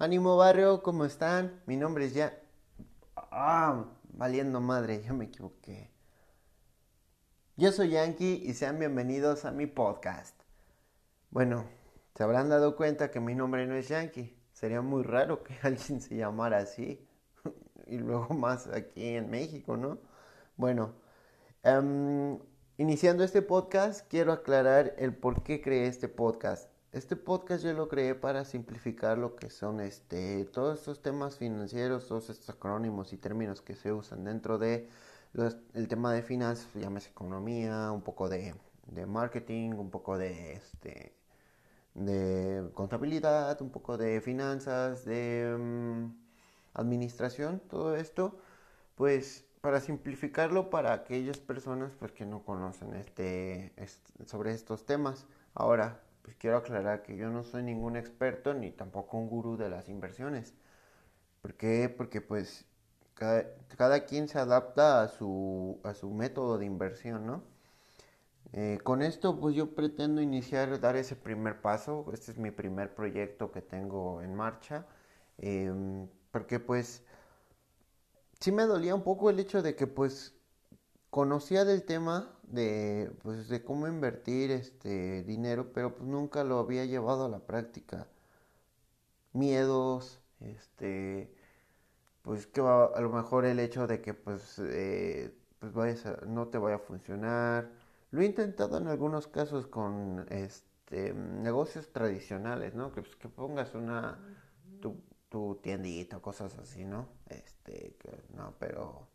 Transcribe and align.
Ánimo 0.00 0.36
barrio, 0.36 0.80
¿cómo 0.84 1.04
están? 1.04 1.60
Mi 1.66 1.76
nombre 1.76 2.04
es 2.04 2.14
ya... 2.14 2.40
Ah, 3.16 3.84
valiendo 4.04 4.60
madre, 4.60 5.02
yo 5.02 5.12
me 5.12 5.24
equivoqué. 5.24 5.90
Yo 7.56 7.72
soy 7.72 7.90
Yankee 7.90 8.40
y 8.44 8.54
sean 8.54 8.78
bienvenidos 8.78 9.44
a 9.44 9.50
mi 9.50 9.66
podcast. 9.66 10.40
Bueno, 11.30 11.64
se 12.14 12.22
habrán 12.22 12.48
dado 12.48 12.76
cuenta 12.76 13.10
que 13.10 13.18
mi 13.18 13.34
nombre 13.34 13.66
no 13.66 13.74
es 13.74 13.88
Yankee. 13.88 14.40
Sería 14.52 14.82
muy 14.82 15.02
raro 15.02 15.42
que 15.42 15.54
alguien 15.64 16.00
se 16.00 16.16
llamara 16.16 16.58
así. 16.58 17.04
y 17.88 17.98
luego 17.98 18.34
más 18.34 18.68
aquí 18.68 19.16
en 19.16 19.28
México, 19.30 19.76
¿no? 19.76 19.98
Bueno, 20.56 20.94
em, 21.64 22.38
iniciando 22.76 23.24
este 23.24 23.42
podcast, 23.42 24.06
quiero 24.08 24.30
aclarar 24.30 24.94
el 24.96 25.12
por 25.12 25.42
qué 25.42 25.60
creé 25.60 25.88
este 25.88 26.06
podcast. 26.06 26.70
Este 26.92 27.16
podcast 27.16 27.62
yo 27.62 27.74
lo 27.74 27.86
creé 27.86 28.14
para 28.14 28.46
simplificar 28.46 29.18
lo 29.18 29.36
que 29.36 29.50
son 29.50 29.80
este, 29.80 30.46
todos 30.46 30.78
estos 30.78 31.02
temas 31.02 31.36
financieros, 31.36 32.08
todos 32.08 32.30
estos 32.30 32.48
acrónimos 32.48 33.12
y 33.12 33.18
términos 33.18 33.60
que 33.60 33.76
se 33.76 33.92
usan 33.92 34.24
dentro 34.24 34.56
de 34.58 34.88
el 35.74 35.88
tema 35.88 36.14
de 36.14 36.22
finanzas, 36.22 36.66
llámese 36.74 37.10
economía, 37.10 37.92
un 37.92 38.00
poco 38.00 38.30
de, 38.30 38.54
marketing, 39.06 39.72
un 39.72 39.90
poco 39.90 40.16
de, 40.16 40.54
este, 40.54 41.12
de 41.94 42.70
contabilidad, 42.72 43.60
un 43.60 43.70
poco 43.70 43.98
de 43.98 44.22
finanzas, 44.22 45.04
de 45.04 45.56
mm, 45.58 46.06
administración, 46.74 47.60
todo 47.68 47.96
esto, 47.96 48.38
pues 48.96 49.44
para 49.60 49.80
simplificarlo 49.80 50.70
para 50.70 50.94
aquellas 50.94 51.38
personas 51.38 51.92
pues, 51.98 52.12
que 52.12 52.24
no 52.24 52.44
conocen 52.44 52.94
este, 52.94 53.72
sobre 54.26 54.52
estos 54.52 54.86
temas. 54.86 55.26
Ahora, 55.54 56.00
pues 56.28 56.36
quiero 56.36 56.58
aclarar 56.58 57.02
que 57.02 57.16
yo 57.16 57.30
no 57.30 57.42
soy 57.42 57.62
ningún 57.62 57.96
experto 57.96 58.52
ni 58.52 58.70
tampoco 58.70 59.16
un 59.16 59.30
gurú 59.30 59.56
de 59.56 59.70
las 59.70 59.88
inversiones. 59.88 60.52
¿Por 61.40 61.54
qué? 61.54 61.88
Porque 61.88 62.20
pues 62.20 62.66
cada, 63.14 64.04
quien 64.04 64.28
se 64.28 64.38
adapta 64.38 65.00
a 65.00 65.08
su, 65.08 65.80
a 65.84 65.94
su 65.94 66.10
método 66.10 66.58
de 66.58 66.66
inversión, 66.66 67.26
¿no? 67.26 67.42
Eh, 68.52 68.78
con 68.82 69.00
esto 69.00 69.40
pues 69.40 69.56
yo 69.56 69.74
pretendo 69.74 70.20
iniciar, 70.20 70.78
dar 70.80 70.96
ese 70.96 71.16
primer 71.16 71.62
paso. 71.62 72.04
Este 72.12 72.32
es 72.32 72.36
mi 72.36 72.50
primer 72.50 72.94
proyecto 72.94 73.50
que 73.50 73.62
tengo 73.62 74.20
en 74.20 74.34
marcha. 74.34 74.84
Em, 75.38 76.08
porque 76.30 76.60
pues 76.60 77.02
sí 78.38 78.52
me 78.52 78.64
dolía 78.64 78.94
un 78.94 79.02
poco 79.02 79.30
el 79.30 79.40
hecho 79.40 79.62
de 79.62 79.74
que 79.74 79.86
pues 79.86 80.34
conocía 81.08 81.64
del 81.64 81.84
tema 81.84 82.37
de, 82.50 83.12
pues, 83.22 83.48
de 83.48 83.62
cómo 83.64 83.86
invertir 83.88 84.50
este 84.50 85.22
dinero, 85.24 85.72
pero 85.72 85.94
pues 85.94 86.08
nunca 86.08 86.44
lo 86.44 86.58
había 86.58 86.84
llevado 86.86 87.26
a 87.26 87.28
la 87.28 87.40
práctica. 87.40 88.08
Miedos, 89.32 90.20
este, 90.40 91.32
pues 92.22 92.46
que 92.46 92.60
a 92.60 93.00
lo 93.00 93.10
mejor 93.10 93.44
el 93.46 93.60
hecho 93.60 93.86
de 93.86 94.00
que 94.02 94.14
pues, 94.14 94.58
eh, 94.60 95.34
pues 95.60 95.72
vayas 95.72 96.04
no 96.26 96.48
te 96.48 96.58
vaya 96.58 96.76
a 96.76 96.78
funcionar. 96.80 97.70
Lo 98.10 98.22
he 98.22 98.26
intentado 98.26 98.78
en 98.78 98.88
algunos 98.88 99.28
casos 99.28 99.66
con 99.66 100.26
este 100.30 101.14
negocios 101.14 101.92
tradicionales, 101.92 102.74
¿no? 102.74 102.92
Que, 102.92 103.02
pues, 103.02 103.16
que 103.16 103.28
pongas 103.28 103.74
una 103.74 104.18
tu, 104.80 105.02
tu 105.28 105.56
tiendita, 105.62 106.20
cosas 106.20 106.58
así, 106.58 106.84
¿no? 106.84 107.08
Este, 107.28 107.96
no, 108.34 108.54
pero 108.58 109.08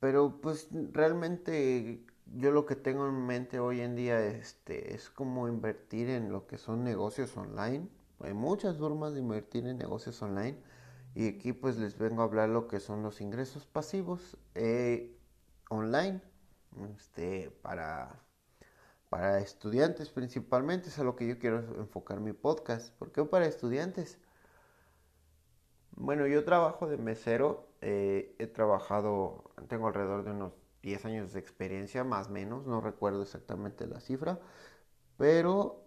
pero 0.00 0.40
pues 0.40 0.68
realmente 0.92 2.04
yo 2.34 2.50
lo 2.50 2.66
que 2.66 2.76
tengo 2.76 3.06
en 3.06 3.26
mente 3.26 3.60
hoy 3.60 3.80
en 3.80 3.96
día 3.96 4.24
este, 4.24 4.94
es 4.94 5.10
como 5.10 5.48
invertir 5.48 6.10
en 6.10 6.32
lo 6.32 6.46
que 6.46 6.58
son 6.58 6.84
negocios 6.84 7.36
online. 7.36 7.88
Hay 8.20 8.34
muchas 8.34 8.78
formas 8.78 9.14
de 9.14 9.20
invertir 9.20 9.66
en 9.66 9.78
negocios 9.78 10.20
online 10.22 10.58
y 11.14 11.28
aquí 11.28 11.52
pues 11.52 11.78
les 11.78 11.96
vengo 11.98 12.22
a 12.22 12.24
hablar 12.26 12.48
lo 12.48 12.68
que 12.68 12.80
son 12.80 13.02
los 13.02 13.20
ingresos 13.20 13.66
pasivos 13.66 14.36
eh, 14.54 15.16
online 15.70 16.20
este, 16.94 17.50
para, 17.62 18.22
para 19.08 19.40
estudiantes 19.40 20.10
principalmente. 20.10 20.88
Es 20.88 20.98
a 20.98 21.04
lo 21.04 21.16
que 21.16 21.26
yo 21.26 21.38
quiero 21.38 21.58
enfocar 21.78 22.20
mi 22.20 22.32
podcast. 22.32 22.92
¿Por 22.98 23.12
qué 23.12 23.24
para 23.24 23.46
estudiantes? 23.46 24.18
Bueno, 25.92 26.26
yo 26.26 26.44
trabajo 26.44 26.86
de 26.86 26.98
mesero, 26.98 27.66
eh, 27.88 28.34
he 28.40 28.48
trabajado, 28.48 29.44
tengo 29.68 29.86
alrededor 29.86 30.24
de 30.24 30.32
unos 30.32 30.54
10 30.82 31.04
años 31.04 31.32
de 31.32 31.38
experiencia, 31.38 32.02
más 32.02 32.26
o 32.26 32.30
menos, 32.30 32.66
no 32.66 32.80
recuerdo 32.80 33.22
exactamente 33.22 33.86
la 33.86 34.00
cifra, 34.00 34.40
pero 35.16 35.84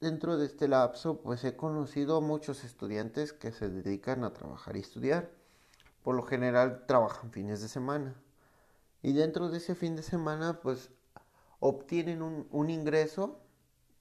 dentro 0.00 0.38
de 0.38 0.46
este 0.46 0.68
lapso 0.68 1.20
pues 1.22 1.42
he 1.42 1.56
conocido 1.56 2.18
a 2.18 2.20
muchos 2.20 2.62
estudiantes 2.62 3.32
que 3.32 3.50
se 3.50 3.68
dedican 3.68 4.22
a 4.22 4.32
trabajar 4.32 4.76
y 4.76 4.80
estudiar. 4.80 5.32
Por 6.04 6.14
lo 6.14 6.22
general 6.22 6.86
trabajan 6.86 7.32
fines 7.32 7.60
de 7.60 7.68
semana. 7.68 8.14
Y 9.02 9.12
dentro 9.12 9.48
de 9.48 9.58
ese 9.58 9.74
fin 9.74 9.96
de 9.96 10.04
semana 10.04 10.60
pues 10.62 10.90
obtienen 11.58 12.22
un, 12.22 12.46
un 12.52 12.70
ingreso 12.70 13.40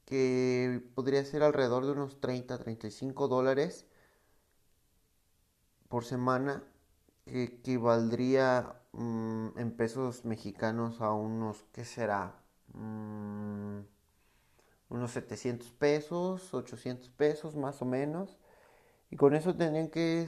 que 0.05 0.87
podría 0.93 1.25
ser 1.25 1.41
alrededor 1.41 1.87
de 1.87 1.93
unos 1.93 2.21
30, 2.21 2.59
35 2.59 3.27
dólares 3.27 3.87
por 5.87 6.05
semana 6.05 6.63
equivaldría 7.33 8.75
mm, 8.93 9.57
en 9.57 9.71
pesos 9.75 10.25
mexicanos 10.25 11.01
a 11.01 11.13
unos, 11.13 11.63
¿qué 11.73 11.85
será? 11.85 12.35
Mm, 12.73 13.79
unos 14.89 15.11
700 15.11 15.71
pesos, 15.71 16.53
800 16.53 17.09
pesos 17.09 17.55
más 17.55 17.81
o 17.81 17.85
menos. 17.85 18.37
Y 19.11 19.17
con 19.17 19.35
eso 19.35 19.55
tendrían 19.55 19.89
que 19.89 20.27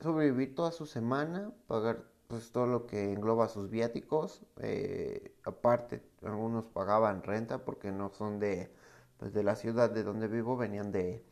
sobrevivir 0.00 0.54
toda 0.54 0.72
su 0.72 0.86
semana, 0.86 1.52
pagar 1.66 2.04
pues 2.28 2.50
todo 2.52 2.66
lo 2.66 2.86
que 2.86 3.12
engloba 3.12 3.48
sus 3.48 3.70
viáticos. 3.70 4.42
Eh, 4.58 5.34
aparte, 5.44 6.02
algunos 6.22 6.66
pagaban 6.66 7.22
renta 7.22 7.64
porque 7.64 7.92
no 7.92 8.10
son 8.10 8.38
de, 8.40 8.72
pues, 9.18 9.32
de 9.34 9.42
la 9.44 9.56
ciudad 9.56 9.90
de 9.90 10.02
donde 10.02 10.28
vivo, 10.28 10.56
venían 10.56 10.92
de, 10.92 11.24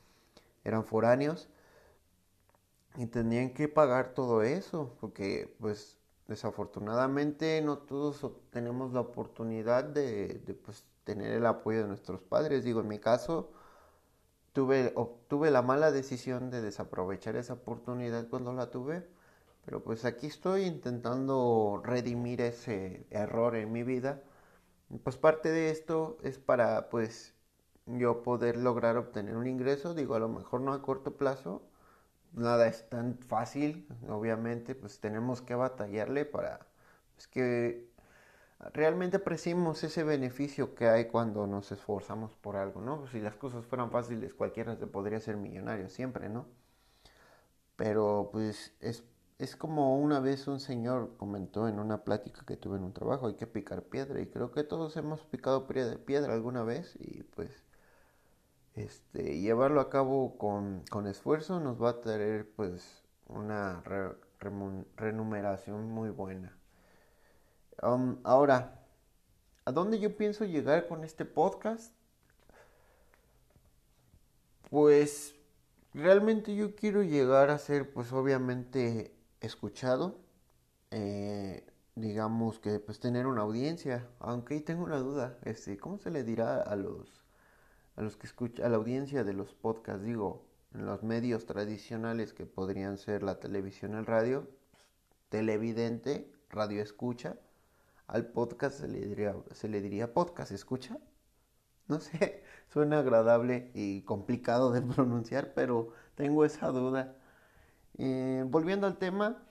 eran 0.64 0.84
foráneos 0.84 1.48
y 2.96 3.06
tenían 3.06 3.54
que 3.54 3.68
pagar 3.68 4.14
todo 4.14 4.42
eso, 4.42 4.96
porque 5.00 5.54
pues 5.60 5.98
desafortunadamente 6.28 7.60
no 7.62 7.78
todos 7.78 8.24
tenemos 8.50 8.92
la 8.92 9.00
oportunidad 9.00 9.84
de, 9.84 10.40
pues, 10.64 10.84
tener 11.04 11.32
el 11.32 11.46
apoyo 11.46 11.82
de 11.82 11.88
nuestros 11.88 12.20
padres. 12.22 12.64
Digo, 12.64 12.80
en 12.80 12.88
mi 12.88 12.98
caso, 13.00 13.50
tuve, 14.52 14.92
obtuve 14.96 15.50
la 15.50 15.62
mala 15.62 15.90
decisión 15.90 16.50
de 16.50 16.60
desaprovechar 16.62 17.36
esa 17.36 17.54
oportunidad 17.54 18.28
cuando 18.28 18.52
la 18.52 18.70
tuve, 18.70 19.06
pero 19.64 19.82
pues 19.82 20.04
aquí 20.04 20.26
estoy 20.26 20.64
intentando 20.64 21.80
redimir 21.84 22.40
ese 22.40 23.06
error 23.10 23.56
en 23.56 23.72
mi 23.72 23.82
vida. 23.82 24.22
Pues 25.04 25.16
parte 25.16 25.50
de 25.50 25.70
esto 25.70 26.18
es 26.22 26.38
para 26.38 26.90
pues 26.90 27.34
yo 27.86 28.22
poder 28.22 28.56
lograr 28.56 28.96
obtener 28.96 29.36
un 29.36 29.46
ingreso, 29.46 29.94
digo, 29.94 30.14
a 30.14 30.20
lo 30.20 30.28
mejor 30.28 30.60
no 30.62 30.72
a 30.72 30.82
corto 30.82 31.16
plazo, 31.16 31.62
nada 32.32 32.66
es 32.68 32.88
tan 32.88 33.18
fácil, 33.18 33.86
obviamente, 34.08 34.74
pues 34.74 35.00
tenemos 35.00 35.42
que 35.42 35.54
batallarle 35.54 36.24
para 36.24 36.66
pues, 37.14 37.26
que 37.28 37.90
realmente 38.72 39.18
apreciemos 39.18 39.82
ese 39.84 40.04
beneficio 40.04 40.74
que 40.74 40.88
hay 40.88 41.06
cuando 41.06 41.46
nos 41.46 41.72
esforzamos 41.72 42.34
por 42.36 42.56
algo, 42.56 42.80
¿no? 42.80 43.06
si 43.08 43.20
las 43.20 43.36
cosas 43.36 43.64
fueran 43.66 43.90
fáciles, 43.90 44.34
cualquiera 44.34 44.76
se 44.76 44.86
podría 44.86 45.20
ser 45.20 45.36
millonario 45.36 45.88
siempre, 45.88 46.28
¿no? 46.28 46.46
Pero 47.76 48.28
pues 48.32 48.74
es, 48.80 49.04
es 49.38 49.56
como 49.56 49.98
una 49.98 50.20
vez 50.20 50.46
un 50.48 50.60
señor 50.60 51.16
comentó 51.16 51.66
en 51.68 51.78
una 51.80 52.04
plática 52.04 52.44
que 52.46 52.56
tuve 52.56 52.76
en 52.76 52.84
un 52.84 52.92
trabajo, 52.92 53.26
hay 53.28 53.34
que 53.36 53.46
picar 53.46 53.84
piedra 53.84 54.20
y 54.20 54.26
creo 54.26 54.50
que 54.52 54.64
todos 54.64 54.96
hemos 54.96 55.24
picado 55.24 55.66
piedra 55.66 56.34
alguna 56.34 56.62
vez 56.62 56.94
y 57.00 57.22
pues 57.22 57.50
este, 58.80 59.38
llevarlo 59.40 59.80
a 59.80 59.90
cabo 59.90 60.38
con, 60.38 61.06
esfuerzo 61.06 61.60
nos 61.60 61.82
va 61.82 61.90
a 61.90 62.00
traer 62.00 62.50
pues 62.56 63.02
una 63.26 63.82
renumeración 64.96 65.90
muy 65.90 66.10
buena. 66.10 66.56
Um, 67.82 68.18
ahora, 68.24 68.82
¿a 69.64 69.72
dónde 69.72 69.98
yo 70.00 70.16
pienso 70.16 70.44
llegar 70.44 70.88
con 70.88 71.04
este 71.04 71.24
podcast? 71.24 71.94
Pues 74.70 75.34
realmente 75.92 76.54
yo 76.54 76.74
quiero 76.74 77.02
llegar 77.02 77.50
a 77.50 77.58
ser 77.58 77.92
pues 77.92 78.12
obviamente 78.12 79.14
escuchado. 79.40 80.20
Eh, 80.90 81.66
digamos 81.96 82.58
que 82.60 82.78
pues 82.80 82.98
tener 82.98 83.26
una 83.26 83.42
audiencia. 83.42 84.08
Aunque 84.20 84.54
ahí 84.54 84.60
tengo 84.60 84.84
una 84.84 84.98
duda. 84.98 85.38
Este, 85.42 85.76
¿cómo 85.76 85.98
se 85.98 86.10
le 86.10 86.24
dirá 86.24 86.62
a 86.62 86.76
los 86.76 87.19
a 88.00 88.02
los 88.02 88.16
que 88.16 88.26
escucha, 88.26 88.64
a 88.64 88.70
la 88.70 88.78
audiencia 88.78 89.24
de 89.24 89.34
los 89.34 89.52
podcasts, 89.52 90.02
digo, 90.02 90.46
en 90.72 90.86
los 90.86 91.02
medios 91.02 91.44
tradicionales 91.44 92.32
que 92.32 92.46
podrían 92.46 92.96
ser 92.96 93.22
la 93.22 93.40
televisión, 93.40 93.94
el 93.94 94.06
radio, 94.06 94.48
televidente, 95.28 96.32
radio 96.48 96.82
escucha, 96.82 97.36
al 98.06 98.24
podcast 98.28 98.80
se 98.80 98.88
le 98.88 99.00
diría, 99.00 99.36
se 99.52 99.68
le 99.68 99.82
diría 99.82 100.14
podcast 100.14 100.50
escucha. 100.50 100.96
No 101.88 102.00
sé, 102.00 102.42
suena 102.72 103.00
agradable 103.00 103.70
y 103.74 104.00
complicado 104.02 104.72
de 104.72 104.80
pronunciar, 104.94 105.52
pero 105.52 105.90
tengo 106.14 106.46
esa 106.46 106.68
duda. 106.68 107.14
Eh, 107.98 108.44
volviendo 108.46 108.86
al 108.86 108.96
tema, 108.96 109.42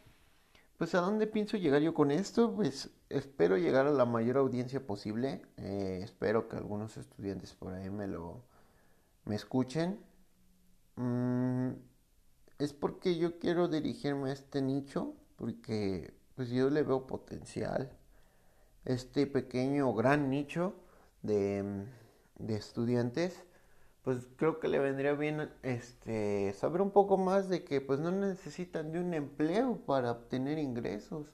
pues 0.80 0.96
a 0.96 1.02
dónde 1.02 1.28
pienso 1.28 1.58
llegar 1.58 1.81
yo 1.81 1.94
con 1.94 2.10
esto, 2.10 2.56
pues 2.56 2.90
espero 3.10 3.58
llegar 3.58 3.86
a 3.86 3.92
la 3.92 4.06
mayor 4.06 4.38
audiencia 4.38 4.88
posible. 4.88 5.42
Eh, 5.58 6.00
espero 6.02 6.48
que 6.48 6.56
algunos 6.56 6.96
estudiantes 6.96 7.54
por 7.54 7.74
ahí 7.74 7.90
me 7.90 8.08
lo 8.08 8.46
me 9.26 9.36
escuchen. 9.36 10.00
Mm, 10.96 11.72
es 12.60 12.74
porque 12.74 13.18
yo 13.18 13.40
quiero 13.40 13.68
dirigirme 13.68 14.30
a 14.30 14.34
este 14.34 14.62
nicho, 14.62 15.16
porque 15.36 16.14
pues 16.36 16.50
yo 16.50 16.70
le 16.70 16.84
veo 16.84 17.06
potencial. 17.08 17.92
Este 18.86 19.28
pequeño 19.28 19.94
gran 19.94 20.30
nicho 20.30 20.76
de, 21.24 21.86
de 22.38 22.56
estudiantes 22.56 23.44
pues 24.04 24.28
creo 24.38 24.60
que 24.60 24.68
le 24.68 24.80
vendría 24.80 25.13
bien 25.13 25.50
este 25.63 26.54
saber 26.54 26.81
un 26.81 26.92
poco 26.92 27.18
más 27.18 27.50
de 27.50 27.63
que 27.63 27.81
pues 27.81 28.00
no 28.00 28.12
necesitan 28.12 28.92
de 28.92 29.00
un 29.00 29.13
empleo 29.13 29.78
para 29.86 30.12
obtener 30.12 30.57
ingresos. 30.60 31.28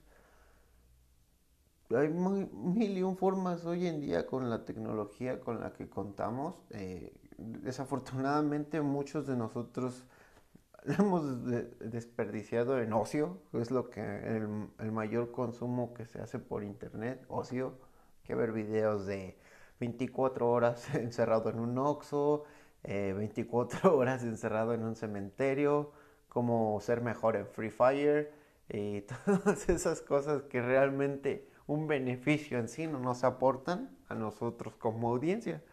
Hay 1.92 2.10
mil 2.10 2.98
y 2.98 3.04
un 3.04 3.16
formas 3.18 3.66
hoy 3.66 3.88
en 3.88 4.02
día 4.02 4.26
con 4.26 4.50
la 4.50 4.66
tecnología 4.66 5.40
con 5.40 5.60
la 5.62 5.74
que 5.74 5.88
contamos. 5.88 6.56
Eh, 6.72 7.14
desafortunadamente 7.38 8.82
muchos 8.82 9.28
de 9.28 9.36
nosotros 9.36 10.04
hemos 11.00 11.46
desperdiciado 11.80 12.80
en 12.82 12.94
ocio, 12.94 13.40
es 13.54 13.72
lo 13.72 13.90
que 13.90 14.02
el, 14.02 14.70
el 14.80 14.92
mayor 14.92 15.32
consumo 15.32 15.94
que 15.94 16.06
se 16.06 16.22
hace 16.22 16.40
por 16.40 16.64
internet, 16.64 17.24
ocio, 17.28 17.74
que 18.24 18.36
ver 18.36 18.52
videos 18.52 19.06
de 19.06 19.38
24 19.80 20.50
horas 20.50 20.94
encerrado 20.96 21.50
en 21.50 21.60
un 21.60 21.78
Oxxo, 22.86 23.16
24 23.16 23.90
eh, 23.90 23.92
horas 23.94 24.24
encerrado 24.24 24.74
en 24.74 24.84
un 24.84 24.96
cementerio, 24.96 25.92
cómo 26.30 26.80
ser 26.82 27.02
mejor 27.02 27.36
en 27.36 27.48
Free 27.48 27.72
Fire 27.72 28.32
y 28.70 29.02
todas 29.26 29.70
esas 29.70 30.02
cosas 30.02 30.44
que 30.44 30.62
realmente 30.62 31.50
un 31.68 31.88
beneficio 31.88 32.60
en 32.60 32.68
sí 32.68 32.88
no 32.88 33.00
nos 33.00 33.24
aportan 33.24 33.98
a 34.08 34.16
nosotros 34.16 34.76
como 34.76 35.10
audiencia. 35.10 35.64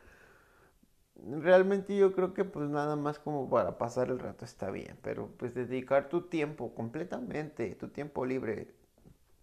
Realmente 1.25 1.97
yo 1.97 2.13
creo 2.15 2.35
que 2.35 2.45
pues 2.45 2.69
nada 2.69 2.97
más 2.97 3.19
como 3.19 3.49
para 3.49 3.79
pasar 3.79 4.09
el 4.09 4.19
rato 4.19 4.45
está 4.45 4.71
bien, 4.71 4.99
pero 5.03 5.29
pues 5.37 5.55
dedicar 5.55 6.09
tu 6.09 6.23
tiempo 6.23 6.75
completamente, 6.75 7.75
tu 7.77 7.89
tiempo 7.89 8.25
libre 8.25 8.75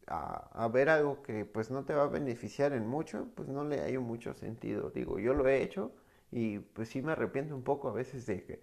a, 0.08 0.50
a, 0.52 0.68
ver 0.68 0.90
algo 0.90 1.22
que 1.22 1.46
pues 1.46 1.70
no 1.72 1.86
te 1.86 1.94
va 1.94 2.04
a 2.04 2.08
beneficiar 2.08 2.74
en 2.74 2.88
mucho, 2.88 3.28
pues 3.36 3.48
no 3.48 3.64
le 3.64 3.80
hay 3.82 3.98
mucho 3.98 4.34
sentido. 4.34 4.90
Digo, 4.90 5.20
yo 5.20 5.34
lo 5.34 5.48
he 5.48 5.62
hecho 5.62 5.94
y 6.32 6.60
pues 6.60 6.90
sí 6.90 7.02
me 7.02 7.12
arrepiento 7.14 7.56
un 7.56 7.64
poco 7.64 7.90
a 7.90 7.94
veces 7.94 8.26
de 8.26 8.44
que 8.44 8.62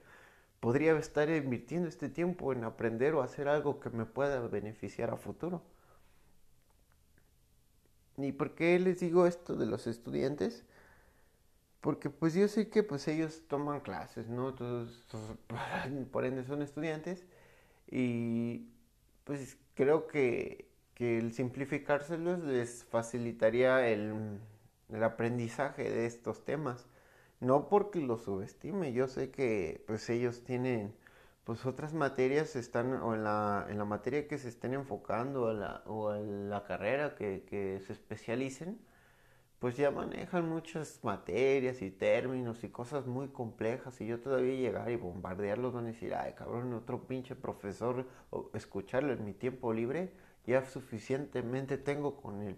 podría 0.61 0.97
estar 0.99 1.31
invirtiendo 1.31 1.89
este 1.89 2.09
tiempo 2.09 2.53
en 2.53 2.65
aprender 2.65 3.15
o 3.15 3.23
hacer 3.23 3.49
algo 3.49 3.81
que 3.81 3.91
me 3.91 4.07
pueda 4.07 4.41
beneficiar 4.49 5.11
a 5.11 5.17
futuro. 5.17 5.63
¿Y 8.19 8.33
por 8.33 8.55
qué 8.55 8.79
les 8.79 9.01
digo 9.01 9.27
esto 9.27 9.57
de 9.57 9.67
los 9.67 9.87
estudiantes? 9.87 10.65
Porque 11.81 12.11
pues 12.11 12.35
yo 12.35 12.49
sé 12.49 12.69
que 12.69 12.83
pues 12.83 13.07
ellos 13.09 13.43
toman 13.49 13.81
clases, 13.81 14.29
¿no? 14.29 14.55
Todos, 14.55 15.07
por 16.13 16.25
ende 16.25 16.45
son 16.45 16.63
estudiantes 16.63 17.25
y 17.91 18.69
pues 19.25 19.59
creo 19.75 20.07
que, 20.09 20.69
que 20.95 21.19
el 21.19 21.33
simplificárselos 21.35 22.41
les 22.45 22.85
facilitaría 22.85 23.89
el, 23.89 24.41
el 24.91 25.05
aprendizaje 25.05 25.91
de 25.91 26.07
estos 26.07 26.45
temas 26.45 26.87
no 27.41 27.69
porque 27.69 28.01
los 28.01 28.23
subestime, 28.23 28.93
yo 28.93 29.09
sé 29.09 29.31
que 29.31 29.85
pues 29.87 30.09
ellos 30.11 30.43
tienen 30.45 30.95
pues 31.45 31.65
otras 31.67 31.95
materias 31.95 32.57
están 32.57 32.95
o 32.95 33.15
en 33.15 33.25
la, 33.25 33.67
en 33.71 33.79
la 33.79 33.85
materia 33.85 34.27
que 34.29 34.39
se 34.39 34.49
estén 34.49 34.75
enfocando 34.75 35.45
o, 35.45 35.53
la, 35.53 35.83
o 35.87 36.15
en 36.15 36.51
la 36.51 36.65
carrera 36.65 37.15
que, 37.15 37.45
que 37.49 37.81
se 37.87 37.93
especialicen, 37.93 38.79
pues 39.59 39.77
ya 39.77 39.91
manejan 39.91 40.49
muchas 40.49 41.01
materias 41.03 41.83
y 41.83 41.91
términos 41.91 42.65
y 42.65 42.69
cosas 42.69 43.07
muy 43.07 43.29
complejas 43.29 44.01
y 44.01 44.07
yo 44.07 44.21
todavía 44.21 44.55
llegar 44.55 44.91
y 44.91 44.97
bombardearlos 44.97 45.73
van 45.73 45.85
a 45.87 45.89
decir, 45.89 46.15
ay 46.15 46.35
cabrón, 46.35 46.75
otro 46.75 47.07
pinche 47.07 47.35
profesor, 47.37 48.07
o 48.31 48.51
escucharlo 48.55 49.13
en 49.13 49.25
mi 49.25 49.33
tiempo 49.33 49.73
libre, 49.73 50.13
ya 50.47 50.65
suficientemente 50.65 51.79
tengo 51.79 52.17
con 52.17 52.43
el 52.43 52.57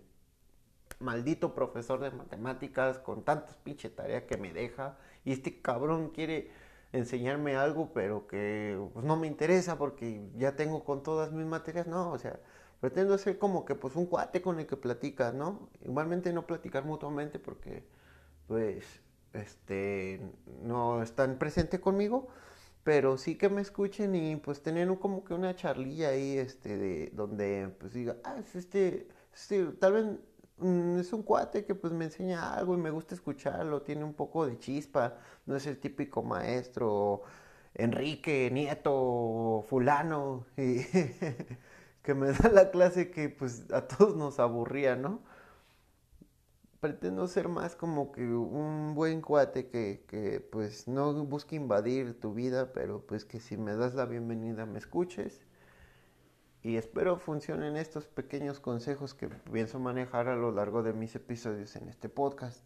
maldito 1.00 1.54
profesor 1.54 2.00
de 2.00 2.10
matemáticas 2.10 2.98
con 2.98 3.22
tantas 3.24 3.56
pinche 3.56 3.90
tareas 3.90 4.24
que 4.24 4.36
me 4.36 4.52
deja 4.52 4.98
y 5.24 5.32
este 5.32 5.60
cabrón 5.60 6.10
quiere 6.10 6.50
enseñarme 6.92 7.56
algo 7.56 7.92
pero 7.92 8.26
que 8.26 8.78
pues, 8.92 9.04
no 9.04 9.16
me 9.16 9.26
interesa 9.26 9.78
porque 9.78 10.28
ya 10.36 10.56
tengo 10.56 10.84
con 10.84 11.02
todas 11.02 11.32
mis 11.32 11.46
materias, 11.46 11.86
no, 11.86 12.10
o 12.12 12.18
sea, 12.18 12.40
pretendo 12.80 13.16
ser 13.18 13.38
como 13.38 13.64
que 13.64 13.74
pues 13.74 13.96
un 13.96 14.06
cuate 14.06 14.42
con 14.42 14.58
el 14.60 14.66
que 14.66 14.76
platicas, 14.76 15.34
¿no? 15.34 15.68
Igualmente 15.82 16.32
no 16.32 16.46
platicar 16.46 16.84
mutuamente 16.84 17.38
porque 17.38 17.84
pues 18.46 18.84
este 19.32 20.20
no 20.62 21.02
están 21.02 21.38
presentes 21.38 21.80
conmigo, 21.80 22.28
pero 22.84 23.18
sí 23.18 23.36
que 23.36 23.48
me 23.48 23.60
escuchen 23.60 24.14
y 24.14 24.36
pues 24.36 24.62
tener 24.62 24.88
como 24.98 25.24
que 25.24 25.34
una 25.34 25.54
charlilla 25.54 26.10
ahí 26.10 26.38
este 26.38 26.78
de 26.78 27.10
donde 27.14 27.74
pues 27.78 27.92
diga, 27.92 28.16
ah, 28.24 28.36
este, 28.54 29.08
este 29.34 29.66
tal 29.72 29.92
vez 29.92 30.06
Mm, 30.58 30.98
es 30.98 31.12
un 31.12 31.22
cuate 31.22 31.64
que 31.64 31.74
pues 31.74 31.92
me 31.92 32.06
enseña 32.06 32.54
algo 32.54 32.74
y 32.74 32.78
me 32.78 32.90
gusta 32.90 33.14
escucharlo, 33.14 33.82
tiene 33.82 34.04
un 34.04 34.14
poco 34.14 34.46
de 34.46 34.58
chispa, 34.58 35.16
no 35.46 35.56
es 35.56 35.66
el 35.66 35.78
típico 35.78 36.22
maestro 36.22 37.22
Enrique, 37.74 38.50
Nieto, 38.52 39.64
fulano, 39.68 40.46
que 40.56 42.14
me 42.14 42.32
da 42.32 42.48
la 42.50 42.70
clase 42.70 43.10
que 43.10 43.28
pues 43.28 43.70
a 43.72 43.86
todos 43.86 44.16
nos 44.16 44.40
aburría, 44.40 44.96
¿no? 44.96 45.20
Pretendo 46.80 47.28
ser 47.28 47.48
más 47.48 47.76
como 47.76 48.10
que 48.10 48.22
un 48.22 48.94
buen 48.96 49.20
cuate 49.20 49.68
que, 49.68 50.04
que 50.08 50.40
pues 50.40 50.88
no 50.88 51.12
busque 51.24 51.54
invadir 51.56 52.18
tu 52.18 52.34
vida, 52.34 52.72
pero 52.72 53.04
pues 53.06 53.24
que 53.24 53.38
si 53.40 53.56
me 53.56 53.74
das 53.76 53.94
la 53.94 54.06
bienvenida 54.06 54.66
me 54.66 54.78
escuches 54.78 55.40
y 56.62 56.76
espero 56.76 57.18
funcionen 57.18 57.76
estos 57.76 58.06
pequeños 58.06 58.60
consejos 58.60 59.14
que 59.14 59.28
pienso 59.28 59.78
manejar 59.78 60.28
a 60.28 60.36
lo 60.36 60.52
largo 60.52 60.82
de 60.82 60.92
mis 60.92 61.14
episodios 61.14 61.76
en 61.76 61.88
este 61.88 62.08
podcast. 62.08 62.62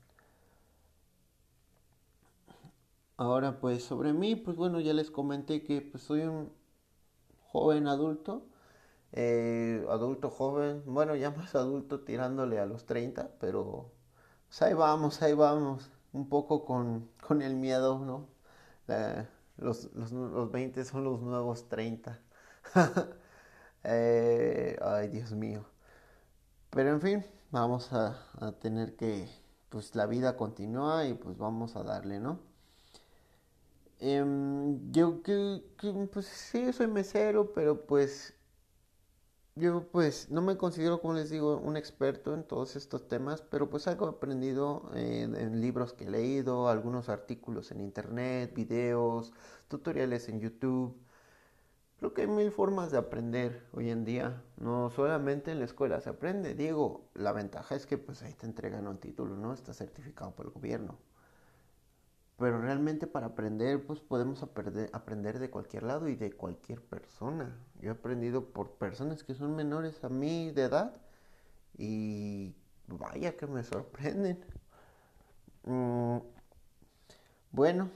Ahora 3.16 3.60
pues 3.60 3.84
sobre 3.84 4.12
mí, 4.12 4.36
pues 4.36 4.56
bueno, 4.56 4.80
ya 4.80 4.92
les 4.94 5.10
comenté 5.10 5.62
que 5.62 5.80
pues 5.82 6.02
soy 6.02 6.22
un 6.22 6.52
joven 7.48 7.86
adulto, 7.86 8.46
eh, 9.12 9.84
adulto 9.90 10.30
joven, 10.30 10.82
bueno, 10.86 11.14
ya 11.16 11.30
más 11.30 11.54
adulto 11.54 12.00
tirándole 12.00 12.58
a 12.58 12.66
los 12.66 12.86
30, 12.86 13.30
pero 13.40 13.92
pues 14.48 14.62
ahí 14.62 14.74
vamos, 14.74 15.22
ahí 15.22 15.34
vamos, 15.34 15.90
un 16.12 16.28
poco 16.28 16.64
con, 16.64 17.10
con 17.26 17.42
el 17.42 17.54
miedo, 17.56 17.98
¿no? 17.98 18.28
los, 19.56 19.92
los, 19.94 20.12
los 20.12 20.50
20 20.50 20.84
son 20.84 21.04
los 21.04 21.20
nuevos 21.22 21.68
30. 21.68 22.20
Eh, 23.84 24.78
ay, 24.82 25.08
Dios 25.08 25.32
mío. 25.32 25.64
Pero 26.70 26.90
en 26.90 27.00
fin, 27.00 27.26
vamos 27.50 27.92
a, 27.92 28.16
tener 28.60 28.96
que, 28.96 29.28
pues 29.68 29.94
la 29.94 30.06
vida 30.06 30.36
continúa 30.36 31.06
y 31.06 31.14
pues 31.14 31.36
vamos 31.38 31.76
a 31.76 31.82
darle, 31.82 32.18
¿no? 32.20 32.40
Em, 34.00 34.90
yo 34.92 35.22
que, 35.22 35.62
pues 36.12 36.26
sí, 36.26 36.72
soy 36.72 36.88
mesero, 36.88 37.52
pero 37.52 37.86
pues 37.86 38.34
yo 39.54 39.86
pues 39.92 40.30
no 40.30 40.40
me 40.42 40.56
considero, 40.56 41.00
como 41.00 41.14
les 41.14 41.30
digo, 41.30 41.58
un 41.58 41.76
experto 41.76 42.34
en 42.34 42.42
todos 42.44 42.74
estos 42.76 43.06
temas, 43.06 43.42
pero 43.42 43.68
pues 43.68 43.86
algo 43.86 44.06
he 44.06 44.10
aprendido 44.10 44.90
en 44.94 45.60
libros 45.60 45.92
que 45.92 46.04
he 46.04 46.10
leído, 46.10 46.68
algunos 46.68 47.08
artículos 47.08 47.70
en 47.70 47.80
internet, 47.80 48.54
videos, 48.54 49.32
tutoriales 49.68 50.28
en 50.28 50.40
YouTube. 50.40 50.96
Creo 52.02 52.14
que 52.14 52.22
hay 52.22 52.26
mil 52.26 52.50
formas 52.50 52.90
de 52.90 52.98
aprender 52.98 53.64
hoy 53.72 53.88
en 53.88 54.04
día. 54.04 54.42
No 54.56 54.90
solamente 54.90 55.52
en 55.52 55.60
la 55.60 55.66
escuela 55.66 56.00
se 56.00 56.10
aprende. 56.10 56.56
Digo, 56.56 57.08
la 57.14 57.30
ventaja 57.30 57.76
es 57.76 57.86
que 57.86 57.96
pues 57.96 58.24
ahí 58.24 58.34
te 58.34 58.44
entregan 58.44 58.88
un 58.88 58.98
título, 58.98 59.36
¿no? 59.36 59.52
Está 59.52 59.72
certificado 59.72 60.34
por 60.34 60.46
el 60.46 60.50
gobierno. 60.50 60.98
Pero 62.38 62.60
realmente 62.60 63.06
para 63.06 63.26
aprender, 63.26 63.86
pues 63.86 64.00
podemos 64.00 64.42
aprender 64.42 65.38
de 65.38 65.48
cualquier 65.48 65.84
lado 65.84 66.08
y 66.08 66.16
de 66.16 66.32
cualquier 66.32 66.82
persona. 66.82 67.56
Yo 67.80 67.90
he 67.90 67.92
aprendido 67.92 68.46
por 68.46 68.72
personas 68.72 69.22
que 69.22 69.34
son 69.34 69.54
menores 69.54 70.02
a 70.02 70.08
mí 70.08 70.50
de 70.50 70.64
edad 70.64 70.96
y 71.78 72.52
vaya 72.88 73.36
que 73.36 73.46
me 73.46 73.62
sorprenden. 73.62 74.44
Mm, 75.66 76.18
bueno, 77.52 77.90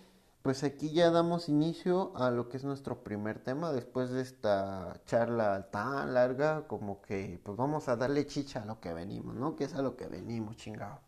pues 0.46 0.62
aquí 0.62 0.92
ya 0.92 1.10
damos 1.10 1.48
inicio 1.48 2.12
a 2.14 2.30
lo 2.30 2.48
que 2.48 2.56
es 2.56 2.62
nuestro 2.62 3.02
primer 3.02 3.40
tema 3.40 3.72
después 3.72 4.10
de 4.10 4.22
esta 4.22 4.94
charla 5.04 5.72
tan 5.72 6.14
larga 6.14 6.68
como 6.68 7.02
que 7.02 7.40
pues 7.42 7.56
vamos 7.56 7.88
a 7.88 7.96
darle 7.96 8.28
chicha 8.28 8.62
a 8.62 8.64
lo 8.64 8.78
que 8.78 8.92
venimos, 8.92 9.34
¿no? 9.34 9.56
Que 9.56 9.64
es 9.64 9.74
a 9.74 9.82
lo 9.82 9.96
que 9.96 10.06
venimos, 10.06 10.56
chingado. 10.56 11.00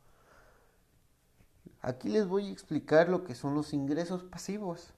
aquí 1.82 2.08
les 2.08 2.26
voy 2.26 2.48
a 2.48 2.50
explicar 2.50 3.08
lo 3.08 3.22
que 3.22 3.36
son 3.36 3.54
los 3.54 3.72
ingresos 3.72 4.24
pasivos. 4.24 4.92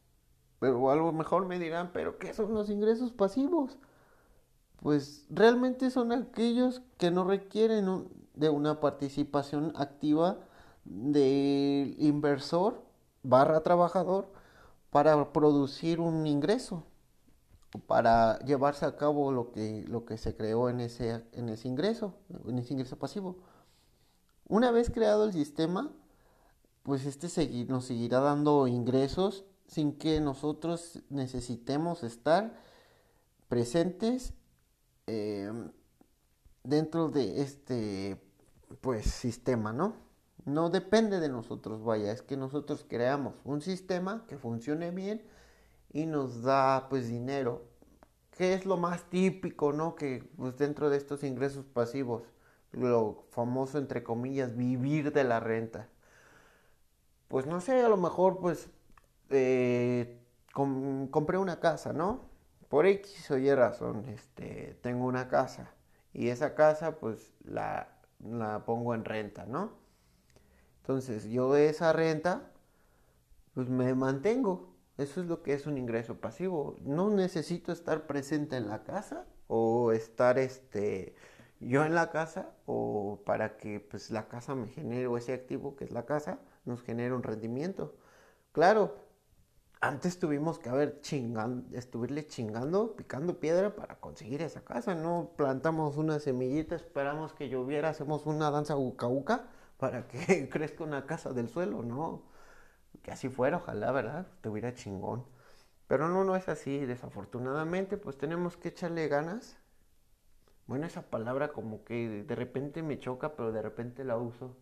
Pero 0.59 0.91
a 0.91 0.97
lo 0.97 1.13
mejor 1.13 1.45
me 1.45 1.59
dirán, 1.59 1.91
¿pero 1.93 2.17
qué 2.19 2.33
son 2.33 2.55
los 2.55 2.71
ingresos 2.71 3.13
pasivos? 3.13 3.77
Pues 4.77 5.27
realmente 5.29 5.91
son 5.91 6.13
aquellos 6.13 6.81
que 6.97 7.11
no 7.11 7.25
requieren 7.25 8.09
de 8.33 8.49
una 8.49 8.81
participación 8.81 9.75
activa 9.77 10.39
del 10.87 11.95
inversor 11.99 12.90
barra 13.23 13.63
trabajador 13.63 14.33
para 14.91 15.33
producir 15.33 16.01
un 16.01 16.27
ingreso, 16.27 16.85
para 17.87 18.39
llevarse 18.41 18.85
a 18.85 18.97
cabo 18.97 19.31
lo 19.31 19.53
que, 19.53 19.85
lo 19.89 20.05
que 20.05 20.19
se 20.19 20.37
creó 20.37 20.69
en 20.69 20.81
ese, 20.81 21.25
en 21.33 21.49
ese 21.49 21.69
ingreso, 21.69 22.15
en 22.47 22.59
ese 22.59 22.73
ingreso 22.73 22.99
pasivo. 22.99 23.37
Una 24.49 24.73
vez 24.73 24.91
creado 24.91 25.25
el 25.25 25.33
sistema, 25.33 25.93
pues 26.83 27.07
este 27.07 27.29
nos 27.69 27.85
seguirá 27.85 28.21
dando 28.21 28.67
ingresos 28.67 29.45
sin 29.67 29.97
que 29.97 30.21
nosotros 30.21 31.01
necesitemos 31.09 32.03
estar 32.03 32.59
presentes 33.49 34.35
em, 35.07 35.71
dentro 36.65 37.09
de 37.09 37.43
este 37.43 38.21
pues 38.81 39.07
sistema, 39.07 39.73
¿no? 39.73 39.95
No 40.53 40.71
depende 40.71 41.21
de 41.21 41.29
nosotros, 41.29 41.85
vaya, 41.85 42.13
es 42.13 42.23
que 42.23 42.37
nosotros 42.37 42.85
creamos 42.89 43.35
un 43.45 43.61
sistema 43.63 44.25
que 44.29 44.37
funcione 44.39 44.91
bien 44.91 45.23
y 45.93 46.07
nos 46.07 46.43
da 46.43 46.89
pues 46.91 47.09
dinero, 47.09 47.65
que 48.33 48.55
es 48.55 48.67
lo 48.67 48.77
más 48.77 49.05
típico, 49.11 49.73
¿no? 49.73 49.95
Que 49.97 50.25
pues 50.37 50.59
dentro 50.59 50.91
de 50.91 50.97
estos 50.99 51.25
ingresos 51.25 51.67
pasivos, 51.67 52.25
lo 52.73 53.25
famoso 53.31 53.79
entre 53.79 54.03
comillas, 54.05 54.57
vivir 54.57 55.13
de 55.13 55.25
la 55.25 55.41
renta. 55.41 55.89
Pues 57.29 57.47
no 57.47 57.61
sé, 57.61 57.81
a 57.83 57.89
lo 57.89 57.97
mejor 57.97 58.39
pues 58.41 58.69
eh, 59.31 60.21
compré 60.53 61.39
una 61.39 61.61
casa, 61.61 61.93
¿no? 61.93 62.29
Por 62.69 62.87
X 62.87 63.31
o 63.31 63.39
Y 63.39 63.53
razón, 63.55 64.05
este, 64.09 64.79
tengo 64.83 65.07
una 65.07 65.29
casa 65.29 65.73
y 66.13 66.29
esa 66.29 66.55
casa 66.55 66.99
pues 66.99 67.33
la, 67.45 67.89
la 68.21 68.65
pongo 68.65 68.95
en 68.95 69.05
renta, 69.05 69.47
¿no? 69.47 69.80
Entonces 70.91 71.31
yo 71.31 71.53
de 71.53 71.69
esa 71.69 71.93
renta 71.93 72.51
pues 73.55 73.69
me 73.69 73.95
mantengo. 73.95 74.75
Eso 74.99 75.21
es 75.21 75.29
lo 75.29 75.41
que 75.41 75.53
es 75.53 75.69
un 75.69 75.79
ingreso 75.79 76.17
pasivo. 76.17 76.75
No 76.81 77.11
necesito 77.11 77.71
estar 77.71 78.09
presente 78.09 78.57
en 78.57 78.69
la 78.69 78.83
casa 78.83 79.25
o 79.47 79.93
estar 79.93 80.37
este 80.37 81.15
yo 81.61 81.85
en 81.85 81.95
la 81.95 82.11
casa 82.11 82.57
o 82.67 83.23
para 83.25 83.57
que 83.57 83.79
pues 83.79 84.11
la 84.11 84.27
casa 84.27 84.57
me 84.57 84.67
genere 84.67 85.07
o 85.07 85.17
ese 85.17 85.33
activo 85.33 85.77
que 85.77 85.85
es 85.85 85.93
la 85.93 86.07
casa 86.07 86.41
nos 86.65 86.83
genere 86.83 87.15
un 87.15 87.23
rendimiento. 87.23 87.95
Claro, 88.51 88.97
antes 89.81 90.19
tuvimos 90.19 90.59
que 90.59 90.71
haber 90.71 91.01
chingando, 91.03 91.77
estuvirle 91.79 92.27
chingando, 92.27 92.97
picando 92.97 93.39
piedra 93.39 93.77
para 93.77 94.01
conseguir 94.01 94.43
esa 94.43 94.65
casa. 94.65 94.97
No 94.97 95.35
plantamos 95.37 95.97
una 95.99 96.19
semillita, 96.19 96.75
esperamos 96.75 97.33
que 97.33 97.49
lloviera, 97.49 97.91
hacemos 97.91 98.27
una 98.27 98.51
danza 98.51 98.77
uca 98.77 99.47
para 99.81 100.07
que 100.09 100.49
crezca 100.51 100.85
una 100.85 101.07
casa 101.07 101.33
del 101.33 101.49
suelo, 101.49 101.83
no. 101.83 102.25
Que 103.03 103.13
así 103.13 103.29
fuera, 103.31 103.59
ojalá, 103.59 103.93
¿verdad? 103.93 104.27
Estuviera 104.37 104.75
chingón. 104.75 105.27
Pero 105.89 106.09
no, 106.09 106.25
no 106.25 106.37
es 106.37 106.49
así, 106.49 106.87
desafortunadamente, 106.87 107.97
pues 107.99 108.19
tenemos 108.19 108.57
que 108.57 108.69
echarle 108.71 109.09
ganas 109.09 109.61
bueno, 110.67 110.87
esa 110.87 111.03
palabra 111.11 111.53
como 111.53 111.85
que 111.85 112.25
de 112.25 112.35
repente 112.37 112.83
me 112.83 112.99
choca, 112.99 113.35
pero 113.37 113.53
de 113.53 113.61
repente 113.61 114.05
la 114.05 114.17
uso. 114.17 114.57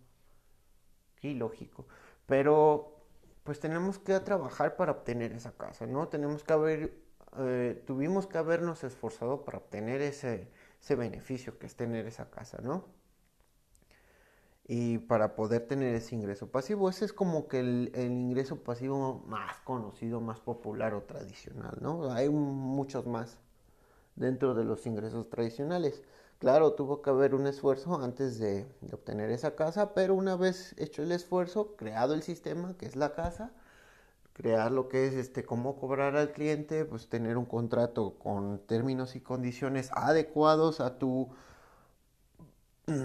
Qué 1.17 1.29
ilógico. 1.29 1.87
Pero 2.27 2.95
pues 3.45 3.61
tenemos 3.61 3.99
que 3.99 4.19
trabajar 4.21 4.77
para 4.77 4.93
obtener 4.93 5.33
esa 5.33 5.53
casa, 5.57 5.87
¿no? 5.87 6.09
Tenemos 6.09 6.45
que 6.45 6.53
haber, 6.53 6.99
eh, 7.39 7.83
tuvimos 7.87 8.27
que 8.27 8.39
habernos 8.39 8.85
esforzado 8.85 9.45
para 9.45 9.59
obtener 9.59 10.01
ese, 10.03 10.51
ese 10.81 10.95
beneficio 10.97 11.59
que 11.59 11.67
es 11.67 11.77
tener 11.77 12.07
esa 12.07 12.31
casa, 12.31 12.59
¿no? 12.63 12.87
Y 14.69 14.99
para 14.99 15.35
poder 15.35 15.67
tener 15.67 15.95
ese 15.95 16.15
ingreso 16.15 16.51
pasivo, 16.51 16.91
ese 16.91 17.07
es 17.07 17.13
como 17.13 17.49
que 17.49 17.61
el, 17.61 17.91
el 17.95 18.13
ingreso 18.13 18.63
pasivo 18.63 19.25
más 19.27 19.57
conocido, 19.65 20.21
más 20.21 20.41
popular 20.41 20.95
o 20.95 21.03
tradicional, 21.03 21.79
¿no? 21.81 22.13
Hay 22.13 22.29
muchos 22.29 23.07
más 23.07 23.39
dentro 24.19 24.55
de 24.55 24.65
los 24.65 24.87
ingresos 24.87 25.31
tradicionales. 25.31 26.03
Claro, 26.39 26.75
tuvo 26.75 27.03
que 27.03 27.11
haber 27.11 27.35
un 27.35 27.47
esfuerzo 27.47 28.01
antes 28.01 28.39
de, 28.39 28.67
obtener 28.93 29.31
esa 29.31 29.57
casa, 29.57 29.95
pero 29.95 30.15
una 30.15 30.37
vez 30.37 30.75
hecho 30.79 31.03
el 31.03 31.13
esfuerzo, 31.13 31.75
creado 31.77 32.15
el 32.15 32.23
sistema, 32.23 32.77
que 32.79 32.87
es 32.87 32.95
la 32.95 33.15
casa, 33.15 33.51
crear 34.35 34.71
lo 34.71 34.89
que 34.89 35.09
es 35.09 35.15
este 35.15 35.45
cómo 35.45 35.77
cobrar 35.77 36.17
al 36.17 36.33
cliente, 36.33 36.85
pues 36.85 37.09
tener 37.09 37.37
un 37.39 37.47
contrato 37.47 38.15
con 38.21 38.61
términos 38.61 39.17
y 39.17 39.21
condiciones 39.21 39.91
adecuados 39.93 40.81
a 40.81 40.99
tu 40.99 41.29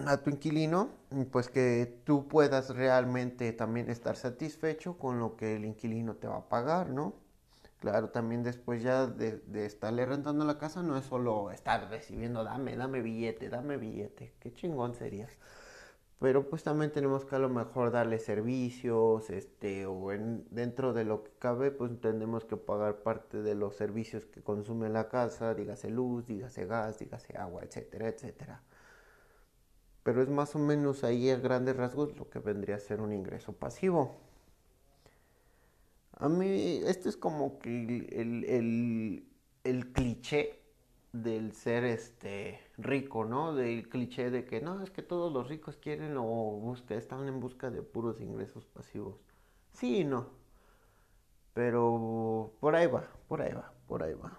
a 0.07 0.17
tu 0.17 0.29
inquilino, 0.29 0.89
pues 1.31 1.49
que 1.49 2.01
tú 2.05 2.27
puedas 2.27 2.75
realmente 2.75 3.51
también 3.53 3.89
estar 3.89 4.15
satisfecho 4.15 4.97
con 4.97 5.19
lo 5.19 5.35
que 5.35 5.55
el 5.55 5.65
inquilino 5.65 6.15
te 6.15 6.27
va 6.27 6.37
a 6.37 6.49
pagar, 6.49 6.89
¿no? 6.89 7.13
Claro, 7.79 8.09
también 8.09 8.43
después 8.43 8.81
ya 8.81 9.07
de, 9.07 9.41
estarle 9.65 10.05
rentando 10.05 10.45
la 10.45 10.57
casa 10.57 10.81
no 10.81 10.97
es 10.97 11.05
solo 11.05 11.51
estar 11.51 11.89
recibiendo, 11.89 12.43
dame, 12.45 12.77
dame 12.77 13.01
billete, 13.01 13.49
dame 13.49 13.75
billete, 13.77 14.33
qué 14.39 14.53
chingón 14.53 14.95
sería. 14.95 15.27
Pero 16.19 16.49
pues 16.49 16.63
también 16.63 16.93
tenemos 16.93 17.25
que 17.25 17.35
a 17.35 17.39
lo 17.39 17.49
mejor 17.49 17.91
darle 17.91 18.19
servicios, 18.19 19.29
este, 19.29 19.85
o 19.85 20.13
en, 20.13 20.45
dentro 20.49 20.93
de 20.93 21.03
lo 21.03 21.25
que 21.25 21.31
cabe, 21.37 21.71
pues 21.71 21.91
tenemos 21.99 22.45
que 22.45 22.55
pagar 22.55 23.03
parte 23.03 23.41
de 23.41 23.55
los 23.55 23.75
servicios 23.75 24.25
que 24.27 24.41
consume 24.41 24.87
la 24.87 25.09
casa, 25.09 25.53
dígase 25.53 25.89
luz, 25.89 26.25
dígase 26.25 26.65
gas, 26.65 26.99
dígase 26.99 27.35
agua, 27.37 27.63
etcétera, 27.63 28.07
etcétera. 28.07 28.63
Pero 30.03 30.21
es 30.21 30.29
más 30.29 30.55
o 30.55 30.59
menos 30.59 31.03
ahí 31.03 31.29
a 31.29 31.37
grandes 31.37 31.75
rasgos 31.77 32.15
lo 32.17 32.29
que 32.29 32.39
vendría 32.39 32.75
a 32.75 32.79
ser 32.79 33.01
un 33.01 33.13
ingreso 33.13 33.53
pasivo. 33.53 34.17
A 36.17 36.29
mí, 36.29 36.81
esto 36.85 37.09
es 37.09 37.17
como 37.17 37.59
que 37.59 37.69
el, 37.69 39.25
el, 39.63 39.93
cliché 39.93 40.59
del 41.11 41.53
ser 41.53 41.83
este 41.85 42.59
rico, 42.77 43.25
¿no? 43.25 43.53
Del 43.55 43.89
cliché 43.89 44.29
de 44.29 44.45
que 44.45 44.61
no, 44.61 44.81
es 44.83 44.91
que 44.91 45.01
todos 45.01 45.31
los 45.33 45.47
ricos 45.49 45.77
quieren 45.77 46.15
o 46.17 46.23
buscan, 46.23 46.97
están 46.97 47.27
en 47.27 47.39
busca 47.39 47.71
de 47.71 47.81
puros 47.81 48.21
ingresos 48.21 48.65
pasivos. 48.65 49.15
Sí 49.71 49.99
y 50.01 50.03
no. 50.03 50.27
Pero 51.53 52.53
por 52.59 52.75
ahí 52.75 52.87
va, 52.87 53.07
por 53.27 53.41
ahí 53.41 53.53
va, 53.53 53.73
por 53.87 54.03
ahí 54.03 54.13
va. 54.13 54.37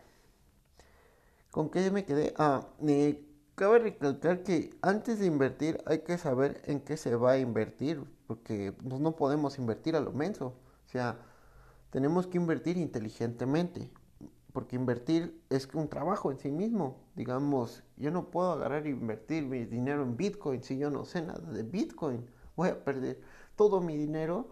¿Con 1.51 1.71
qué 1.71 1.91
me 1.91 2.05
quedé? 2.05 2.35
Ah, 2.37 2.67
cabe 3.55 3.79
recalcar 3.79 4.43
que 4.43 4.71
antes 4.83 5.19
de 5.21 5.27
invertir 5.27 5.83
hay 5.87 6.01
que 6.01 6.19
saber 6.19 6.61
en 6.65 6.81
qué 6.81 6.97
se 6.97 7.17
va 7.17 7.33
a 7.33 7.39
invertir, 7.39 8.03
porque 8.27 8.73
pues, 8.73 9.01
no 9.01 9.17
podemos 9.17 9.59
invertir 9.59 9.97
a 9.97 10.01
lo 10.01 10.13
menso. 10.13 10.55
O 10.87 10.89
sea, 10.89 11.19
tenemos 11.91 12.27
que 12.27 12.39
invertir 12.39 12.77
inteligentemente, 12.77 13.91
porque 14.53 14.77
invertir 14.77 15.41
es 15.51 15.69
un 15.75 15.89
trabajo 15.89 16.31
en 16.31 16.39
sí 16.39 16.51
mismo. 16.51 17.05
Digamos, 17.17 17.85
yo 17.97 18.11
no 18.11 18.31
puedo 18.31 18.53
agarrar 18.53 18.87
e 18.87 18.91
invertir 18.91 19.45
mi 19.45 19.65
dinero 19.65 20.03
en 20.03 20.17
Bitcoin 20.17 20.63
si 20.63 20.79
yo 20.79 20.91
no 20.91 21.05
sé 21.05 21.23
nada 21.23 21.51
de 21.53 21.63
Bitcoin. 21.63 22.27
Voy 22.57 22.69
a 22.71 22.85
perder 22.85 23.21
todo 23.57 23.81
mi 23.81 23.97
dinero. 23.97 24.49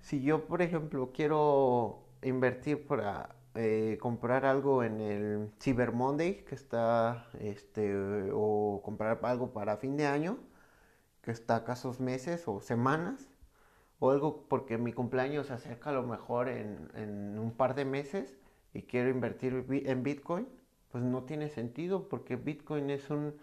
Si 0.00 0.22
yo, 0.22 0.46
por 0.46 0.62
ejemplo, 0.62 1.12
quiero 1.12 2.04
invertir 2.22 2.86
para 2.86 3.37
eh, 3.54 3.98
comprar 4.00 4.44
algo 4.46 4.84
en 4.84 5.00
el 5.00 5.50
Cyber 5.60 5.92
Monday, 5.92 6.44
que 6.44 6.54
está, 6.54 7.26
este, 7.40 7.94
o 8.32 8.80
comprar 8.84 9.20
algo 9.22 9.52
para 9.52 9.76
fin 9.78 9.96
de 9.96 10.06
año, 10.06 10.38
que 11.22 11.30
está 11.30 11.56
a 11.56 11.64
casos 11.64 12.00
meses 12.00 12.46
o 12.46 12.60
semanas, 12.60 13.28
o 14.00 14.10
algo 14.10 14.46
porque 14.48 14.78
mi 14.78 14.92
cumpleaños 14.92 15.48
se 15.48 15.54
acerca 15.54 15.90
a 15.90 15.92
lo 15.92 16.04
mejor 16.04 16.48
en, 16.48 17.38
un 17.38 17.52
par 17.56 17.74
de 17.74 17.84
meses 17.84 18.36
y 18.74 18.82
quiero 18.82 19.10
invertir 19.10 19.66
en 19.86 20.02
Bitcoin, 20.02 20.48
pues 20.92 21.04
no 21.04 21.24
tiene 21.24 21.48
sentido 21.50 22.08
porque 22.08 22.36
Bitcoin 22.36 22.90
es 22.90 23.10
un 23.10 23.34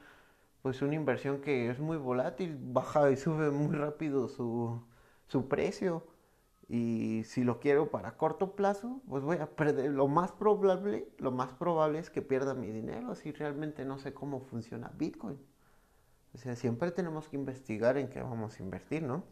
pues 0.62 0.81
una 0.81 0.95
inversión 0.95 1.41
que 1.41 1.69
es 1.69 1.79
muy 1.79 1.97
volátil, 1.97 2.57
baja 2.59 3.12
y 3.12 3.17
sube 3.17 3.51
muy 3.51 3.75
rápido 3.75 4.27
su, 4.27 4.81
su 5.27 5.47
precio. 5.47 6.03
Y 6.67 7.24
si 7.25 7.43
lo 7.43 7.60
quiero 7.60 7.91
para 7.91 8.17
corto 8.17 8.55
plazo, 8.55 9.01
pues 9.07 9.24
voy 9.24 9.38
a 9.38 9.48
perder. 9.48 9.91
Lo 9.91 10.07
más 10.07 10.31
probable, 10.31 11.07
lo 11.17 11.31
más 11.31 11.53
probable 11.53 12.00
es 12.00 12.10
que 12.10 12.22
pierda 12.22 12.53
mi 12.53 12.72
dinero 12.72 13.13
si 13.15 13.31
realmente 13.31 13.86
no 13.86 14.00
sé 14.00 14.13
cómo 14.13 14.39
funciona 14.39 14.91
Bitcoin. 14.98 15.38
O 16.34 16.38
sea, 16.38 16.55
siempre 16.55 16.91
tenemos 16.91 17.29
que 17.29 17.38
investigar 17.38 17.98
en 17.98 18.10
qué 18.10 18.22
vamos 18.22 18.60
a 18.60 18.63
invertir, 18.63 19.03
¿no? 19.03 19.24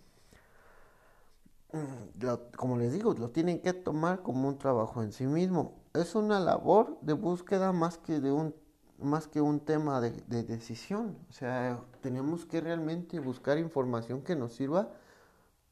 como 2.56 2.78
les 2.78 2.94
digo, 2.94 3.16
lo 3.16 3.32
tienen 3.32 3.60
que 3.60 3.74
tomar 3.74 4.22
como 4.22 4.48
un 4.48 4.60
trabajo 4.60 5.02
en 5.02 5.12
sí 5.12 5.26
mismo. 5.26 5.82
Es 5.96 6.14
una 6.14 6.40
labor 6.40 7.00
de 7.02 7.14
búsqueda 7.14 7.74
más 7.74 7.98
que 7.98 8.20
de 8.20 8.32
un 8.32 8.54
más 9.00 9.28
que 9.28 9.42
un 9.42 9.60
tema 9.60 10.00
de, 10.00 10.12
decisión. 10.44 11.18
O 11.30 11.34
sea, 11.34 11.82
tenemos 12.02 12.46
que 12.46 12.62
realmente 12.62 13.20
buscar 13.20 13.58
información 13.58 14.22
que 14.22 14.36
nos 14.36 14.54
sirva 14.54 14.92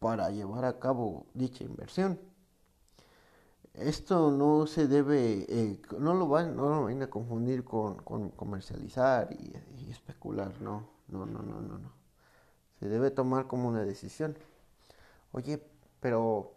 para 0.01 0.31
llevar 0.31 0.65
a 0.65 0.79
cabo 0.79 1.27
dicha 1.35 1.63
inversión. 1.63 2.19
Esto 3.75 4.31
no 4.31 4.65
se 4.65 4.87
debe, 4.87 5.45
eh, 5.47 5.79
no, 5.99 6.15
lo 6.15 6.27
van, 6.27 6.55
no 6.55 6.69
lo 6.69 6.83
van 6.85 7.03
a 7.03 7.09
confundir 7.09 7.63
con, 7.63 7.97
comercializar 8.31 9.31
y, 9.31 9.53
y, 9.77 9.91
especular, 9.91 10.59
no, 10.59 10.89
no, 11.07 11.27
no, 11.27 11.43
no, 11.43 11.61
no, 11.61 11.77
no. 11.77 11.93
Se 12.79 12.89
debe 12.89 13.11
tomar 13.11 13.45
como 13.45 13.69
una 13.69 13.83
decisión. 13.83 14.35
Oye, 15.33 15.63
pero 15.99 16.55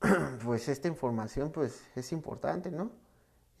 pues 0.44 0.68
esta 0.68 0.86
información 0.86 1.52
pues 1.52 1.82
es 1.96 2.12
importante, 2.12 2.70
¿no? 2.70 2.90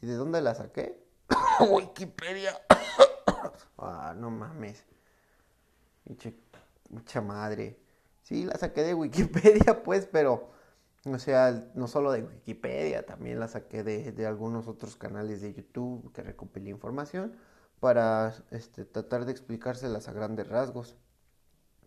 ¿Y 0.02 0.06
de 0.06 0.14
dónde 0.14 0.42
la 0.42 0.54
saqué? 0.54 1.02
Wikipedia. 1.70 2.52
ah, 3.78 4.14
no 4.14 4.30
mames. 4.30 4.84
Mucha 6.90 7.22
madre. 7.22 7.80
Sí, 8.22 8.44
la 8.44 8.56
saqué 8.56 8.82
de 8.82 8.94
Wikipedia, 8.94 9.82
pues, 9.84 10.06
pero, 10.06 10.50
o 11.04 11.18
sea, 11.18 11.70
no 11.74 11.88
solo 11.88 12.12
de 12.12 12.22
Wikipedia, 12.22 13.04
también 13.06 13.40
la 13.40 13.48
saqué 13.48 13.82
de, 13.82 14.26
algunos 14.26 14.68
otros 14.68 14.96
canales 14.96 15.40
de 15.40 15.54
YouTube 15.54 16.12
que 16.12 16.22
recopilé 16.22 16.70
información 16.70 17.36
para 17.80 18.34
este, 18.50 18.84
tratar 18.84 19.24
de 19.24 19.32
explicárselas 19.32 20.08
a 20.08 20.12
grandes 20.12 20.48
rasgos. 20.48 20.96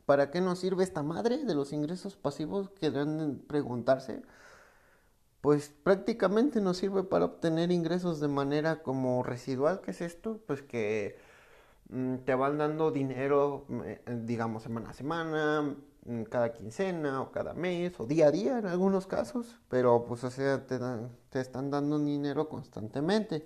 ¿Para 0.06 0.32
qué 0.32 0.42
nos 0.42 0.60
sirve 0.60 0.84
esta 0.84 1.04
madre 1.04 1.46
de 1.46 1.56
los 1.56 1.72
ingresos 1.72 2.18
pasivos? 2.18 2.70
Que 2.72 2.92
deben 2.92 3.40
preguntarse. 3.40 4.22
Pues 5.42 5.70
prácticamente 5.84 6.62
nos 6.62 6.78
sirve 6.78 7.04
para 7.04 7.26
obtener 7.26 7.72
ingresos 7.72 8.20
de 8.20 8.28
manera 8.28 8.82
como 8.82 9.24
residual. 9.24 9.82
¿Qué 9.82 9.92
es 9.92 10.02
esto? 10.02 10.42
Pues 10.48 10.62
que 10.62 11.18
mm, 11.90 12.18
te 12.20 12.36
van 12.36 12.58
dando 12.58 12.92
dinero, 12.92 13.66
eh, 13.86 14.02
digamos, 14.24 14.64
semana 14.64 14.92
a 14.92 14.94
semana, 14.94 15.76
cada 16.30 16.54
quincena 16.54 17.22
o 17.22 17.32
cada 17.32 17.54
mes 17.54 18.00
o 18.00 18.06
día 18.06 18.28
a 18.28 18.32
día 18.32 18.60
en 18.60 18.66
algunos 18.66 19.08
casos. 19.08 19.60
Pero 19.70 20.06
pues 20.06 20.24
o 20.24 20.32
sea, 20.32 20.66
te, 20.66 20.80
te 21.30 21.40
están 21.40 21.72
dando 21.72 22.00
dinero 22.00 22.50
constantemente 22.50 23.46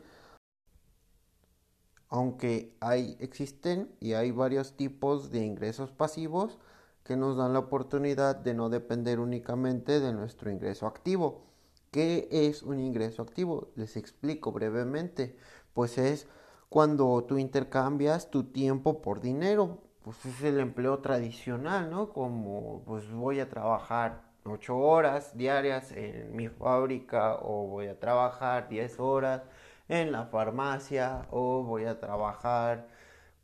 aunque 2.10 2.76
hay, 2.80 3.18
existen 3.20 3.94
y 4.00 4.14
hay 4.14 4.32
varios 4.32 4.78
tipos 4.78 5.32
de 5.32 5.44
ingresos 5.44 5.92
pasivos 5.92 6.58
que 7.04 7.18
nos 7.18 7.38
dan 7.38 7.54
la 7.54 7.60
oportunidad 7.60 8.36
de 8.36 8.54
no 8.54 8.70
depender 8.70 9.20
únicamente 9.20 10.00
de 10.00 10.14
nuestro 10.14 10.52
ingreso 10.52 10.88
activo. 10.88 11.44
¿Qué 11.92 12.28
es 12.32 12.64
un 12.64 12.80
ingreso 12.80 13.22
activo? 13.22 13.70
Les 13.76 13.96
explico 13.98 14.52
brevemente. 14.52 15.38
Pues 15.74 15.98
es 15.98 16.28
cuando 16.70 17.24
tú 17.24 17.38
intercambias 17.38 18.30
tu 18.30 18.44
tiempo 18.44 19.02
por 19.02 19.22
dinero. 19.22 19.80
Pues 20.08 20.26
es 20.26 20.42
el 20.42 20.62
empleo 20.62 21.00
tradicional, 21.00 21.92
¿no? 21.92 22.14
Como 22.14 22.82
pues 22.86 23.12
voy 23.12 23.42
a 23.42 23.50
trabajar 23.50 24.22
8 24.46 24.78
horas 24.78 25.36
diarias 25.36 25.92
en 25.92 26.34
mi 26.34 26.48
fábrica 26.48 27.36
o 27.42 27.68
voy 27.68 27.88
a 27.88 28.00
trabajar 28.00 28.70
10 28.70 29.02
horas 29.02 29.42
en 29.90 30.14
la 30.14 30.28
farmacia 30.28 31.28
o 31.30 31.62
voy 31.62 31.84
a 31.84 32.00
trabajar 32.00 32.88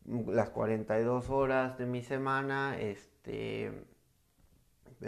las 0.05 0.51
42 0.51 1.29
horas 1.29 1.77
de 1.77 1.85
mi 1.85 2.01
semana, 2.01 2.79
este, 2.79 3.85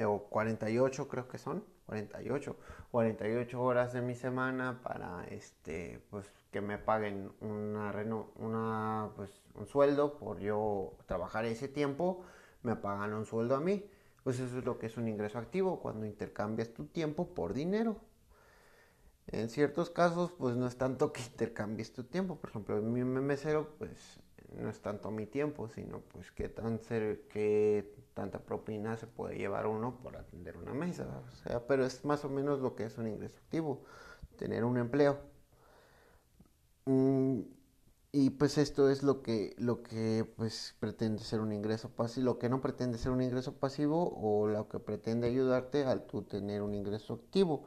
o 0.06 0.24
48 0.24 1.08
creo 1.08 1.30
que 1.30 1.38
son, 1.38 1.64
48, 1.86 2.58
48 2.92 3.62
horas 3.64 3.94
de 3.94 4.02
mi 4.02 4.16
semana 4.16 4.82
para, 4.84 5.24
este, 5.30 6.02
pues, 6.10 6.30
que 6.56 6.62
me 6.62 6.78
paguen 6.78 7.34
una, 7.42 7.92
una, 8.38 9.10
pues, 9.18 9.30
un 9.56 9.68
sueldo 9.68 10.18
por 10.18 10.40
yo 10.40 10.94
trabajar 11.06 11.44
ese 11.44 11.68
tiempo, 11.68 12.24
me 12.64 12.78
pagan 12.78 13.14
un 13.14 13.26
sueldo 13.26 13.58
a 13.58 13.60
mí. 13.60 13.84
Pues 14.24 14.40
eso 14.40 14.60
es 14.60 14.64
lo 14.64 14.80
que 14.80 14.86
es 14.86 14.96
un 14.96 15.10
ingreso 15.10 15.38
activo, 15.38 15.82
cuando 15.82 16.06
intercambias 16.06 16.74
tu 16.74 16.86
tiempo 16.86 17.28
por 17.34 17.54
dinero. 17.54 17.98
En 19.28 19.50
ciertos 19.50 19.90
casos, 19.90 20.32
pues 20.32 20.56
no 20.56 20.66
es 20.66 20.78
tanto 20.78 21.12
que 21.12 21.24
intercambies 21.24 21.92
tu 21.92 22.06
tiempo. 22.06 22.38
Por 22.38 22.52
ejemplo, 22.52 22.78
en 22.78 22.94
mi 22.94 23.04
mesero, 23.04 23.76
pues 23.78 24.22
no 24.58 24.70
es 24.70 24.80
tanto 24.80 25.12
mi 25.12 25.26
tiempo, 25.26 25.68
sino 25.68 26.00
pues 26.00 26.32
qué 26.32 26.48
tan 26.48 26.80
qué 26.80 27.94
tanta 28.14 28.40
propina 28.40 28.96
se 28.96 29.08
puede 29.08 29.38
llevar 29.38 29.68
uno 29.68 30.00
por 30.02 30.16
atender 30.16 30.56
una 30.56 30.74
mesa. 30.74 31.22
O 31.28 31.36
sea, 31.36 31.68
pero 31.68 31.86
es 31.86 32.06
más 32.06 32.24
o 32.24 32.30
menos 32.30 32.62
lo 32.62 32.78
que 32.78 32.86
es 32.86 32.98
un 32.98 33.10
ingreso 33.10 33.36
activo, 33.40 33.84
tener 34.38 34.64
un 34.64 34.78
empleo. 34.78 35.35
Mm, 36.88 37.42
y 38.12 38.30
pues 38.32 38.58
esto 38.58 38.90
es 38.90 39.04
lo 39.04 39.22
que, 39.22 39.56
lo 39.58 39.82
que 39.84 40.26
pues 40.38 40.76
pretende 40.80 41.24
ser 41.24 41.42
un 41.42 41.52
ingreso 41.52 41.90
pasivo, 41.90 42.26
lo 42.26 42.40
que 42.40 42.50
no 42.50 42.62
pretende 42.62 42.98
ser 42.98 43.12
un 43.12 43.22
ingreso 43.22 43.54
pasivo 43.56 44.14
o 44.22 44.48
lo 44.48 44.70
que 44.70 44.80
pretende 44.80 45.28
ayudarte 45.28 45.86
al 45.86 46.06
tú 46.06 46.22
tener 46.24 46.62
un 46.62 46.74
ingreso 46.76 47.14
activo. 47.16 47.66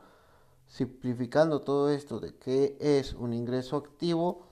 Simplificando 0.68 1.62
todo 1.62 1.90
esto 1.90 2.20
de 2.20 2.36
qué 2.36 2.76
es 2.80 3.14
un 3.14 3.32
ingreso 3.32 3.76
activo, 3.76 4.46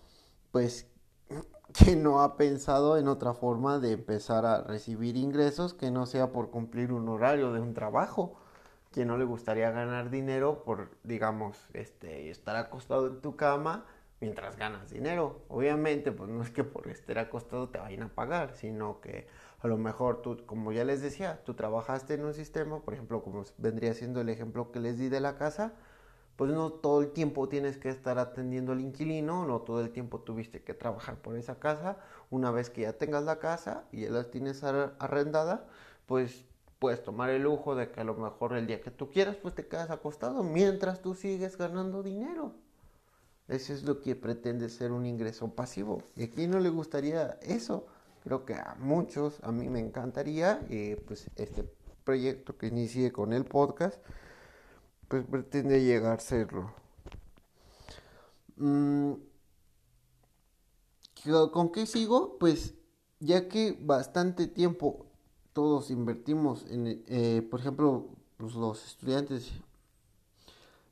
pues 0.50 0.87
que 1.72 1.96
no 1.96 2.22
ha 2.22 2.37
pensado 2.37 2.98
en 2.98 3.09
otra 3.09 3.35
forma 3.35 3.79
de 3.79 3.92
empezar 3.92 4.46
a 4.46 4.62
recibir 4.62 5.16
ingresos 5.16 5.74
que 5.74 5.90
no 5.90 6.07
sea 6.07 6.33
por 6.33 6.50
cumplir 6.50 6.92
un 6.92 7.09
horario 7.09 7.52
de 7.52 7.61
un 7.61 7.74
trabajo, 7.74 8.35
que 8.92 9.05
no 9.05 9.18
le 9.18 9.24
gustaría 9.24 9.70
ganar 9.70 10.11
dinero 10.11 10.64
por, 10.64 10.90
digamos, 11.05 11.57
este, 11.74 12.31
estar 12.31 12.57
acostado 12.57 13.09
en 13.09 13.20
tu 13.20 13.37
cama 13.37 13.85
mientras 14.20 14.57
ganas 14.57 14.90
dinero. 14.90 15.42
Obviamente, 15.48 16.12
pues 16.12 16.31
no 16.31 16.42
es 16.42 16.50
que 16.50 16.64
por 16.64 16.88
estar 16.88 17.18
acostado 17.18 17.68
te 17.68 17.79
vayan 17.79 18.05
a 18.05 18.09
pagar, 18.09 18.55
sino 18.55 19.00
que 19.00 19.26
a 19.61 19.68
lo 19.68 19.76
mejor 19.79 20.22
tú, 20.22 20.44
como 20.46 20.72
ya 20.72 20.85
les 20.85 21.02
decía, 21.02 21.42
tú 21.44 21.55
trabajaste 21.55 22.14
en 22.14 22.24
un 22.24 22.35
sistema, 22.35 22.81
por 22.81 22.94
ejemplo, 22.94 23.22
como 23.22 23.44
vendría 23.59 23.94
siendo 23.94 24.20
el 24.20 24.29
ejemplo 24.29 24.72
que 24.72 24.81
les 24.81 24.98
di 24.98 25.09
de 25.09 25.20
la 25.20 25.37
casa, 25.37 25.74
pues 26.37 26.50
no 26.52 26.70
todo 26.70 27.00
el 27.00 27.12
tiempo 27.12 27.48
tienes 27.48 27.79
que 27.79 27.88
estar 27.88 28.18
atendiendo 28.18 28.72
al 28.72 28.81
inquilino, 28.81 29.46
no 29.46 29.61
todo 29.61 29.81
el 29.81 29.90
tiempo 29.90 30.20
tuviste 30.20 30.62
que 30.62 30.74
trabajar 30.74 31.16
por 31.16 31.37
esa 31.37 31.59
casa. 31.59 31.96
Una 32.31 32.50
vez 32.50 32.68
que 32.68 32.83
ya 32.83 32.92
tengas 32.92 33.24
la 33.24 33.38
casa 33.38 33.85
y 33.90 34.02
ya 34.02 34.11
la 34.11 34.24
tienes 34.31 34.62
arrendada, 34.62 35.66
pues 36.07 36.44
puedes 36.79 37.02
tomar 37.02 37.31
el 37.31 37.42
lujo 37.42 37.74
de 37.74 37.90
que 37.90 38.00
a 38.00 38.05
lo 38.05 38.14
mejor 38.14 38.55
el 38.55 38.66
día 38.66 38.83
que 38.83 38.90
tú 38.90 39.11
quieras, 39.11 39.37
pues 39.37 39.55
te 39.55 39.66
quedas 39.66 39.90
acostado 39.90 40.42
mientras 40.42 41.00
tú 41.00 41.14
sigues 41.14 41.57
ganando 41.57 42.02
dinero. 42.02 42.55
Eso 43.48 43.72
es 43.72 43.85
lo 43.85 44.00
que 44.00 44.16
pretende 44.16 44.68
ser 44.68 44.92
un 44.92 45.06
ingreso 45.06 45.48
pasivo. 45.48 46.02
¿Y 46.16 46.24
a 46.24 46.30
quién 46.30 46.50
no 46.50 46.61
le 46.61 46.68
gustaría 46.68 47.38
eso? 47.42 47.87
Creo 48.24 48.44
que 48.44 48.54
a 48.54 48.76
muchos, 48.80 49.38
a 49.42 49.52
mí 49.52 49.68
me 49.68 49.78
encantaría, 49.78 50.61
eh, 50.68 51.00
pues 51.06 51.30
este 51.37 51.70
proyecto 52.04 52.56
que 52.56 52.66
inicié 52.66 53.12
con 53.12 53.32
el 53.32 53.44
podcast, 53.44 53.98
pues 55.09 55.24
pretende 55.24 55.82
llegar 55.85 56.18
a 56.18 56.20
serlo. 56.20 56.72
Mm, 58.56 59.14
¿Con 61.52 61.72
qué 61.72 61.87
sigo? 61.87 62.38
Pues 62.38 62.74
ya 63.20 63.48
que 63.48 63.76
bastante 63.80 64.46
tiempo 64.46 65.06
todos 65.52 65.90
invertimos 65.90 66.66
en, 66.70 67.04
eh, 67.06 67.46
por 67.50 67.61
ejemplo, 67.61 68.09
pues 68.37 68.54
los 68.54 68.85
estudiantes 68.87 69.50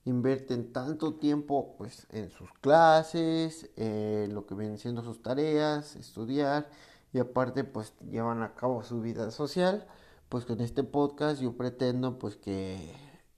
invierten 0.04 0.72
tanto 0.72 1.14
tiempo 1.14 1.74
pues 1.78 2.06
en 2.10 2.30
sus 2.30 2.52
clases, 2.60 3.70
lo 3.76 4.46
que 4.46 4.54
vienen 4.54 4.78
siendo 4.78 5.02
sus 5.02 5.22
tareas, 5.22 5.96
estudiar 5.96 6.68
y 7.12 7.18
aparte 7.18 7.64
pues 7.64 7.94
llevan 8.10 8.42
a 8.42 8.54
cabo 8.54 8.82
su 8.82 9.00
vida 9.00 9.30
social, 9.30 9.86
pues 10.28 10.44
con 10.44 10.60
este 10.60 10.82
podcast 10.84 11.40
yo 11.40 11.56
pretendo 11.56 12.18
pues 12.18 12.36
que 12.36 12.78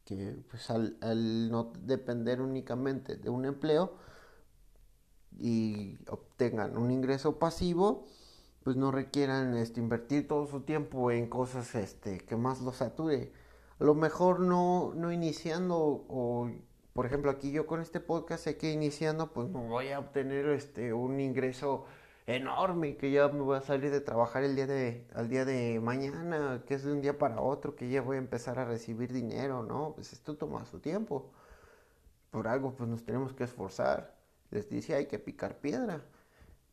que 0.07 0.37
pues 0.48 0.70
al, 0.70 1.50
no 1.50 1.72
depender 1.81 2.40
únicamente 2.40 3.16
de 3.16 3.29
un 3.29 3.44
empleo 3.44 3.92
y 5.38 5.98
obtengan 6.09 6.79
un 6.79 6.90
ingreso 6.92 7.38
pasivo, 7.38 8.07
pues 8.62 8.76
no 8.76 8.92
requieran 8.92 9.57
este, 9.57 9.81
invertir 9.81 10.29
todo 10.29 10.46
su 10.46 10.61
tiempo 10.61 11.11
en 11.11 11.29
cosas 11.29 11.74
este, 11.74 12.18
que 12.18 12.37
más 12.37 12.62
los 12.62 12.76
sature. 12.76 13.33
A 13.79 13.85
lo 13.85 13.95
mejor 13.95 14.41
no, 14.41 14.93
no 14.95 15.12
iniciando 15.12 15.77
o, 16.09 16.51
por 16.95 17.07
ejemplo, 17.07 17.31
aquí 17.31 17.53
yo 17.53 17.67
con 17.67 17.81
este 17.81 18.01
podcast 18.01 18.45
sé 18.45 18.57
que 18.57 18.73
iniciando 18.73 19.33
pues 19.33 19.49
no 19.49 19.62
voy 19.65 19.91
a 19.91 19.99
obtener 19.99 20.47
este, 20.49 20.95
un 20.95 21.21
ingreso 21.21 21.85
enorme 22.27 22.97
que 22.97 23.11
ya 23.11 23.29
me 23.29 23.41
voy 23.41 23.57
a 23.57 23.61
salir 23.62 23.91
de 23.91 24.01
trabajar 24.01 24.43
el 24.45 24.57
día 24.57 24.67
de 24.67 25.07
al 25.15 25.29
día 25.29 25.45
de 25.45 25.81
mañana, 25.81 26.65
que 26.67 26.75
es 26.75 26.85
de 26.85 26.93
un 26.93 27.01
día 27.03 27.19
para 27.19 27.41
otro, 27.41 27.77
que 27.77 27.89
ya 27.89 28.03
voy 28.03 28.17
a 28.17 28.19
empezar 28.19 28.59
a 28.59 28.65
recibir 28.65 29.12
dinero, 29.12 29.62
¿no? 29.62 29.93
Pues 29.95 30.12
esto 30.12 30.37
toma 30.37 30.65
su 30.67 30.81
tiempo. 30.81 31.31
Por 32.31 32.49
algo 32.49 32.75
pues 32.75 32.89
nos 32.89 33.05
tenemos 33.05 33.33
que 33.35 33.45
esforzar. 33.45 34.15
Les 34.51 34.69
dice 34.69 34.95
hay 34.95 35.07
que 35.07 35.19
picar 35.19 35.59
piedra. 35.59 36.03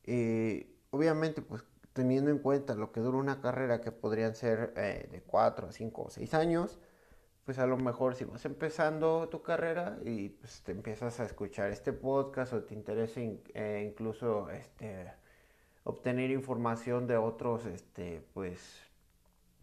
Eh, 0.06 0.74
obviamente 0.92 1.42
pues 1.42 1.63
teniendo 1.94 2.32
en 2.32 2.39
cuenta 2.39 2.76
lo 2.76 2.92
que 2.92 3.00
dura 3.00 3.18
una 3.18 3.39
carrera 3.42 3.82
que 3.82 3.92
podrían 3.92 4.36
ser 4.36 4.74
eh, 4.76 5.08
de 5.12 5.22
4 5.22 5.68
a 5.68 5.72
5 5.72 6.02
o 6.02 6.10
6 6.10 6.34
años, 6.34 6.80
pues 7.45 7.60
a 7.60 7.67
lo 7.67 7.77
mejor 7.77 8.15
si 8.15 8.25
vas 8.25 8.45
empezando 8.45 9.27
tu 9.29 9.41
carrera 9.41 9.97
y 10.06 10.29
pues 10.29 10.62
te 10.63 10.71
empiezas 10.71 11.19
a 11.19 11.25
escuchar 11.25 11.71
este 11.71 11.93
podcast 11.93 12.53
o 12.53 12.63
te 12.63 12.73
interesa 12.73 13.19
eh, 13.21 13.88
incluso 13.89 14.49
este 14.49 15.12
obtener 15.84 16.32
información 16.32 17.08
de 17.08 17.17
otros, 17.17 17.65
este, 17.65 18.25
pues, 18.34 18.60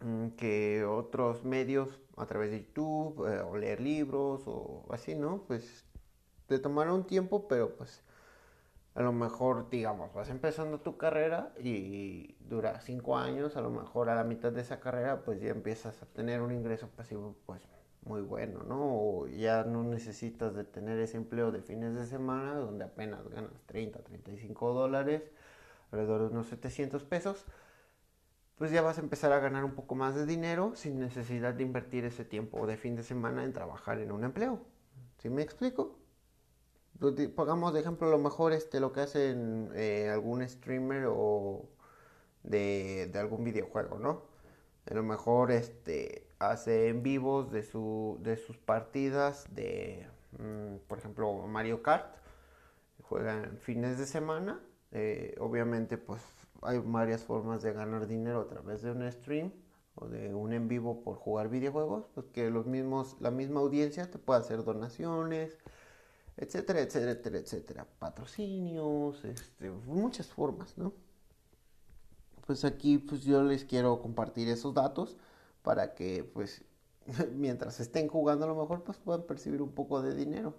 mm, 0.01 0.29
que 0.31 0.85
otros 0.85 1.45
medios 1.45 2.01
a 2.17 2.27
través 2.27 2.51
de 2.51 2.61
YouTube 2.65 3.27
eh, 3.27 3.41
o 3.41 3.57
leer 3.57 3.81
libros 3.81 4.43
o 4.47 4.87
así, 4.91 5.15
¿no? 5.15 5.45
Pues 5.47 5.85
te 6.47 6.59
tomará 6.59 6.93
un 6.93 7.07
tiempo, 7.07 7.49
pero 7.49 7.77
pues 7.77 8.03
a 8.95 9.03
lo 9.03 9.13
mejor, 9.13 9.71
digamos, 9.71 10.13
vas 10.13 10.29
empezando 10.31 10.81
tu 10.81 10.97
carrera 10.97 11.53
y 11.59 12.35
dura 12.41 12.81
cinco 12.81 13.17
años, 13.17 13.57
a 13.57 13.61
lo 13.61 13.71
mejor 13.71 14.09
a 14.09 14.15
la 14.15 14.25
mitad 14.25 14.53
de 14.53 14.63
esa 14.63 14.81
carrera 14.81 15.23
pues 15.23 15.41
ya 15.41 15.51
empiezas 15.51 16.03
a 16.03 16.07
tener 16.07 16.41
un 16.41 16.53
ingreso 16.53 16.89
pasivo 16.89 17.37
pues 17.47 17.63
muy 18.03 18.23
bueno, 18.23 18.63
¿no? 18.65 18.79
O 18.81 19.27
ya 19.29 19.65
no 19.65 19.85
necesitas 19.85 20.55
de 20.55 20.65
tener 20.65 20.99
ese 20.99 21.17
empleo 21.17 21.53
de 21.53 21.63
fines 21.63 21.95
de 21.95 22.07
semana 22.07 22.55
donde 22.55 22.85
apenas 22.85 23.29
ganas 23.29 23.53
30, 23.67 24.01
35 24.03 24.73
dólares, 24.73 25.23
alrededor 25.93 26.23
de 26.23 26.27
unos 26.29 26.49
700 26.49 27.05
pesos, 27.05 27.45
pues 28.57 28.73
ya 28.73 28.83
vas 28.83 28.99
a 28.99 29.03
empezar 29.03 29.33
a 29.33 29.39
ganar 29.39 29.65
un 29.65 29.75
poco 29.75 29.95
más 29.95 30.15
de 30.15 30.27
dinero 30.27 30.73
sin 30.75 30.99
necesidad 30.99 31.55
de 31.55 31.63
invertir 31.63 32.05
ese 32.05 32.25
tiempo 32.25 32.67
de 32.67 32.77
fin 32.77 32.97
de 32.97 33.03
semana 33.03 33.45
en 33.45 33.53
trabajar 33.53 34.01
en 34.01 34.13
un 34.13 34.25
empleo. 34.25 34.61
¿Sí 35.19 35.31
me 35.31 35.43
explico? 35.43 36.00
Pues, 37.01 37.15
pongamos 37.31 37.73
de 37.73 37.81
ejemplo 37.81 38.09
a 38.09 38.11
lo 38.11 38.19
mejor 38.19 38.53
este, 38.53 38.79
lo 38.79 38.93
que 38.93 39.01
hacen 39.01 39.71
eh, 39.75 40.11
algún 40.13 40.47
streamer 40.47 41.07
o 41.09 41.65
de, 42.43 43.11
algún 43.15 43.43
videojuego, 43.43 43.99
¿no? 43.99 44.23
A 44.91 44.95
lo 44.95 45.03
mejor 45.03 45.51
este, 45.51 46.27
hace 46.39 46.89
en 46.89 47.03
vivos 47.03 47.51
de, 47.53 47.63
su, 47.63 48.19
de 48.23 48.37
sus 48.37 48.59
partidas 48.59 49.47
de, 49.55 50.07
mm, 50.39 50.87
por 50.89 50.99
ejemplo, 50.99 51.33
Mario 51.47 51.83
Kart. 51.83 52.15
Juegan 53.03 53.59
fines 53.59 53.99
de 53.99 54.07
semana. 54.07 54.61
Eh, 54.93 55.37
obviamente, 55.41 55.97
pues 55.97 56.23
hay 56.63 56.79
varias 56.85 57.25
formas 57.25 57.63
de 57.63 57.73
ganar 57.73 58.07
dinero 58.09 58.43
a 58.43 58.49
través 58.49 58.83
de 58.83 58.93
un 58.93 59.11
stream 59.11 59.53
o 59.95 60.07
de 60.07 60.35
un 60.35 60.53
en 60.53 60.69
vivo 60.69 61.03
por 61.03 61.17
jugar 61.17 61.49
videojuegos, 61.49 62.07
pues 62.15 62.27
que 62.27 62.51
los 62.51 62.67
mismos, 62.67 63.17
la 63.21 63.31
misma 63.31 63.61
audiencia 63.61 64.11
te 64.11 64.19
puede 64.19 64.41
hacer 64.41 64.65
donaciones, 64.65 65.59
etcétera, 66.37 66.81
etcétera, 66.81 67.39
etcétera. 67.39 67.87
Patrocinios, 67.99 69.25
este, 69.25 69.71
muchas 69.71 70.27
formas, 70.29 70.77
¿no? 70.79 70.93
Pues 72.47 72.65
aquí 72.65 72.99
pues 72.99 73.23
yo 73.23 73.43
les 73.43 73.65
quiero 73.65 74.01
compartir 74.01 74.49
esos 74.49 74.75
datos 74.75 75.17
para 75.63 75.95
que 75.95 76.25
pues 76.25 76.65
mientras 77.37 77.81
estén 77.81 78.09
jugando 78.09 78.45
a 78.45 78.49
lo 78.49 78.57
mejor 78.57 78.83
pues 78.83 78.99
puedan 78.99 79.23
percibir 79.23 79.63
un 79.63 79.73
poco 79.73 80.03
de 80.03 80.15
dinero, 80.15 80.57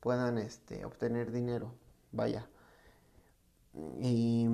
puedan 0.00 0.38
este, 0.38 0.84
obtener 0.84 1.32
dinero, 1.32 1.74
vaya. 2.12 2.48
Y 4.00 4.48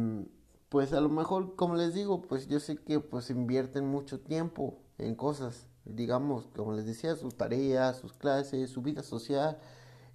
pues 0.69 0.93
a 0.93 1.01
lo 1.01 1.11
mejor 1.11 1.55
como 1.57 1.75
les 1.75 1.95
digo 1.95 2.23
pues 2.23 2.49
yo 2.49 2.59
sé 2.59 2.77
que 2.77 3.01
pues 3.01 3.31
invierten 3.31 3.87
mucho 3.87 4.21
tiempo 4.21 4.79
en 4.99 5.15
cosas, 5.15 5.67
digamos 5.85 6.47
como 6.57 6.73
les 6.73 6.87
decía, 6.87 7.15
sus 7.17 7.37
tareas, 7.37 7.99
sus 7.99 8.15
clases, 8.15 8.71
su 8.71 8.83
vida 8.83 9.03
social, 9.03 9.59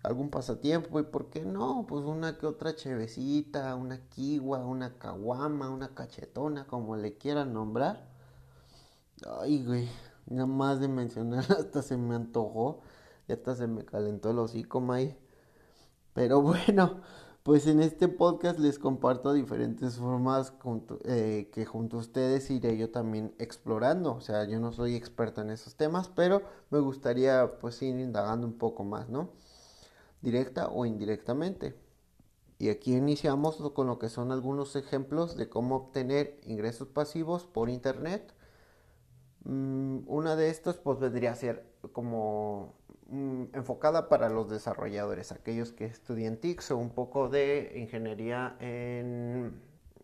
algún 0.06 0.30
pasatiempo 0.30 1.00
y 1.00 1.04
por 1.04 1.30
qué 1.30 1.42
no, 1.42 1.86
pues 1.88 2.06
una 2.06 2.38
que 2.38 2.46
otra 2.46 2.76
chevecita, 2.76 3.76
una 3.76 4.08
kiwa, 4.10 4.66
una 4.66 4.98
caguama, 4.98 5.70
una 5.70 5.94
cachetona, 5.96 6.68
como 6.68 6.96
le 6.96 7.18
quieran 7.18 7.54
nombrar. 7.54 8.08
Ay, 9.42 9.64
güey, 9.66 9.90
nada 10.28 10.46
más 10.46 10.80
de 10.80 10.88
mencionar 10.88 11.46
hasta 11.52 11.82
se 11.82 11.98
me 11.98 12.16
antojó 12.16 12.82
y 13.28 13.34
hasta 13.34 13.56
se 13.56 13.68
me 13.68 13.86
calentó 13.86 14.32
el 14.32 14.40
hocico, 14.40 14.80
May. 14.82 15.18
Pero 16.14 16.42
bueno, 16.42 17.02
pues 17.44 17.68
en 17.68 17.82
este 17.82 18.08
podcast 18.08 18.60
les 18.60 18.80
comparto 18.80 19.34
diferentes 19.34 19.98
formas 19.98 20.54
eh, 21.06 21.50
que 21.54 21.66
junto 21.66 21.98
a 21.98 22.00
ustedes 22.02 22.50
iré 22.52 22.78
yo 22.78 22.92
también 22.92 23.34
explorando. 23.40 24.14
O 24.16 24.22
sea, 24.22 24.46
yo 24.46 24.60
no 24.60 24.72
soy 24.74 24.96
experto 24.96 25.42
en 25.42 25.50
esos 25.52 25.76
temas, 25.76 26.10
pero 26.10 26.42
me 26.70 26.80
gustaría 26.80 27.60
pues 27.60 27.82
ir 27.82 28.00
indagando 28.00 28.48
un 28.48 28.58
poco 28.58 28.84
más, 28.84 29.10
¿no? 29.10 29.30
Directa 30.26 30.68
o 30.68 30.86
indirectamente. 30.86 31.76
Y 32.58 32.70
aquí 32.70 32.96
iniciamos 32.96 33.58
con 33.74 33.88
lo 33.88 34.00
que 34.00 34.10
son 34.10 34.32
algunos 34.32 34.76
ejemplos 34.76 35.38
de 35.38 35.50
cómo 35.50 35.76
obtener 35.76 36.40
ingresos 36.44 36.88
pasivos 36.90 37.46
por 37.46 37.70
internet. 37.70 38.34
Mm, 39.44 40.00
una 40.08 40.36
de 40.36 40.50
estas 40.50 40.78
pues 40.78 41.00
vendría 41.00 41.32
a 41.32 41.36
ser 41.36 41.66
como 41.92 42.74
mm, 43.08 43.44
enfocada 43.54 44.10
para 44.10 44.30
los 44.30 44.50
desarrolladores, 44.50 45.32
aquellos 45.32 45.72
que 45.72 45.86
estudian 45.86 46.38
TICS 46.38 46.72
o 46.72 46.78
un 46.78 46.90
poco 46.92 47.30
de 47.30 47.74
ingeniería 47.76 48.58
en, 48.60 49.62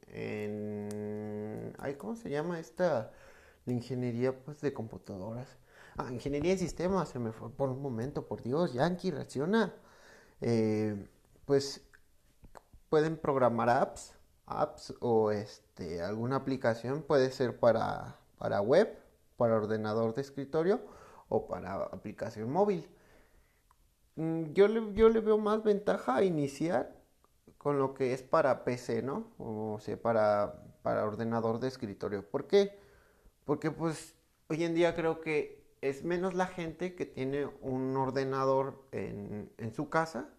en 0.08 1.74
¿cómo 1.98 2.16
se 2.16 2.30
llama 2.30 2.60
esta? 2.60 3.12
La 3.66 3.74
ingeniería 3.74 4.38
pues 4.44 4.62
de 4.62 4.74
computadoras. 4.74 5.58
Ah, 5.98 6.12
ingeniería 6.12 6.54
de 6.54 6.58
sistemas, 6.58 7.10
se 7.10 7.20
me 7.20 7.32
fue 7.32 7.50
por 7.52 7.70
un 7.70 7.82
momento, 7.82 8.28
por 8.28 8.42
Dios, 8.42 8.74
Yankee, 8.74 9.12
reacciona. 9.12 9.74
Eh, 10.42 11.08
pues 11.46 11.82
pueden 12.90 13.18
programar 13.18 13.70
apps, 13.70 14.16
apps 14.48 14.94
o 15.00 15.32
este, 15.32 16.02
alguna 16.02 16.38
aplicación, 16.38 17.04
puede 17.04 17.32
ser 17.32 17.60
para, 17.60 18.18
para 18.38 18.62
web, 18.62 18.98
para 19.38 19.56
ordenador 19.56 20.14
de 20.14 20.22
escritorio 20.22 20.82
o 21.30 21.48
para 21.48 21.76
aplicación 21.76 22.52
móvil. 22.52 22.88
Mm, 24.16 24.54
yo 24.54 24.68
le, 24.68 24.94
yo 24.94 25.10
le 25.10 25.20
veo 25.22 25.38
más 25.38 25.64
ventaja 25.64 26.16
a 26.18 26.24
iniciar 26.24 26.96
con 27.58 27.80
lo 27.80 27.94
que 27.94 28.14
es 28.14 28.24
para 28.24 28.64
PC, 28.64 29.04
¿no? 29.04 29.32
O 29.38 29.80
sea, 29.80 29.96
para, 30.02 30.64
para 30.82 31.06
ordenador 31.06 31.60
de 31.60 31.68
escritorio. 31.68 32.28
¿Por 32.30 32.48
qué? 32.48 32.78
Porque 33.46 33.72
pues 33.72 34.16
hoy 34.50 34.64
en 34.64 34.76
día 34.76 34.96
creo 34.96 35.22
que 35.22 35.61
es 35.82 36.04
menos 36.04 36.36
la 36.36 36.48
gente 36.48 36.96
que 36.96 37.06
tiene 37.06 37.48
un 37.62 37.98
ordenador 37.98 38.86
en, 38.92 39.52
su 39.76 39.90
casa 39.90 40.30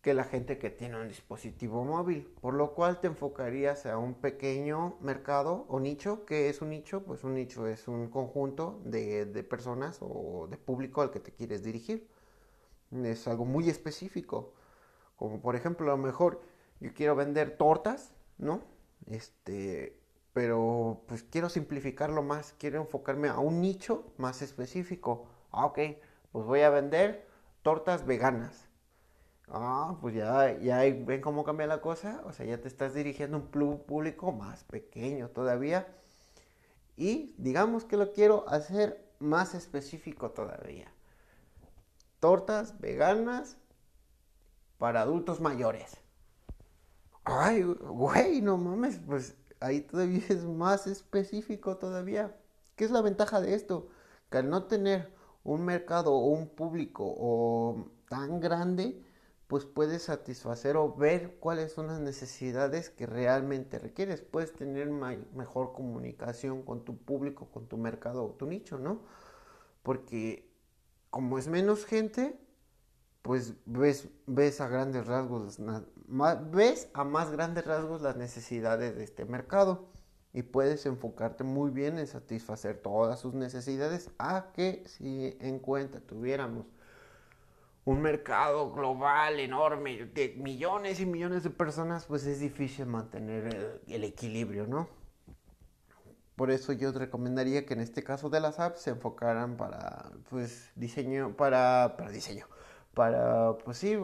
que 0.00 0.14
la 0.14 0.24
gente 0.24 0.58
que 0.58 0.70
tiene 0.70 0.98
un 0.98 1.08
dispositivo 1.08 1.84
móvil, 1.84 2.26
por 2.40 2.54
lo 2.54 2.72
cual 2.72 3.00
te 3.00 3.08
enfocarías 3.08 3.84
a 3.84 3.98
un 3.98 4.14
pequeño 4.14 4.96
mercado 5.00 5.66
o 5.68 5.78
nicho. 5.78 6.24
¿Qué 6.24 6.48
es 6.48 6.62
un 6.62 6.70
nicho? 6.70 7.02
Pues 7.04 7.22
un 7.22 7.34
nicho 7.34 7.66
es 7.66 7.86
un 7.86 8.08
conjunto 8.08 8.80
de, 8.84 9.26
de 9.26 9.44
personas 9.44 9.98
o 10.00 10.46
de 10.48 10.56
público 10.56 11.02
al 11.02 11.10
que 11.10 11.20
te 11.20 11.32
quieres 11.32 11.62
dirigir. 11.62 12.08
Es 13.04 13.28
algo 13.28 13.44
muy 13.44 13.68
específico, 13.68 14.54
como 15.16 15.40
por 15.42 15.54
ejemplo 15.54 15.86
a 15.92 15.96
lo 15.96 16.02
mejor 16.02 16.40
yo 16.80 16.94
quiero 16.94 17.14
vender 17.14 17.58
tortas, 17.58 18.14
¿no? 18.38 18.62
Este, 19.06 19.99
pero 20.32 21.02
pues 21.08 21.22
quiero 21.22 21.48
simplificarlo 21.48 22.22
más, 22.22 22.54
quiero 22.58 22.80
enfocarme 22.80 23.28
a 23.28 23.38
un 23.38 23.60
nicho 23.60 24.12
más 24.16 24.42
específico. 24.42 25.26
Ah, 25.50 25.66
ok, 25.66 25.78
pues 26.32 26.46
voy 26.46 26.60
a 26.60 26.70
vender 26.70 27.26
tortas 27.62 28.06
veganas. 28.06 28.68
Ah, 29.48 29.96
pues 30.00 30.14
ya, 30.14 30.56
ya 30.60 30.78
ven 30.78 31.20
cómo 31.20 31.44
cambia 31.44 31.66
la 31.66 31.80
cosa, 31.80 32.22
o 32.24 32.32
sea, 32.32 32.46
ya 32.46 32.60
te 32.60 32.68
estás 32.68 32.94
dirigiendo 32.94 33.36
a 33.36 33.40
un 33.40 33.80
público 33.82 34.30
más 34.30 34.62
pequeño 34.64 35.30
todavía. 35.30 35.88
Y 36.96 37.34
digamos 37.38 37.84
que 37.84 37.96
lo 37.96 38.12
quiero 38.12 38.48
hacer 38.48 39.10
más 39.18 39.54
específico 39.54 40.30
todavía. 40.30 40.92
Tortas 42.20 42.78
veganas 42.80 43.56
para 44.78 45.00
adultos 45.00 45.40
mayores. 45.40 45.96
Ay, 47.24 47.62
güey, 47.62 48.40
no 48.40 48.56
mames, 48.56 49.00
pues 49.06 49.36
ahí 49.60 49.82
todavía 49.82 50.22
es 50.28 50.44
más 50.44 50.86
específico 50.86 51.76
todavía. 51.76 52.36
¿Qué 52.76 52.84
es 52.84 52.90
la 52.90 53.02
ventaja 53.02 53.40
de 53.40 53.54
esto? 53.54 53.88
Que 54.30 54.38
al 54.38 54.50
no 54.50 54.64
tener 54.64 55.12
un 55.44 55.64
mercado 55.64 56.12
o 56.12 56.26
un 56.26 56.48
público 56.48 57.04
o 57.06 57.86
tan 58.08 58.40
grande, 58.40 59.02
pues 59.46 59.64
puedes 59.64 60.04
satisfacer 60.04 60.76
o 60.76 60.94
ver 60.94 61.36
cuáles 61.40 61.72
son 61.72 61.88
las 61.88 62.00
necesidades 62.00 62.90
que 62.90 63.06
realmente 63.06 63.78
requieres. 63.78 64.22
Puedes 64.22 64.52
tener 64.54 64.88
mejor 64.88 65.72
comunicación 65.72 66.62
con 66.62 66.84
tu 66.84 66.96
público, 66.96 67.48
con 67.50 67.66
tu 67.66 67.76
mercado 67.76 68.24
o 68.24 68.30
tu 68.30 68.46
nicho, 68.46 68.78
¿no? 68.78 69.00
Porque 69.82 70.48
como 71.10 71.38
es 71.38 71.48
menos 71.48 71.84
gente, 71.84 72.38
pues 73.22 73.54
ves, 73.66 74.08
ves 74.26 74.60
a 74.60 74.68
grandes 74.68 75.06
rasgos, 75.06 75.58
ves 76.50 76.88
a 76.94 77.04
más 77.04 77.30
grandes 77.30 77.64
rasgos 77.66 78.02
las 78.02 78.16
necesidades 78.16 78.96
de 78.96 79.04
este 79.04 79.24
mercado 79.24 79.90
y 80.32 80.42
puedes 80.42 80.86
enfocarte 80.86 81.44
muy 81.44 81.70
bien 81.70 81.98
en 81.98 82.06
satisfacer 82.06 82.78
todas 82.78 83.20
sus 83.20 83.34
necesidades 83.34 84.10
a 84.18 84.52
que 84.54 84.84
si 84.86 85.36
en 85.40 85.58
cuenta 85.58 86.00
tuviéramos 86.00 86.66
un 87.84 88.02
mercado 88.02 88.70
global 88.72 89.40
enorme 89.40 90.06
de 90.06 90.34
millones 90.38 91.00
y 91.00 91.06
millones 91.06 91.42
de 91.42 91.50
personas, 91.50 92.04
pues 92.06 92.26
es 92.26 92.40
difícil 92.40 92.86
mantener 92.86 93.80
el, 93.86 94.04
equilibrio, 94.04 94.66
¿no? 94.66 94.88
Por 96.36 96.50
eso 96.50 96.72
yo 96.72 96.92
te 96.92 97.00
recomendaría 97.00 97.66
que 97.66 97.74
en 97.74 97.80
este 97.80 98.02
caso 98.04 98.30
de 98.30 98.40
las 98.40 98.60
apps 98.60 98.82
se 98.82 98.90
enfocaran 98.90 99.56
para, 99.56 100.10
pues, 100.30 100.70
diseño, 100.74 101.36
para, 101.36 101.94
para 101.96 102.10
diseño, 102.10 102.46
para, 102.94 103.56
pues 103.58 103.78
sí, 103.78 103.96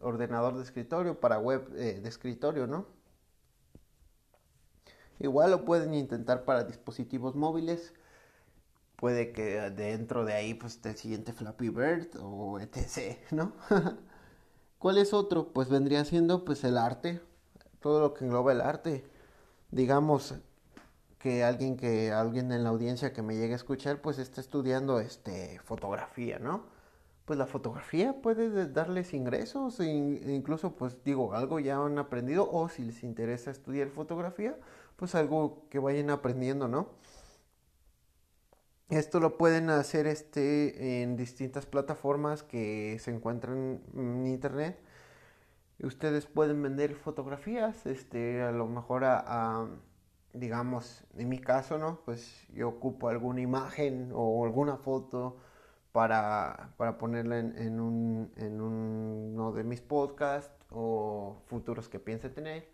ordenador 0.00 0.56
de 0.56 0.62
escritorio, 0.62 1.20
para 1.20 1.38
web 1.38 1.68
eh, 1.76 2.00
de 2.00 2.08
escritorio, 2.08 2.66
¿no? 2.66 2.86
Igual 5.18 5.50
lo 5.50 5.64
pueden 5.64 5.94
intentar 5.94 6.44
para 6.44 6.64
dispositivos 6.64 7.34
móviles. 7.34 7.94
puede 8.96 9.32
que 9.32 9.60
dentro 9.70 10.24
de 10.24 10.34
ahí 10.34 10.54
pues 10.54 10.74
esté 10.76 10.90
el 10.90 10.96
siguiente 10.96 11.32
Flappy 11.32 11.68
Bird 11.70 12.08
o 12.20 12.58
etc, 12.60 13.18
¿no? 13.30 13.52
¿Cuál 14.78 14.98
es 14.98 15.12
otro? 15.14 15.52
Pues 15.52 15.68
vendría 15.68 16.04
siendo 16.04 16.44
pues 16.44 16.64
el 16.64 16.78
arte, 16.78 17.20
todo 17.80 18.00
lo 18.00 18.14
que 18.14 18.24
engloba 18.24 18.52
el 18.52 18.60
arte. 18.60 19.04
Digamos 19.70 20.34
que 21.18 21.44
alguien 21.44 21.76
que 21.76 22.12
alguien 22.12 22.52
en 22.52 22.64
la 22.64 22.70
audiencia 22.70 23.12
que 23.12 23.22
me 23.22 23.36
llegue 23.36 23.54
a 23.54 23.56
escuchar 23.56 24.00
pues 24.02 24.18
está 24.18 24.40
estudiando 24.40 25.00
este 25.00 25.60
fotografía, 25.64 26.38
¿no? 26.38 26.75
Pues 27.26 27.38
la 27.38 27.46
fotografía 27.46 28.14
puede 28.22 28.68
darles 28.72 29.12
ingresos, 29.12 29.80
e 29.80 29.86
incluso 29.86 30.76
pues 30.76 31.02
digo, 31.04 31.34
algo 31.34 31.60
ya 31.60 31.76
han 31.78 31.98
aprendido 31.98 32.48
o 32.50 32.68
si 32.70 32.84
les 32.84 33.02
interesa 33.02 33.50
estudiar 33.50 33.88
fotografía, 33.90 34.56
pues 34.96 35.14
algo 35.14 35.68
que 35.68 35.78
vayan 35.80 36.10
aprendiendo, 36.10 36.68
¿no? 36.68 36.88
Esto 38.88 39.18
lo 39.18 39.36
pueden 39.36 39.68
hacer 39.70 40.06
este, 40.06 41.02
en 41.02 41.16
distintas 41.16 41.66
plataformas 41.66 42.42
que 42.44 42.98
se 43.00 43.10
encuentran 43.10 43.80
en 43.94 44.26
internet. 44.26 44.78
Ustedes 45.82 46.26
pueden 46.26 46.62
vender 46.62 46.94
fotografías, 46.94 47.84
este, 47.86 48.42
a 48.42 48.52
lo 48.52 48.66
mejor 48.66 49.04
a, 49.04 49.66
digamos, 50.32 51.04
en 51.16 51.28
mi 51.28 51.40
caso, 51.40 51.78
¿no? 51.78 52.00
Pues 52.04 52.46
yo 52.54 52.68
ocupo 52.68 53.08
alguna 53.08 53.40
imagen 53.40 54.10
o 54.14 54.44
alguna 54.44 54.76
foto 54.76 55.36
para, 55.96 56.74
para 56.76 56.98
ponerla 56.98 57.38
en, 57.38 57.56
en, 57.56 57.80
un, 57.80 58.30
en 58.36 58.60
uno 58.60 59.52
de 59.52 59.64
mis 59.64 59.80
podcasts 59.80 60.54
o 60.70 61.38
futuros 61.46 61.88
que 61.88 61.98
piense 61.98 62.28
tener 62.28 62.68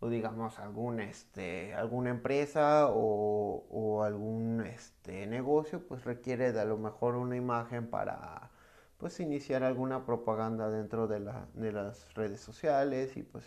o 0.00 0.08
digamos 0.08 0.58
algún 0.58 0.98
este 0.98 1.74
alguna 1.74 2.08
empresa 2.08 2.86
o, 2.88 4.02
algún 4.02 4.62
este 4.62 5.26
negocio 5.26 5.86
pues 5.86 6.04
requiere 6.04 6.52
de 6.52 6.60
a 6.62 6.64
lo 6.64 6.78
mejor 6.78 7.16
una 7.16 7.36
imagen 7.36 7.86
para 7.90 8.50
pues 8.96 9.20
iniciar 9.20 9.62
alguna 9.62 10.06
propaganda 10.06 10.70
dentro 10.70 11.06
de, 11.06 11.20
la, 11.20 11.46
de 11.52 11.70
las 11.70 12.14
redes 12.14 12.40
sociales 12.40 13.18
y 13.18 13.24
pues 13.24 13.44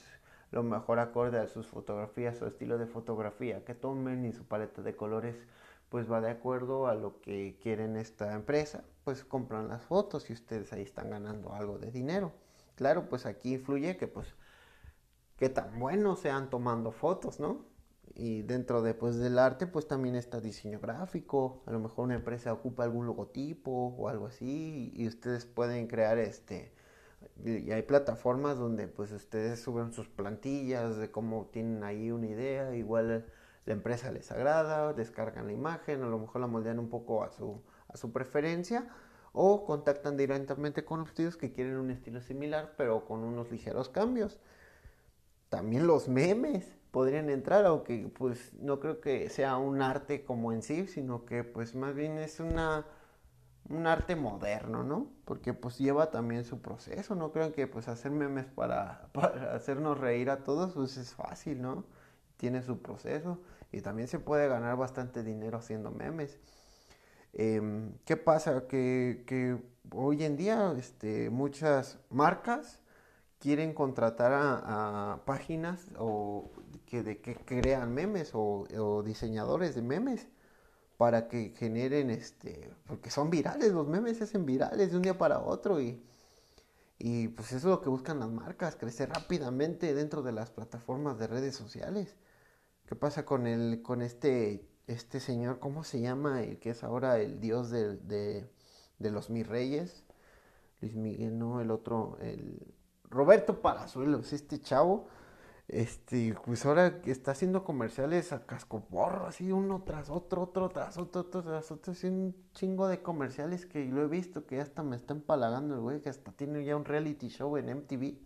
lo 0.52 0.62
mejor 0.62 1.00
acorde 1.00 1.40
a 1.40 1.48
sus 1.48 1.66
fotografías 1.66 2.40
o 2.44 2.46
estilo 2.46 2.78
de 2.78 2.86
fotografía 2.86 3.66
que 3.66 3.74
tomen 3.74 4.26
y 4.26 4.34
su 4.34 4.44
paleta 4.46 4.84
de 4.84 4.96
colores 4.96 5.36
pues 5.90 6.12
va 6.12 6.22
de 6.22 6.30
acuerdo 6.30 6.88
a 6.88 6.96
lo 6.96 7.22
que 7.22 7.58
quieren 7.62 7.98
esta 7.98 8.34
empresa 8.34 8.84
pues 9.04 9.24
compran 9.24 9.70
las 9.70 9.84
fotos 9.84 10.30
y 10.30 10.34
ustedes 10.34 10.74
ahí 10.74 10.82
están 10.84 11.10
ganando 11.10 11.54
algo 11.54 11.78
de 11.78 11.92
dinero 11.92 12.34
claro 12.76 13.10
pues 13.10 13.26
aquí 13.26 13.54
influye 13.54 13.98
que 13.98 14.08
pues 14.08 14.36
qué 15.38 15.50
tan 15.50 15.80
buenos 15.80 16.20
sean 16.20 16.50
tomando 16.50 16.92
fotos, 16.92 17.40
¿no? 17.40 17.66
Y 18.16 18.42
dentro 18.42 18.82
de, 18.82 18.94
pues, 18.94 19.18
del 19.18 19.38
arte, 19.40 19.68
pues 19.68 19.88
también 19.88 20.16
está 20.16 20.42
diseño 20.42 20.80
gráfico. 20.80 21.62
A 21.68 21.72
lo 21.72 21.80
mejor 21.80 22.06
una 22.06 22.16
empresa 22.16 22.52
ocupa 22.54 22.84
algún 22.84 23.06
logotipo 23.06 23.96
o 23.98 24.10
algo 24.10 24.28
así 24.28 24.92
y 24.96 25.08
ustedes 25.08 25.46
pueden 25.46 25.88
crear 25.88 26.18
este... 26.18 26.74
Y 27.44 27.72
hay 27.72 27.82
plataformas 27.82 28.58
donde 28.58 28.88
pues 28.88 29.12
ustedes 29.12 29.60
suben 29.62 29.92
sus 29.92 30.08
plantillas 30.08 30.98
de 30.98 31.10
cómo 31.12 31.50
tienen 31.52 31.84
ahí 31.84 32.12
una 32.12 32.28
idea, 32.28 32.76
igual 32.76 33.26
la 33.68 33.74
empresa 33.74 34.12
les 34.12 34.32
agrada, 34.32 34.94
descargan 34.94 35.46
la 35.46 35.54
imagen, 35.54 36.02
a 36.02 36.08
lo 36.08 36.18
mejor 36.18 36.42
la 36.42 36.48
moldean 36.48 36.80
un 36.80 36.90
poco 36.90 37.24
a 37.24 37.30
su, 37.30 37.62
a 37.88 37.98
su 37.98 38.12
preferencia 38.12 38.88
o 39.34 39.66
contactan 39.66 40.18
directamente 40.18 40.84
con 40.84 41.02
ustedes 41.02 41.38
que 41.38 41.54
quieren 41.54 41.78
un 41.78 41.92
estilo 41.92 42.22
similar 42.22 42.74
pero 42.76 43.06
con 43.06 43.24
unos 43.24 43.52
ligeros 43.52 43.90
cambios 43.90 44.40
también 45.50 45.88
los 45.88 46.08
memes 46.08 46.76
podrían 46.92 47.30
entrar, 47.30 47.66
aunque 47.66 48.12
pues 48.18 48.54
no 48.56 48.80
creo 48.80 49.02
que 49.02 49.30
sea 49.30 49.58
un 49.58 49.82
arte 49.82 50.24
como 50.26 50.52
en 50.52 50.62
sí, 50.62 50.88
sino 50.88 51.26
que 51.26 51.44
pues 51.44 51.76
más 51.76 51.94
bien 51.94 52.18
es 52.18 52.40
una 52.40 52.86
un 53.70 53.86
arte 53.86 54.16
moderno, 54.16 54.84
¿no? 54.84 55.08
Porque 55.26 55.54
pues 55.54 55.78
lleva 55.78 56.10
también 56.10 56.46
su 56.46 56.62
proceso, 56.62 57.16
no 57.16 57.32
creo 57.34 57.52
que 57.54 57.68
pues 57.68 57.88
hacer 57.90 58.12
memes 58.12 58.46
para, 58.46 59.10
para 59.14 59.54
hacernos 59.56 60.00
reír 60.00 60.30
a 60.30 60.44
todos 60.44 60.74
pues 60.74 60.98
es 60.98 61.14
fácil, 61.14 61.62
¿no? 61.62 61.86
Tiene 62.38 62.62
su 62.62 62.82
proceso 62.82 63.40
y 63.72 63.82
también 63.82 64.08
se 64.08 64.20
puede 64.20 64.48
ganar 64.48 64.78
bastante 64.78 65.24
dinero 65.24 65.58
haciendo 65.58 65.92
memes. 65.92 66.40
Em, 67.34 67.94
¿Qué 68.06 68.18
pasa? 68.18 68.68
Que, 68.68 69.24
que, 69.28 69.58
hoy 69.92 70.24
en 70.24 70.38
día 70.38 70.74
este, 70.78 71.30
muchas 71.30 72.00
marcas 72.10 72.80
quieren 73.40 73.74
contratar 73.74 74.32
a, 74.34 75.22
páginas 75.26 75.88
o 75.98 76.52
que, 76.86 77.04
de, 77.04 77.22
que 77.22 77.36
crean 77.36 77.94
memes 77.94 78.32
o, 78.34 79.04
diseñadores 79.06 79.76
de 79.76 79.82
memes 79.82 80.28
para 80.98 81.28
que 81.28 81.54
generen 81.56 82.10
este 82.10 82.72
porque 82.88 83.12
son 83.12 83.30
virales 83.30 83.72
los 83.72 83.88
memes 83.88 84.18
se 84.18 84.24
hacen 84.24 84.46
virales 84.46 84.92
de 84.92 84.98
un 84.98 85.04
día 85.04 85.18
para 85.18 85.40
otro 85.40 85.80
y 85.80 86.02
y 87.00 87.28
pues 87.28 87.50
eso 87.50 87.58
es 87.58 87.64
lo 87.66 87.82
que 87.82 87.90
buscan 87.90 88.20
las 88.20 88.30
marcas 88.30 88.76
crecer 88.76 89.10
rápidamente 89.10 89.94
dentro 89.94 90.24
de 90.24 90.32
las 90.32 90.50
plataformas 90.50 91.20
de 91.20 91.28
redes 91.28 91.56
sociales 91.56 92.16
qué 92.88 92.96
pasa 92.96 93.26
con 93.26 93.48
el 93.48 93.82
con 93.84 94.02
este 94.02 94.68
este 94.88 95.20
señor 95.20 95.60
cómo 95.60 95.84
se 95.84 96.02
llama 96.02 96.44
el 96.44 96.60
que 96.60 96.72
es 96.72 96.84
ahora 96.84 97.20
el 97.20 97.40
dios 97.40 97.70
de, 97.70 97.98
de, 97.98 99.12
los 99.12 99.30
mis 99.30 99.48
reyes 99.48 100.04
Luis 100.82 100.96
Miguel 100.96 101.38
no 101.38 101.62
el 101.62 101.72
otro 101.72 102.18
el 102.22 102.74
Roberto 103.10 103.62
Palazuelos, 103.62 104.34
este 104.34 104.60
chavo, 104.60 105.08
este, 105.68 106.36
pues 106.46 106.66
ahora 106.66 107.02
está 107.06 107.32
haciendo 107.32 107.64
comerciales 107.64 108.32
a 108.32 108.46
cascoporro, 108.46 109.28
así 109.28 109.52
uno 109.52 109.84
tras 109.86 110.10
otro, 110.10 110.44
otro 110.44 110.70
tras 110.70 110.98
otro, 110.98 111.22
otro 111.22 111.44
tras 111.44 111.72
otro, 111.72 111.94
así 111.94 112.08
un 112.08 112.36
chingo 112.54 112.88
de 112.88 113.02
comerciales 113.02 113.66
que 113.66 113.86
lo 113.86 114.04
he 114.04 114.08
visto 114.08 114.46
que 114.46 114.62
hasta 114.62 114.84
me 114.84 114.96
está 114.96 115.14
empalagando 115.14 115.76
el 115.76 115.82
güey, 115.82 116.02
que 116.02 116.10
hasta 116.10 116.32
tiene 116.32 116.64
ya 116.64 116.76
un 116.76 116.86
reality 116.86 117.30
show 117.30 117.58
en 117.58 117.70
MTV. 117.78 118.18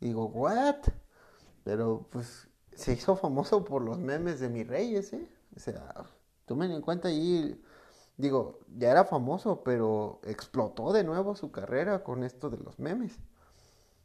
digo, 0.00 0.26
¿what? 0.26 0.76
Pero 1.64 2.06
pues 2.10 2.48
se 2.80 2.94
hizo 2.94 3.14
famoso 3.14 3.64
por 3.64 3.82
los 3.82 3.98
memes 3.98 4.40
de 4.40 4.48
mis 4.48 4.66
reyes, 4.66 5.12
¿eh? 5.12 5.28
O 5.54 5.60
sea, 5.60 5.94
tomen 6.46 6.70
en 6.70 6.80
cuenta 6.80 7.08
ahí, 7.08 7.62
digo, 8.16 8.60
ya 8.76 8.90
era 8.90 9.04
famoso, 9.04 9.62
pero 9.62 10.20
explotó 10.24 10.92
de 10.92 11.04
nuevo 11.04 11.36
su 11.36 11.50
carrera 11.52 12.02
con 12.02 12.24
esto 12.24 12.48
de 12.48 12.56
los 12.58 12.78
memes. 12.78 13.18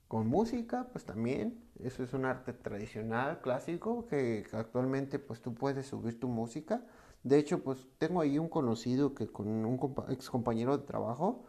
Con 0.10 0.28
música, 0.28 0.90
pues 0.92 1.06
también, 1.06 1.64
eso 1.80 2.04
es 2.04 2.14
un 2.14 2.26
arte 2.26 2.54
tradicional, 2.54 3.40
clásico, 3.42 4.06
que 4.08 4.46
actualmente 4.52 5.20
pues 5.20 5.42
tú 5.42 5.54
puedes 5.56 5.88
subir 5.88 6.20
tu 6.20 6.28
música. 6.28 6.86
De 7.24 7.40
hecho, 7.40 7.64
pues 7.64 7.88
tengo 7.98 8.22
ahí 8.22 8.38
un 8.38 8.50
conocido 8.50 9.16
que 9.16 9.28
con 9.28 9.48
un 9.48 9.96
ex 10.10 10.30
compañero 10.30 10.78
de 10.78 10.86
trabajo 10.86 11.46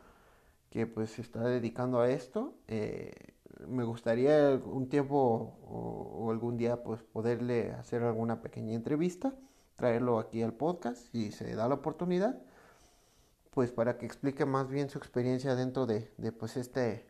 que 0.71 0.87
pues 0.87 1.11
se 1.11 1.23
está 1.23 1.43
dedicando 1.45 2.01
a 2.01 2.11
esto. 2.11 2.55
Eh, 2.69 3.36
me 3.69 3.85
gustaría 3.85 4.61
un 4.65 4.89
tiempo 4.89 5.59
o, 5.69 6.31
algún 6.31 6.57
día 6.57 6.83
pues 6.83 7.03
poderle 7.03 7.73
hacer 7.73 8.03
alguna 8.03 8.43
pequeña 8.43 8.75
entrevista, 8.75 9.35
traerlo 9.77 10.19
aquí 10.19 10.43
al 10.43 10.55
podcast 10.55 10.99
si 11.13 11.33
se 11.33 11.55
da 11.55 11.69
la 11.69 11.77
oportunidad, 11.77 12.43
pues 13.51 13.73
para 13.73 13.99
que 13.99 14.07
explique 14.07 14.45
más 14.45 14.69
bien 14.69 14.91
su 14.91 14.99
experiencia 14.99 15.55
dentro 15.55 15.87
de, 15.87 16.11
de 16.19 16.33
pues 16.33 16.57
este 16.57 17.07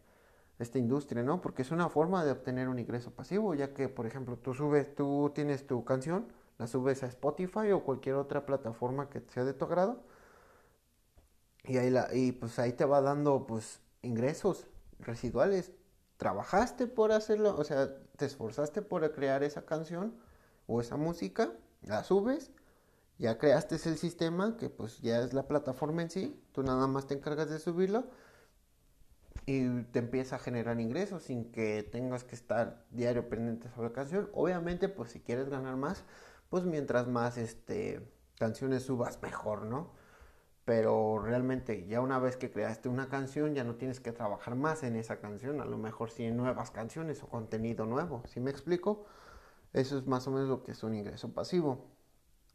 esta 0.58 0.78
industria, 0.78 1.22
¿no? 1.22 1.40
Porque 1.40 1.62
es 1.62 1.70
una 1.70 1.88
forma 1.88 2.24
de 2.24 2.32
obtener 2.32 2.68
un 2.68 2.78
ingreso 2.78 3.10
pasivo, 3.10 3.54
ya 3.54 3.74
que, 3.74 3.88
por 3.88 4.06
ejemplo, 4.06 4.38
tú 4.38 4.54
subes, 4.54 4.94
tú 4.94 5.30
tienes 5.34 5.66
tu 5.66 5.84
canción, 5.84 6.32
la 6.58 6.66
subes 6.66 7.02
a 7.02 7.06
Spotify 7.06 7.72
o 7.72 7.84
cualquier 7.84 8.16
otra 8.16 8.46
plataforma 8.46 9.10
que 9.10 9.22
sea 9.28 9.44
de 9.44 9.52
tu 9.52 9.66
agrado, 9.66 10.02
y 11.64 11.78
ahí, 11.78 11.90
la, 11.90 12.08
y 12.14 12.32
pues 12.32 12.58
ahí 12.58 12.72
te 12.72 12.84
va 12.84 13.00
dando, 13.00 13.46
pues, 13.46 13.80
ingresos 14.02 14.66
residuales. 15.00 15.72
Trabajaste 16.16 16.86
por 16.86 17.12
hacerlo, 17.12 17.56
o 17.56 17.64
sea, 17.64 17.94
te 18.16 18.24
esforzaste 18.24 18.82
por 18.82 19.10
crear 19.12 19.42
esa 19.42 19.66
canción 19.66 20.14
o 20.66 20.80
esa 20.80 20.96
música, 20.96 21.52
la 21.82 22.04
subes, 22.04 22.50
ya 23.18 23.38
creaste 23.38 23.76
el 23.84 23.98
sistema, 23.98 24.56
que 24.56 24.70
pues 24.70 25.00
ya 25.00 25.20
es 25.20 25.32
la 25.34 25.46
plataforma 25.46 26.02
en 26.02 26.10
sí, 26.10 26.42
tú 26.52 26.62
nada 26.62 26.86
más 26.86 27.06
te 27.06 27.14
encargas 27.14 27.50
de 27.50 27.58
subirlo, 27.58 28.06
y 29.46 29.82
te 29.84 30.00
empieza 30.00 30.36
a 30.36 30.38
generar 30.40 30.80
ingresos 30.80 31.22
sin 31.22 31.52
que 31.52 31.84
tengas 31.84 32.24
que 32.24 32.34
estar 32.34 32.84
diario 32.90 33.28
pendiente 33.28 33.68
sobre 33.70 33.88
la 33.88 33.94
canción. 33.94 34.28
Obviamente, 34.34 34.88
pues 34.88 35.10
si 35.10 35.20
quieres 35.20 35.48
ganar 35.48 35.76
más, 35.76 36.04
pues 36.50 36.64
mientras 36.64 37.06
más 37.06 37.38
este, 37.38 38.00
canciones 38.38 38.82
subas, 38.82 39.22
mejor, 39.22 39.62
¿no? 39.62 39.92
Pero 40.66 41.18
realmente 41.20 41.86
ya 41.86 42.02
una 42.02 42.18
vez 42.18 42.36
que 42.36 42.50
creaste 42.50 42.90
una 42.90 43.08
canción, 43.08 43.54
ya 43.54 43.64
no 43.64 43.76
tienes 43.76 44.00
que 44.00 44.12
trabajar 44.12 44.56
más 44.56 44.82
en 44.82 44.96
esa 44.96 45.20
canción. 45.20 45.62
A 45.62 45.64
lo 45.64 45.78
mejor 45.78 46.10
si 46.10 46.24
en 46.24 46.36
nuevas 46.36 46.70
canciones 46.70 47.22
o 47.22 47.28
contenido 47.28 47.86
nuevo. 47.86 48.22
¿Sí 48.26 48.40
me 48.40 48.50
explico? 48.50 49.06
Eso 49.72 49.98
es 49.98 50.06
más 50.06 50.26
o 50.28 50.32
menos 50.32 50.48
lo 50.50 50.62
que 50.62 50.72
es 50.72 50.82
un 50.82 50.94
ingreso 50.94 51.32
pasivo. 51.32 51.86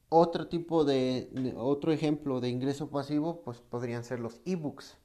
Otro 0.09 0.47
tipo 0.49 0.85
de 0.85 1.55
otro 1.57 1.91
ejemplo 1.91 2.41
de 2.41 2.49
ingreso 2.49 2.91
pasivo, 2.91 3.41
pues 3.43 3.61
podrían 3.61 4.03
ser 4.03 4.19
los 4.19 4.41
ebooks 4.45 5.01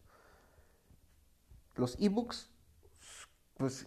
los 1.76 1.96
ebooks, 2.00 2.50
pues 3.56 3.86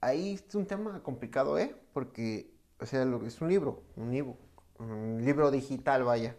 ahí 0.00 0.34
es 0.34 0.54
un 0.54 0.66
tema 0.66 1.02
complicado, 1.02 1.58
¿eh? 1.58 1.74
Porque, 1.92 2.52
o 2.80 2.86
sea, 2.86 3.02
es 3.02 3.40
un 3.40 3.48
libro, 3.48 3.82
un 3.96 4.14
ebook, 4.14 4.38
un 4.78 5.24
libro 5.24 5.50
digital, 5.50 6.04
vaya. 6.04 6.36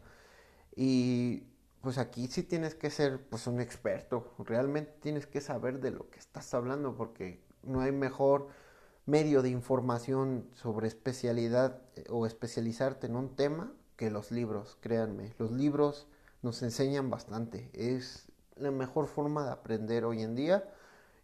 Y 0.75 1.43
pues 1.81 1.97
aquí 1.97 2.27
sí 2.27 2.43
tienes 2.43 2.75
que 2.75 2.89
ser 2.89 3.25
pues 3.29 3.47
un 3.47 3.61
experto, 3.61 4.33
realmente 4.39 4.93
tienes 5.01 5.27
que 5.27 5.41
saber 5.41 5.79
de 5.79 5.91
lo 5.91 6.09
que 6.09 6.19
estás 6.19 6.53
hablando 6.53 6.95
porque 6.95 7.41
no 7.63 7.81
hay 7.81 7.91
mejor 7.91 8.47
medio 9.05 9.41
de 9.41 9.49
información 9.49 10.47
sobre 10.53 10.87
especialidad 10.87 11.81
eh, 11.95 12.05
o 12.09 12.25
especializarte 12.25 13.07
en 13.07 13.15
un 13.15 13.35
tema 13.35 13.71
que 13.95 14.11
los 14.11 14.31
libros, 14.31 14.77
créanme, 14.81 15.33
los 15.39 15.51
libros 15.51 16.07
nos 16.41 16.61
enseñan 16.63 17.09
bastante, 17.09 17.69
es 17.73 18.31
la 18.55 18.71
mejor 18.71 19.07
forma 19.07 19.45
de 19.45 19.51
aprender 19.51 20.05
hoy 20.05 20.21
en 20.21 20.35
día 20.35 20.69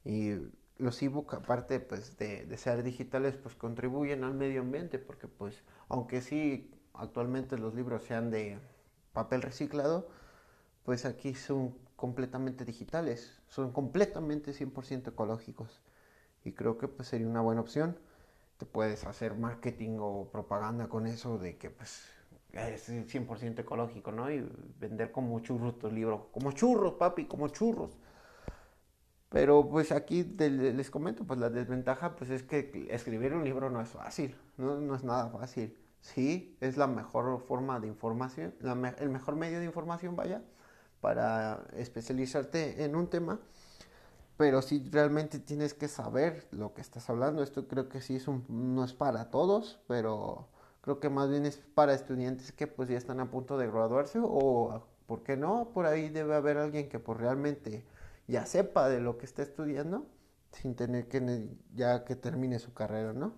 y 0.04 0.36
los 0.78 1.02
ebook 1.02 1.34
aparte 1.34 1.80
pues 1.80 2.18
de, 2.18 2.46
de, 2.46 2.58
ser 2.58 2.84
digitales 2.84 3.36
pues 3.36 3.56
contribuyen 3.56 4.24
al 4.24 4.34
medio 4.34 4.62
ambiente 4.62 5.00
porque 5.00 5.28
pues 5.28 5.64
aunque 5.88 6.22
sí 6.22 6.72
actualmente 6.94 7.58
los 7.58 7.76
libros 7.76 8.04
sean 8.04 8.30
de 8.30 8.60
papel 9.14 9.42
reciclado 9.42 10.10
pues 10.86 11.06
aquí 11.06 11.34
son 11.34 11.76
completamente 11.98 12.64
digitales 12.64 13.42
son 13.50 13.74
completamente 13.74 14.54
100% 14.54 15.10
ecológicos 15.10 15.82
y 16.44 16.54
creo 16.54 16.78
que 16.78 16.88
pues 16.88 17.10
sería 17.10 17.28
una 17.28 17.42
buena 17.42 17.62
opción 17.62 17.98
te 18.58 18.66
puedes 18.66 19.06
hacer 19.06 19.36
marketing 19.36 19.98
o 20.00 20.30
propaganda 20.32 20.88
con 20.88 21.08
eso 21.08 21.38
de 21.38 21.58
que 21.58 21.70
pues 21.70 22.06
es 22.56 22.90
100% 22.90 23.60
ecológico, 23.60 24.12
¿no? 24.12 24.32
Y 24.32 24.48
vender 24.80 25.12
como 25.12 25.40
churros 25.42 25.78
tu 25.78 25.92
libro, 25.92 26.30
como 26.32 26.52
churros, 26.54 26.94
papi, 26.94 27.26
como 27.26 27.50
churros. 27.50 27.98
Pero 29.30 29.68
pues 29.68 29.92
aquí 29.92 30.24
les 30.24 30.90
comento, 30.90 31.26
pues 31.26 31.40
la 31.40 31.50
desventaja 31.50 32.16
pues 32.16 32.30
es 32.30 32.44
que 32.44 32.88
escribir 32.90 33.34
un 33.34 33.44
libro 33.44 33.70
no 33.70 33.82
es 33.82 33.90
fácil, 33.90 34.36
no, 34.58 34.80
no 34.80 34.96
es 34.96 35.04
nada 35.04 35.30
fácil. 35.30 35.78
Sí, 36.00 36.56
es 36.62 36.78
la 36.78 36.88
mejor 36.88 37.42
forma 37.42 37.80
de 37.80 37.88
información, 37.88 38.54
el 38.62 39.10
mejor 39.10 39.36
medio 39.36 39.60
de 39.60 39.66
información, 39.66 40.16
vaya, 40.16 40.44
para 41.02 41.66
especializarte 41.76 42.84
en 42.84 42.96
un 42.96 43.10
tema. 43.10 43.40
Pero 44.38 44.62
sí 44.62 44.88
realmente 44.92 45.40
tienes 45.40 45.74
que 45.74 45.88
saber 45.88 46.48
lo 46.52 46.74
que 46.74 46.82
estás 46.82 47.10
hablando. 47.10 47.42
Esto 47.42 47.68
creo 47.68 47.88
que 47.88 48.02
sí 48.02 48.18
es 48.18 48.28
no 48.50 48.84
es 48.84 48.94
para 48.94 49.30
todos, 49.30 49.80
pero 49.88 50.50
creo 50.82 51.00
que 51.00 51.10
más 51.10 51.30
bien 51.30 51.46
es 51.46 51.58
para 51.74 51.94
estudiantes 51.94 52.52
que 52.52 52.68
pues 52.68 52.90
ya 52.90 52.98
están 52.98 53.20
a 53.20 53.32
punto 53.32 53.58
de 53.58 53.68
graduarse 53.68 54.20
o, 54.22 54.84
¿por 55.08 55.24
qué 55.24 55.38
no? 55.38 55.72
Por 55.74 55.86
ahí 55.86 56.10
debe 56.10 56.36
haber 56.36 56.58
alguien 56.58 56.90
que 56.90 57.00
pues 57.00 57.18
realmente 57.18 57.86
ya 58.28 58.46
sepa 58.46 58.90
de 58.90 59.00
lo 59.00 59.18
que 59.18 59.26
está 59.26 59.42
estudiando 59.42 60.06
sin 60.52 60.76
tener 60.76 61.08
que 61.08 61.50
ya 61.74 62.06
que 62.06 62.16
termine 62.16 62.60
su 62.60 62.74
carrera, 62.74 63.14
¿no? 63.14 63.34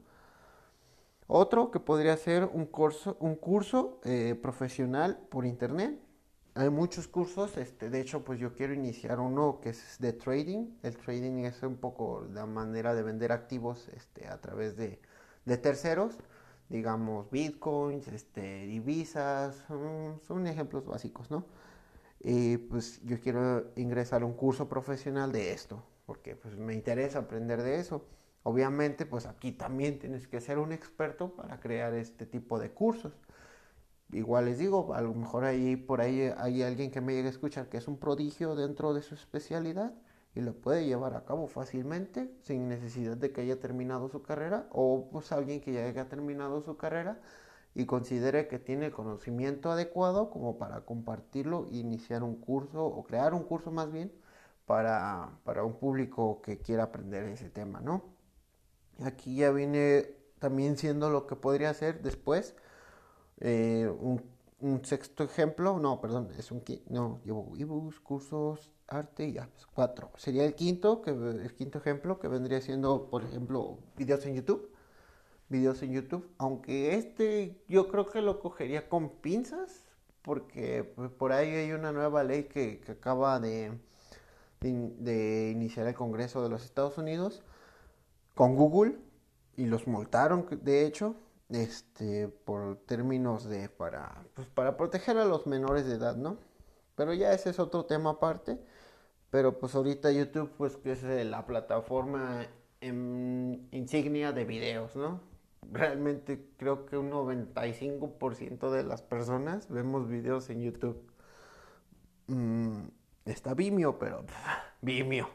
Otro 1.27 1.71
que 1.71 1.79
podría 1.79 2.15
ser 2.15 2.45
un 2.45 2.65
curso, 2.65 3.17
un 3.19 3.35
curso 3.35 3.99
eh, 4.03 4.37
profesional 4.41 5.19
por 5.29 5.45
internet. 5.45 5.99
Hay 6.57 6.71
muchos 6.71 7.07
cursos, 7.07 7.55
este, 7.57 7.91
de 7.91 8.01
hecho, 8.01 8.25
pues 8.25 8.39
yo 8.39 8.53
quiero 8.55 8.73
iniciar 8.73 9.19
uno 9.19 9.59
que 9.61 9.69
es 9.69 9.97
de 9.99 10.11
trading. 10.11 10.71
El 10.81 10.97
trading 10.97 11.45
es 11.45 11.61
un 11.61 11.77
poco 11.77 12.27
la 12.33 12.47
manera 12.47 12.95
de 12.95 13.03
vender 13.03 13.31
activos 13.31 13.87
este, 13.95 14.27
a 14.27 14.41
través 14.41 14.75
de, 14.75 14.99
terceros, 15.61 16.17
digamos 16.67 17.29
bitcoins, 17.29 18.07
este, 18.07 18.65
divisas, 18.65 19.65
son 20.27 20.47
ejemplos 20.47 20.85
básicos, 20.85 21.29
¿no? 21.29 21.45
y 22.19 22.57
pues 22.57 23.01
yo 23.03 23.19
quiero 23.19 23.71
ingresar 23.75 24.23
a 24.23 24.25
un 24.25 24.33
curso 24.33 24.67
profesional 24.67 25.31
de 25.31 25.53
esto, 25.53 25.83
porque 26.05 26.35
pues 26.35 26.57
me 26.57 26.73
interesa 26.73 27.19
aprender 27.19 27.61
de 27.61 27.79
eso. 27.79 28.05
Obviamente, 28.43 29.05
pues 29.05 29.25
aquí 29.25 29.51
también 29.51 29.99
tienes 29.99 30.27
que 30.27 30.41
ser 30.41 30.57
un 30.57 30.71
experto 30.71 31.35
para 31.35 31.59
crear 31.59 31.93
este 31.93 32.25
tipo 32.25 32.57
de 32.59 32.71
cursos. 32.71 33.13
Igual 34.11 34.45
les 34.45 34.57
digo, 34.59 34.93
a 34.93 35.01
lo 35.01 35.13
mejor 35.13 35.43
ahí 35.43 35.75
por 35.75 36.01
ahí 36.01 36.31
hay 36.37 36.63
alguien 36.63 36.91
que 36.91 37.01
me 37.01 37.13
llegue 37.13 37.27
a 37.27 37.31
escuchar 37.31 37.69
que 37.69 37.77
es 37.77 37.87
un 37.87 37.97
prodigio 37.97 38.55
dentro 38.55 38.93
de 38.93 39.01
su 39.01 39.15
especialidad 39.15 39.93
y 40.33 40.41
lo 40.41 40.53
puede 40.53 40.85
llevar 40.85 41.15
a 41.15 41.25
cabo 41.25 41.47
fácilmente 41.47 42.31
sin 42.43 42.69
necesidad 42.69 43.17
de 43.17 43.31
que 43.31 43.41
haya 43.41 43.59
terminado 43.59 44.07
su 44.09 44.21
carrera 44.21 44.67
o 44.71 45.09
pues 45.11 45.31
alguien 45.31 45.61
que 45.61 45.73
ya 45.73 45.85
haya 45.85 46.07
terminado 46.07 46.61
su 46.61 46.77
carrera 46.77 47.19
y 47.75 47.85
considere 47.85 48.47
que 48.47 48.59
tiene 48.59 48.91
conocimiento 48.91 49.71
adecuado 49.71 50.29
como 50.29 50.57
para 50.57 50.81
compartirlo 50.81 51.67
e 51.71 51.77
iniciar 51.77 52.23
un 52.23 52.35
curso 52.35 52.85
o 52.85 53.03
crear 53.03 53.33
un 53.33 53.43
curso 53.43 53.71
más 53.71 53.91
bien 53.91 54.11
para, 54.65 55.31
un 55.63 55.79
público 55.79 56.41
que 56.41 56.59
quiera 56.59 56.83
aprender 56.83 57.23
ese 57.25 57.49
tema, 57.49 57.79
¿no? 57.79 58.03
Aquí 59.03 59.37
ya 59.37 59.51
viene 59.51 60.09
también 60.39 60.77
siendo 60.77 61.09
lo 61.09 61.27
que 61.27 61.35
podría 61.35 61.73
ser 61.73 62.01
después 62.01 62.55
eh, 63.39 63.91
un, 63.99 64.21
sexto 64.83 65.23
ejemplo, 65.23 65.79
no, 65.79 66.01
perdón, 66.01 66.29
es 66.37 66.51
un 66.51 66.63
no, 66.89 67.21
llevo 67.23 67.53
ebooks, 67.57 67.99
cursos, 67.99 68.71
arte 68.87 69.27
y 69.27 69.33
ya, 69.33 69.49
pues, 69.51 69.65
cuatro. 69.67 70.11
Sería 70.17 70.45
el 70.45 70.55
quinto, 70.55 71.01
que 71.01 71.11
el 71.11 71.53
quinto 71.55 71.77
ejemplo 71.77 72.19
que 72.19 72.27
vendría 72.27 72.61
siendo, 72.61 73.09
por 73.09 73.23
ejemplo, 73.23 73.79
videos 73.95 74.25
en 74.25 74.35
YouTube 74.35 74.71
videos 75.49 75.81
en 75.83 75.91
YouTube. 75.93 76.29
Aunque 76.37 76.95
este 76.95 77.61
yo 77.67 77.87
creo 77.89 78.09
que 78.09 78.21
lo 78.21 78.39
cogería 78.39 78.89
con 78.89 79.09
pinzas, 79.09 79.85
porque 80.21 80.83
pues, 80.95 81.11
por 81.11 81.31
ahí 81.31 81.49
hay 81.49 81.71
una 81.71 81.91
nueva 81.91 82.23
ley 82.23 82.45
que, 82.45 82.81
acaba 82.89 83.39
de, 83.39 83.71
de, 84.59 85.51
iniciar 85.51 85.87
el 85.87 85.95
Congreso 85.95 86.43
de 86.43 86.49
los 86.49 86.65
Estados 86.65 86.97
Unidos 86.97 87.43
con 88.35 88.55
Google 88.55 88.97
y 89.55 89.65
los 89.65 89.87
multaron, 89.87 90.47
de 90.61 90.85
hecho, 90.85 91.15
este, 91.49 92.27
por 92.27 92.77
términos 92.85 93.45
de 93.45 93.69
para, 93.69 94.25
pues, 94.33 94.47
para 94.49 94.77
proteger 94.77 95.17
a 95.17 95.25
los 95.25 95.47
menores 95.47 95.85
de 95.87 95.95
edad, 95.95 96.15
¿no? 96.15 96.37
Pero 96.95 97.13
ya 97.13 97.33
ese 97.33 97.49
es 97.51 97.59
otro 97.59 97.85
tema 97.85 98.11
aparte. 98.11 98.59
Pero 99.29 99.59
pues 99.59 99.75
ahorita 99.75 100.11
YouTube 100.11 100.51
pues 100.57 100.77
que 100.77 100.93
es 100.93 101.03
la 101.03 101.45
plataforma 101.45 102.47
insignia 102.81 104.31
de 104.31 104.45
videos, 104.45 104.95
¿no? 104.95 105.21
realmente 105.71 106.49
creo 106.57 106.85
que 106.85 106.97
un 106.97 107.11
95% 107.11 108.71
de 108.71 108.83
las 108.83 109.01
personas 109.01 109.69
vemos 109.69 110.07
videos 110.07 110.49
en 110.49 110.61
YouTube. 110.61 111.01
Mm, 112.27 112.87
está 113.25 113.53
Vimeo, 113.53 113.97
pero 113.99 114.25
Vimeo. 114.81 115.29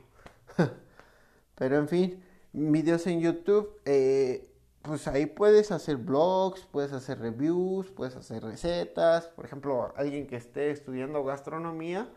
pero 1.55 1.79
en 1.79 1.89
fin, 1.89 2.23
videos 2.53 3.07
en 3.07 3.21
YouTube, 3.21 3.81
eh, 3.85 4.52
pues 4.83 5.07
ahí 5.09 5.27
puedes 5.27 5.71
hacer 5.71 5.97
blogs, 5.97 6.67
puedes 6.67 6.93
hacer 6.93 7.21
reviews, 7.21 7.91
puedes 7.91 8.17
hacer 8.17 8.43
recetas. 8.43 9.29
Por 9.29 9.45
ejemplo, 9.45 9.93
alguien 9.97 10.27
que 10.27 10.37
esté 10.37 10.71
estudiando 10.71 11.25
gastronomía 11.25 12.09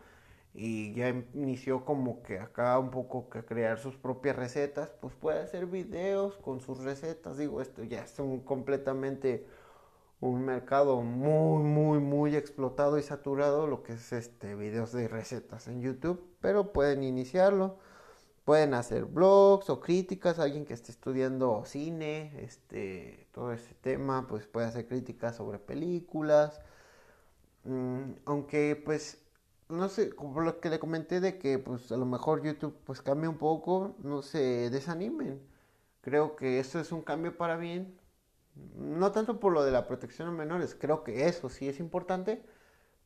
y 0.53 0.93
ya 0.93 1.09
inició 1.33 1.85
como 1.85 2.23
que 2.23 2.39
acá 2.39 2.79
un 2.79 2.89
poco 2.89 3.29
que 3.29 3.43
crear 3.45 3.77
sus 3.79 3.97
propias 3.97 4.35
recetas, 4.35 4.89
pues 5.01 5.13
puede 5.15 5.41
hacer 5.41 5.67
videos 5.67 6.37
con 6.37 6.61
sus 6.61 6.83
recetas. 6.83 7.37
Digo, 7.37 7.61
esto 7.61 7.83
ya 7.83 8.03
es 8.03 8.17
un 8.19 8.39
completamente 8.41 9.45
un 10.21 10.43
mercado 10.45 11.01
muy, 11.01 11.63
muy, 11.63 11.99
muy 11.99 12.35
explotado 12.35 12.97
y 12.97 13.03
saturado, 13.03 13.67
lo 13.67 13.83
que 13.83 13.93
es 13.93 14.13
este 14.13 14.55
videos 14.55 14.91
de 14.91 15.07
recetas 15.07 15.67
en 15.67 15.81
YouTube, 15.81 16.25
pero 16.41 16.73
pueden 16.73 17.03
iniciarlo. 17.03 17.77
Pueden 18.45 18.73
hacer 18.75 19.05
blogs 19.05 19.69
o 19.69 19.79
críticas, 19.81 20.39
alguien 20.39 20.65
que 20.65 20.73
esté 20.73 20.91
estudiando 20.91 21.63
cine, 21.65 22.31
este, 22.43 23.27
todo 23.33 23.51
ese 23.53 23.73
tema, 23.75 24.27
pues 24.27 24.47
puede 24.47 24.67
hacer 24.67 24.87
críticas 24.87 25.35
sobre 25.37 25.59
películas. 25.59 26.61
Mm, 27.63 28.13
aunque 28.25 28.81
pues 28.85 29.25
no 29.69 29.89
sé, 29.89 30.11
como 30.11 30.41
lo 30.41 30.59
que 30.59 30.69
le 30.69 30.79
comenté 30.79 31.19
de 31.19 31.37
que 31.39 31.59
pues 31.59 31.91
a 31.91 31.97
lo 31.97 32.05
mejor 32.05 32.43
YouTube 32.43 32.77
pues 32.85 33.01
cambia 33.01 33.29
un 33.29 33.37
poco, 33.37 33.95
no 34.03 34.21
se 34.21 34.69
desanimen. 34.69 35.41
Creo 36.01 36.35
que 36.35 36.59
eso 36.59 36.79
es 36.79 36.91
un 36.91 37.01
cambio 37.01 37.37
para 37.37 37.57
bien. 37.57 37.99
No 38.75 39.11
tanto 39.11 39.39
por 39.39 39.53
lo 39.53 39.63
de 39.63 39.71
la 39.71 39.87
protección 39.87 40.29
a 40.29 40.31
menores, 40.31 40.75
creo 40.75 41.03
que 41.03 41.27
eso 41.27 41.49
sí 41.49 41.67
es 41.67 41.79
importante, 41.79 42.43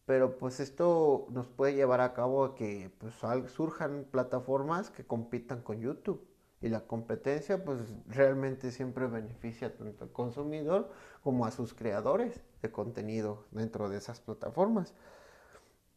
pero 0.09 0.39
pues 0.39 0.59
esto 0.59 1.27
nos 1.29 1.45
puede 1.45 1.75
llevar 1.75 2.01
a 2.01 2.13
cabo 2.13 2.43
a 2.43 2.55
que 2.55 2.91
pues 2.97 3.13
surjan 3.51 4.07
plataformas 4.09 4.89
que 4.89 5.05
compitan 5.05 5.61
con 5.61 5.81
YouTube. 5.81 6.27
Y 6.61 6.69
la 6.69 6.81
competencia 6.87 7.63
pues 7.63 7.79
realmente 8.07 8.71
siempre 8.71 9.05
beneficia 9.05 9.77
tanto 9.77 10.05
al 10.05 10.11
consumidor 10.11 10.89
como 11.21 11.45
a 11.45 11.51
sus 11.51 11.75
creadores 11.75 12.41
de 12.63 12.71
contenido 12.71 13.45
dentro 13.51 13.87
de 13.87 13.97
esas 13.97 14.19
plataformas. 14.19 14.95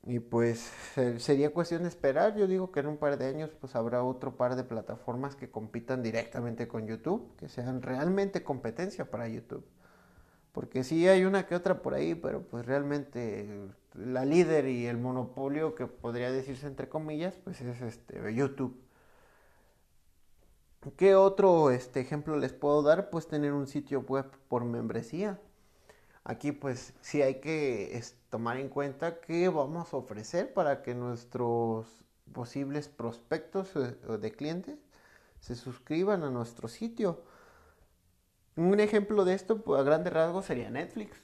Y 0.02 0.18
pues 0.18 0.70
sería 1.16 1.54
cuestión 1.54 1.84
de 1.84 1.88
esperar. 1.88 2.36
Yo 2.36 2.46
digo 2.46 2.70
que 2.70 2.80
en 2.80 2.88
un 2.88 2.98
par 2.98 3.16
de 3.16 3.24
años 3.24 3.48
pues 3.58 3.74
habrá 3.76 4.04
otro 4.04 4.36
par 4.36 4.56
de 4.56 4.64
plataformas 4.64 5.36
que 5.36 5.50
compitan 5.50 6.02
directamente 6.02 6.68
con 6.68 6.86
YouTube, 6.86 7.34
que 7.38 7.48
sean 7.48 7.80
realmente 7.80 8.44
competencia 8.44 9.10
para 9.10 9.26
YouTube. 9.26 9.64
Porque 10.52 10.84
sí 10.84 11.08
hay 11.08 11.24
una 11.24 11.46
que 11.46 11.54
otra 11.54 11.82
por 11.82 11.94
ahí, 11.94 12.14
pero 12.14 12.42
pues 12.42 12.66
realmente 12.66 13.48
la 13.94 14.24
líder 14.24 14.68
y 14.68 14.86
el 14.86 14.98
monopolio 14.98 15.74
que 15.74 15.86
podría 15.86 16.30
decirse 16.30 16.66
entre 16.66 16.88
comillas, 16.88 17.34
pues 17.42 17.60
es 17.60 17.80
este 17.80 18.34
YouTube. 18.34 18.78
¿Qué 20.96 21.14
otro 21.14 21.70
este, 21.70 22.00
ejemplo 22.00 22.36
les 22.36 22.52
puedo 22.52 22.82
dar? 22.82 23.08
Pues 23.10 23.28
tener 23.28 23.52
un 23.52 23.66
sitio 23.66 24.00
web 24.00 24.26
por 24.48 24.64
membresía. 24.64 25.40
Aquí 26.24 26.52
pues 26.52 26.92
sí 27.00 27.22
hay 27.22 27.40
que 27.40 28.00
tomar 28.30 28.56
en 28.56 28.68
cuenta 28.68 29.20
qué 29.20 29.48
vamos 29.48 29.92
a 29.92 29.96
ofrecer 29.96 30.52
para 30.52 30.82
que 30.82 30.94
nuestros 30.94 31.86
posibles 32.32 32.88
prospectos 32.88 33.74
eh, 33.76 33.96
de 34.18 34.32
clientes 34.32 34.78
se 35.40 35.54
suscriban 35.54 36.22
a 36.24 36.30
nuestro 36.30 36.68
sitio. 36.68 37.22
Un 38.56 38.80
ejemplo 38.80 39.24
de 39.24 39.34
esto, 39.34 39.62
pues, 39.62 39.80
a 39.80 39.82
grandes 39.82 40.12
rasgos, 40.12 40.44
sería 40.44 40.70
Netflix. 40.70 41.22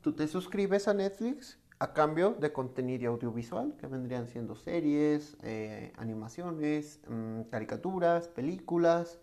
Tú 0.00 0.14
te 0.14 0.26
suscribes 0.28 0.88
a 0.88 0.94
Netflix 0.94 1.58
a 1.78 1.92
cambio 1.92 2.36
de 2.40 2.52
contenido 2.52 3.12
audiovisual, 3.12 3.76
que 3.78 3.86
vendrían 3.86 4.28
siendo 4.28 4.54
series, 4.54 5.36
eh, 5.42 5.92
animaciones, 5.96 7.00
mm, 7.08 7.42
caricaturas, 7.50 8.28
películas. 8.28 9.18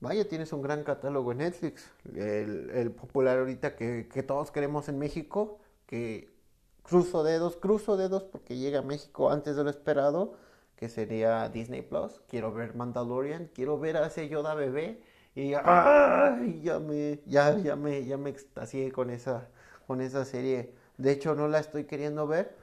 Vaya, 0.00 0.28
tienes 0.28 0.52
un 0.52 0.62
gran 0.62 0.82
catálogo 0.82 1.32
en 1.32 1.38
Netflix. 1.38 1.88
El, 2.14 2.90
popular 2.92 3.38
ahorita 3.38 3.76
que, 3.76 4.08
que, 4.12 4.22
todos 4.22 4.50
queremos 4.50 4.88
en 4.88 4.98
México, 4.98 5.58
que 5.86 6.34
cruzo 6.82 7.22
dedos, 7.22 7.56
cruzo 7.56 7.96
dedos 7.96 8.24
porque 8.24 8.56
llega 8.56 8.80
a 8.80 8.82
México 8.82 9.30
antes 9.30 9.56
de 9.56 9.64
lo 9.64 9.70
esperado, 9.70 10.34
que 10.76 10.88
sería 10.88 11.48
Disney 11.48 11.82
Plus. 11.82 12.20
Quiero 12.28 12.52
ver 12.52 12.74
Mandalorian, 12.74 13.50
quiero 13.54 13.78
ver 13.78 13.96
a 13.96 14.06
ese 14.06 14.28
Yoda 14.28 14.54
bebé 14.54 15.00
y 15.36 16.62
ya, 16.62 16.78
me, 16.80 17.20
ya, 17.26 17.56
ya 17.58 17.76
me, 17.76 18.04
ya 18.04 18.16
me 18.16 18.30
extasié 18.30 18.92
con 18.92 19.10
esa, 19.10 19.48
con 19.86 20.00
esa 20.00 20.24
serie. 20.24 20.74
De 20.98 21.12
hecho, 21.12 21.34
no 21.34 21.48
la 21.48 21.60
estoy 21.60 21.84
queriendo 21.84 22.26
ver 22.26 22.56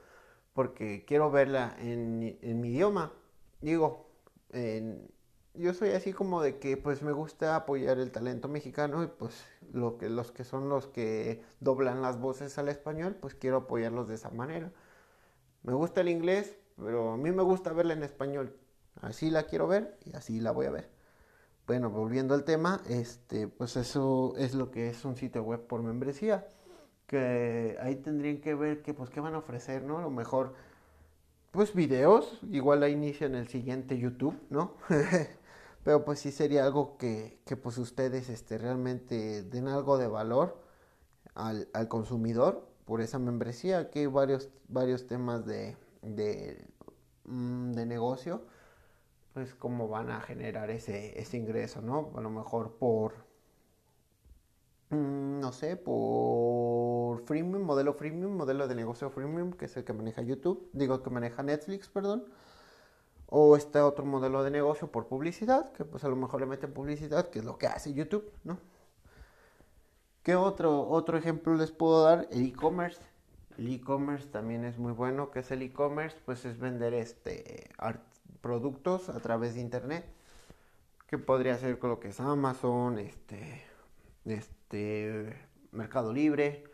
porque 0.54 1.04
quiero 1.06 1.30
verla 1.30 1.76
en, 1.80 2.38
en 2.42 2.60
mi 2.60 2.70
idioma. 2.70 3.12
Digo, 3.60 4.06
yo 5.54 5.72
soy 5.74 5.90
así 5.90 6.12
como 6.12 6.42
de 6.42 6.58
que 6.58 6.76
pues 6.76 7.02
me 7.02 7.12
gusta 7.12 7.56
apoyar 7.56 7.98
el 7.98 8.10
talento 8.10 8.48
mexicano 8.48 9.02
y 9.04 9.06
pues 9.06 9.44
lo 9.72 9.98
que, 9.98 10.08
los 10.08 10.32
que 10.32 10.44
son 10.44 10.68
los 10.68 10.86
que 10.88 11.42
doblan 11.60 12.02
las 12.02 12.18
voces 12.20 12.58
al 12.58 12.68
español, 12.68 13.16
pues 13.20 13.34
quiero 13.34 13.58
apoyarlos 13.58 14.08
de 14.08 14.16
esa 14.16 14.30
manera. 14.30 14.72
Me 15.64 15.74
gusta 15.74 16.02
el 16.02 16.10
inglés, 16.10 16.56
pero 16.76 17.12
a 17.14 17.18
mí 17.18 17.32
me 17.32 17.42
gusta 17.44 17.72
verla 17.74 17.94
en 17.94 18.04
español. 18.04 18.56
Así 19.02 19.30
la 19.30 19.44
quiero 19.44 19.68
ver 19.68 19.98
y 20.06 20.16
así 20.16 20.40
la 20.40 20.52
voy 20.52 20.66
a 20.66 20.72
ver. 20.72 20.90
Bueno, 21.66 21.90
volviendo 21.90 22.34
al 22.34 22.44
tema, 22.44 22.82
este, 22.88 23.48
pues 23.48 23.76
eso 23.76 24.34
es 24.36 24.54
lo 24.54 24.70
que 24.70 24.88
es 24.88 25.04
un 25.04 25.16
sitio 25.16 25.42
web 25.42 25.66
por 25.66 25.82
membresía. 25.82 26.46
Que 27.06 27.76
ahí 27.80 27.96
tendrían 27.96 28.40
que 28.40 28.54
ver 28.54 28.82
que, 28.82 28.94
pues, 28.94 29.10
qué 29.10 29.20
van 29.20 29.34
a 29.34 29.38
ofrecer, 29.38 29.82
¿no? 29.82 29.98
A 29.98 30.02
lo 30.02 30.10
mejor, 30.10 30.54
pues, 31.52 31.74
videos. 31.74 32.38
Igual 32.50 32.82
ahí 32.82 32.92
inician 32.92 33.34
el 33.34 33.48
siguiente 33.48 33.98
YouTube, 33.98 34.36
¿no? 34.50 34.74
Pero 35.84 36.04
pues 36.04 36.18
sí 36.20 36.32
sería 36.32 36.64
algo 36.64 36.96
que, 36.96 37.38
que 37.44 37.56
pues 37.56 37.76
ustedes 37.78 38.30
este, 38.30 38.56
realmente 38.58 39.42
den 39.42 39.68
algo 39.68 39.98
de 39.98 40.08
valor 40.08 40.58
al, 41.34 41.68
al 41.74 41.88
consumidor 41.88 42.66
por 42.86 43.02
esa 43.02 43.18
membresía. 43.18 43.78
Aquí 43.80 44.00
hay 44.00 44.06
varios, 44.06 44.48
varios 44.68 45.06
temas 45.06 45.44
de, 45.44 45.76
de, 46.02 46.66
mm, 47.26 47.72
de 47.72 47.86
negocio, 47.86 48.46
pues 49.34 49.54
cómo 49.54 49.88
van 49.88 50.10
a 50.10 50.20
generar 50.20 50.70
ese, 50.70 51.20
ese 51.20 51.36
ingreso, 51.36 51.82
¿no? 51.82 52.12
A 52.16 52.20
lo 52.20 52.30
mejor 52.30 52.76
por, 52.78 53.14
mm, 54.90 55.40
no 55.40 55.52
sé, 55.52 55.76
por 55.76 57.20
freemium, 57.26 57.62
modelo 57.62 57.94
freemium, 57.94 58.36
modelo 58.36 58.68
de 58.68 58.74
negocio 58.74 59.10
freemium, 59.10 59.52
que 59.52 59.66
es 59.66 59.76
el 59.76 59.84
que 59.84 59.92
maneja 59.92 60.22
YouTube, 60.22 60.70
digo 60.72 61.02
que 61.02 61.10
maneja 61.10 61.42
Netflix, 61.42 61.88
perdón 61.88 62.24
o 63.36 63.56
este 63.56 63.80
otro 63.80 64.04
modelo 64.04 64.44
de 64.44 64.50
negocio 64.52 64.92
por 64.92 65.08
publicidad, 65.08 65.72
que 65.72 65.84
pues 65.84 66.04
a 66.04 66.08
lo 66.08 66.14
mejor 66.14 66.40
le 66.40 66.46
meten 66.46 66.72
publicidad, 66.72 67.30
que 67.30 67.40
es 67.40 67.44
lo 67.44 67.58
que 67.58 67.66
hace 67.66 67.92
YouTube, 67.92 68.30
¿no? 68.44 68.58
¿Qué 70.22 70.36
otro, 70.36 70.88
otro 70.88 71.18
ejemplo 71.18 71.54
les 71.54 71.72
puedo 71.72 72.04
dar? 72.04 72.28
El 72.30 72.46
e-commerce. 72.46 73.02
El 73.58 73.72
e-commerce 73.72 74.28
también 74.28 74.64
es 74.64 74.78
muy 74.78 74.92
bueno. 74.92 75.30
¿Qué 75.32 75.40
es 75.40 75.50
el 75.50 75.62
e-commerce? 75.62 76.16
Pues 76.24 76.44
es 76.44 76.58
vender 76.58 76.94
este 76.94 77.70
productos 78.44 79.08
a 79.08 79.18
través 79.20 79.54
de 79.54 79.62
internet. 79.62 80.04
Que 81.08 81.16
podría 81.16 81.56
ser 81.56 81.78
con 81.78 81.90
lo 81.90 81.98
que 81.98 82.08
es 82.08 82.20
Amazon, 82.20 82.98
este, 82.98 83.64
este, 84.26 85.34
Mercado 85.72 86.12
Libre, 86.12 86.64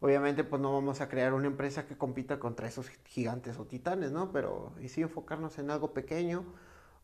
Obviamente, 0.00 0.44
pues 0.44 0.62
no 0.62 0.72
vamos 0.72 1.00
a 1.00 1.08
crear 1.08 1.34
una 1.34 1.48
empresa 1.48 1.86
que 1.86 1.98
compita 1.98 2.38
contra 2.38 2.68
esos 2.68 2.88
gigantes 3.06 3.58
o 3.58 3.64
titanes, 3.66 4.12
¿no? 4.12 4.30
Pero 4.32 4.72
y 4.80 4.88
sí 4.88 5.02
enfocarnos 5.02 5.58
en 5.58 5.70
algo 5.70 5.92
pequeño. 5.92 6.44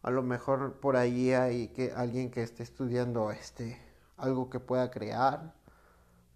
A 0.03 0.11
lo 0.11 0.23
mejor 0.23 0.75
por 0.75 0.97
ahí 0.97 1.33
hay 1.33 1.69
que 1.69 1.93
alguien 1.93 2.31
que 2.31 2.43
esté 2.43 2.63
estudiando 2.63 3.31
este 3.33 3.79
algo 4.17 4.49
que 4.51 4.61
pueda 4.61 4.91
crear, 4.93 5.55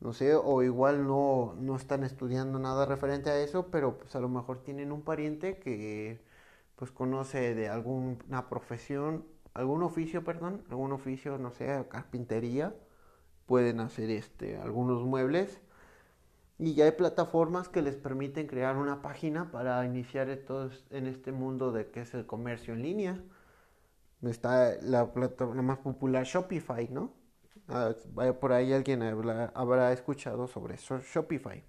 no 0.00 0.12
sé, 0.12 0.34
o 0.34 0.62
igual 0.62 1.06
no, 1.06 1.54
no 1.60 1.76
están 1.76 2.04
estudiando 2.04 2.58
nada 2.58 2.86
referente 2.86 3.30
a 3.30 3.38
eso, 3.40 3.68
pero 3.70 3.98
pues 3.98 4.16
a 4.16 4.20
lo 4.20 4.28
mejor 4.28 4.62
tienen 4.64 4.92
un 4.92 5.02
pariente 5.02 5.58
que 5.58 6.20
pues 6.78 6.92
conoce 6.92 7.54
de 7.56 7.68
alguna 7.68 8.48
profesión, 8.48 9.26
algún 9.52 9.82
oficio, 9.82 10.22
perdón, 10.22 10.64
algún 10.70 10.92
oficio, 10.92 11.36
no 11.36 11.50
sé, 11.50 11.84
carpintería, 11.90 12.74
pueden 13.46 13.80
hacer 13.80 14.10
este 14.10 14.56
algunos 14.58 15.04
muebles 15.04 15.60
y 16.58 16.74
ya 16.74 16.84
hay 16.84 16.92
plataformas 16.92 17.68
que 17.68 17.82
les 17.82 17.96
permiten 17.96 18.46
crear 18.46 18.76
una 18.76 19.02
página 19.02 19.50
para 19.50 19.84
iniciar 19.84 20.28
en 20.28 21.06
este 21.06 21.32
mundo 21.32 21.72
de 21.72 21.90
que 21.90 22.02
es 22.02 22.14
el 22.14 22.26
comercio 22.26 22.74
en 22.74 22.82
línea. 22.82 23.24
Está 24.22 24.74
la 24.82 25.12
plataforma 25.12 25.62
más 25.62 25.78
popular 25.78 26.24
Shopify, 26.24 26.88
¿no? 26.90 27.12
Ah, 27.68 27.94
por 28.40 28.52
ahí 28.52 28.72
alguien 28.72 29.02
habrá 29.02 29.92
escuchado 29.92 30.48
sobre 30.48 30.76
Shopify. 30.76 31.64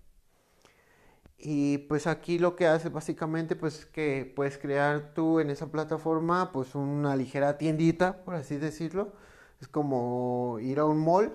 Y 1.42 1.80
pues 1.80 2.06
aquí 2.06 2.38
lo 2.38 2.56
que 2.58 2.68
hace 2.68 2.90
básicamente 2.90 3.56
pues 3.56 3.80
es 3.80 3.86
que 3.86 4.32
puedes 4.36 4.58
crear 4.58 5.14
tú 5.14 5.40
en 5.40 5.50
esa 5.50 5.72
plataforma 5.72 6.52
pues 6.52 6.76
una 6.76 7.16
ligera 7.16 7.58
tiendita, 7.58 8.24
por 8.26 8.36
así 8.36 8.58
decirlo. 8.58 9.14
Es 9.62 9.68
como 9.70 10.58
ir 10.60 10.80
a 10.80 10.86
un 10.86 11.00
mall, 11.00 11.34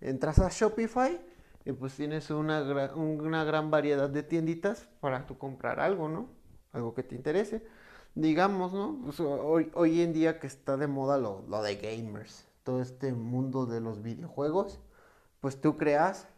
entras 0.00 0.38
a 0.38 0.50
Shopify 0.50 1.18
y 1.64 1.72
pues 1.72 1.94
tienes 1.94 2.30
una, 2.30 2.62
una 2.94 3.44
gran 3.44 3.70
variedad 3.70 4.10
de 4.10 4.22
tienditas 4.22 4.86
para 5.00 5.26
tú 5.26 5.38
comprar 5.38 5.80
algo, 5.80 6.08
¿no? 6.08 6.28
Algo 6.72 6.94
que 6.94 7.02
te 7.02 7.14
interese. 7.14 7.66
Digamos, 8.14 8.74
¿no? 8.74 9.00
Pues, 9.04 9.20
hoy, 9.20 9.70
hoy 9.74 10.02
en 10.02 10.12
día 10.12 10.40
que 10.40 10.46
está 10.46 10.76
de 10.76 10.86
moda 10.88 11.18
lo, 11.18 11.44
lo 11.48 11.62
de 11.62 11.76
gamers, 11.76 12.46
todo 12.64 12.82
este 12.82 13.12
mundo 13.12 13.66
de 13.66 13.80
los 13.80 14.02
videojuegos, 14.02 14.80
pues 15.40 15.60
tú 15.60 15.76
creas 15.76 16.28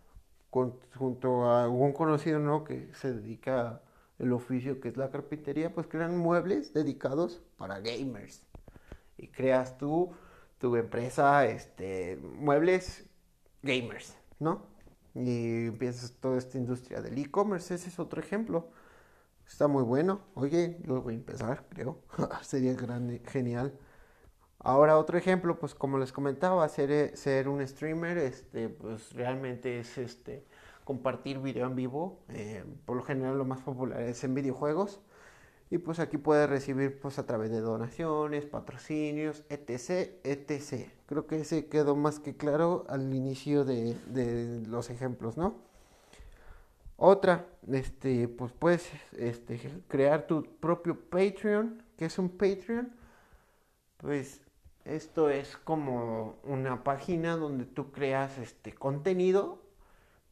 junto 0.51 1.51
a 1.51 1.65
algún 1.65 1.93
conocido, 1.93 2.39
¿no? 2.39 2.65
Que 2.65 2.93
se 2.95 3.13
dedica 3.13 3.83
el 4.19 4.33
oficio 4.33 4.81
que 4.81 4.89
es 4.89 4.97
la 4.97 5.11
carpintería, 5.11 5.73
pues 5.75 5.87
crean 5.87 6.19
muebles 6.19 6.73
dedicados 6.75 7.43
para 7.57 7.81
gamers. 7.81 8.43
Y 9.17 9.29
creas 9.29 9.79
tú 9.79 10.13
tu 10.59 10.77
empresa, 10.77 11.47
este, 11.47 12.17
muebles 12.17 13.09
gamers, 13.63 14.17
¿no? 14.39 14.71
y 15.15 15.67
empiezas 15.67 16.13
toda 16.21 16.39
esta 16.39 16.59
industria 16.59 17.01
del 17.03 17.19
e-commerce. 17.19 17.75
Ese 17.75 17.89
es 17.89 17.99
otro 17.99 18.21
ejemplo. 18.21 18.71
Está 19.47 19.69
muy 19.69 19.83
bueno. 19.83 20.21
Oye, 20.35 20.79
lo 20.85 21.03
voy 21.03 21.15
a 21.15 21.17
empezar, 21.17 21.67
creo. 21.71 21.99
Sería 22.43 22.75
grande, 22.75 23.23
genial. 23.27 23.79
Ahora 24.63 24.99
otro 24.99 25.17
ejemplo, 25.17 25.59
pues 25.59 25.75
como 25.75 25.99
les 25.99 26.13
comentaba, 26.13 26.69
ser, 26.69 27.17
ser 27.17 27.49
un 27.49 27.67
streamer, 27.67 28.19
este, 28.19 28.69
pues 28.69 29.15
realmente 29.15 29.81
es 29.81 29.97
este 29.97 30.45
compartir 30.85 31.39
video 31.39 31.67
en 31.67 31.77
vivo. 31.77 32.19
Eh, 32.29 32.63
por 32.85 32.97
lo 32.97 33.03
general 33.03 33.39
lo 33.39 33.47
más 33.47 33.61
popular 33.61 34.03
es 34.03 34.23
en 34.25 34.35
videojuegos. 34.35 35.01
Y 35.71 35.79
pues 35.79 36.01
aquí 36.01 36.19
puede 36.19 36.47
recibir 36.47 37.01
pues 37.01 37.19
a 37.19 37.27
través 37.27 37.51
de 37.51 37.61
donaciones, 37.61 38.45
patrocinios, 38.45 39.45
etc, 39.49 40.11
etc. 40.25 40.91
Creo 41.07 41.27
que 41.27 41.41
ese 41.41 41.67
quedó 41.67 41.95
más 41.97 42.19
que 42.19 42.37
claro 42.37 42.85
al 42.89 43.15
inicio 43.15 43.65
de, 43.65 43.97
los 44.67 44.91
ejemplos, 44.91 45.37
¿no? 45.37 45.55
Otra, 46.97 47.47
este, 47.71 48.29
pues 48.29 48.53
puedes 48.53 48.91
este, 49.17 49.61
crear 49.89 50.27
tu 50.27 50.43
propio 50.59 50.99
Patreon. 51.09 51.83
¿Qué 51.97 52.07
es 52.07 52.19
un 52.19 52.29
Patreon? 52.31 52.93
Pues 53.99 54.43
esto 54.85 55.31
es 55.31 55.57
como 55.57 56.37
una 56.45 56.83
página 56.83 57.37
donde 57.37 57.65
tú 57.65 57.93
creas 57.93 58.39
este 58.39 58.73
contenido, 58.73 59.63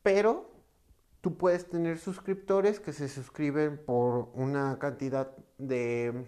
pero 0.03 0.51
tú 1.21 1.37
puedes 1.37 1.69
tener 1.69 1.99
suscriptores 1.99 2.81
que 2.81 2.93
se 2.93 3.09
suscriben 3.09 3.79
por 3.79 4.31
una 4.35 4.79
cantidad 4.79 5.37
de, 5.59 6.25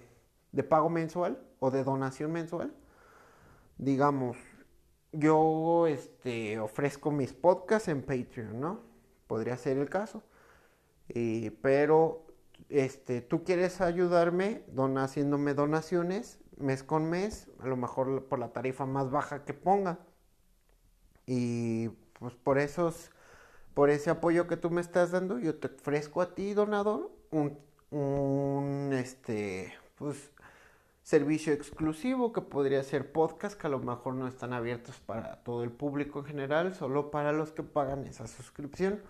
pago 0.69 0.91
mensual 0.91 1.41
o 1.59 1.71
de 1.71 1.85
donación 1.85 2.33
mensual. 2.33 2.75
Digamos, 3.79 4.37
yo 5.13 5.87
este, 5.87 6.59
ofrezco 6.59 7.11
mis 7.11 7.33
podcasts 7.33 7.89
en 7.89 8.03
Patreon, 8.03 8.61
¿no? 8.61 8.81
Podría 9.27 9.57
ser 9.57 9.79
el 9.79 9.89
caso. 9.89 10.23
pero 11.63 12.27
este, 12.69 13.21
tú 13.23 13.43
quieres 13.45 13.81
ayudarme 13.81 14.63
haciéndome 14.99 15.55
donaciones 15.55 16.39
mes 16.61 16.83
con 16.83 17.11
mes, 17.11 17.49
a 17.61 17.67
lo 17.67 17.77
mejor 17.77 18.25
por 18.25 18.39
la 18.39 18.53
tarifa 18.53 18.87
más 18.87 19.11
baja 19.11 19.45
que 19.45 19.55
ponga. 19.55 19.99
Y 21.27 21.89
pues 22.19 22.35
por 22.35 22.59
esos 22.59 23.11
por 23.75 23.91
ese 23.91 24.11
apoyo 24.11 24.47
que 24.47 24.57
tú 24.57 24.71
me 24.71 24.81
estás 24.81 25.13
dando, 25.13 25.39
yo 25.39 25.55
te 25.57 25.69
ofrezco 25.69 26.21
a 26.23 26.35
ti, 26.35 26.55
donador, 26.55 27.11
un, 27.31 27.59
un 27.91 28.91
este, 28.93 29.73
pues, 29.97 30.33
servicio 31.03 31.53
exclusivo 31.53 32.33
que 32.33 32.41
podría 32.41 32.83
ser 32.83 33.13
podcast, 33.13 33.59
que 33.59 33.67
a 33.69 33.71
lo 33.71 33.79
mejor 33.79 34.15
no 34.15 34.27
están 34.29 34.53
abiertos 34.53 35.01
para 35.01 35.43
todo 35.45 35.65
el 35.65 35.71
público 35.71 36.21
en 36.21 36.25
general, 36.27 36.75
solo 36.75 37.11
para 37.11 37.33
los 37.33 37.53
que 37.53 37.63
pagan 37.63 38.07
esa 38.07 38.27
suscripción 38.27 39.01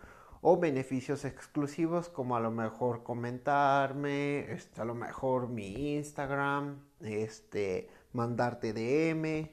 o 0.43 0.59
beneficios 0.59 1.25
exclusivos 1.25 2.09
como 2.09 2.37
a 2.37 2.41
lo 2.41 2.51
mejor 2.51 3.03
comentarme, 3.03 4.53
este, 4.53 4.81
a 4.81 4.85
lo 4.85 4.95
mejor 4.95 5.49
mi 5.49 5.97
Instagram, 5.97 6.83
este, 7.01 7.89
mandarte 8.13 8.73
DM, 8.73 9.51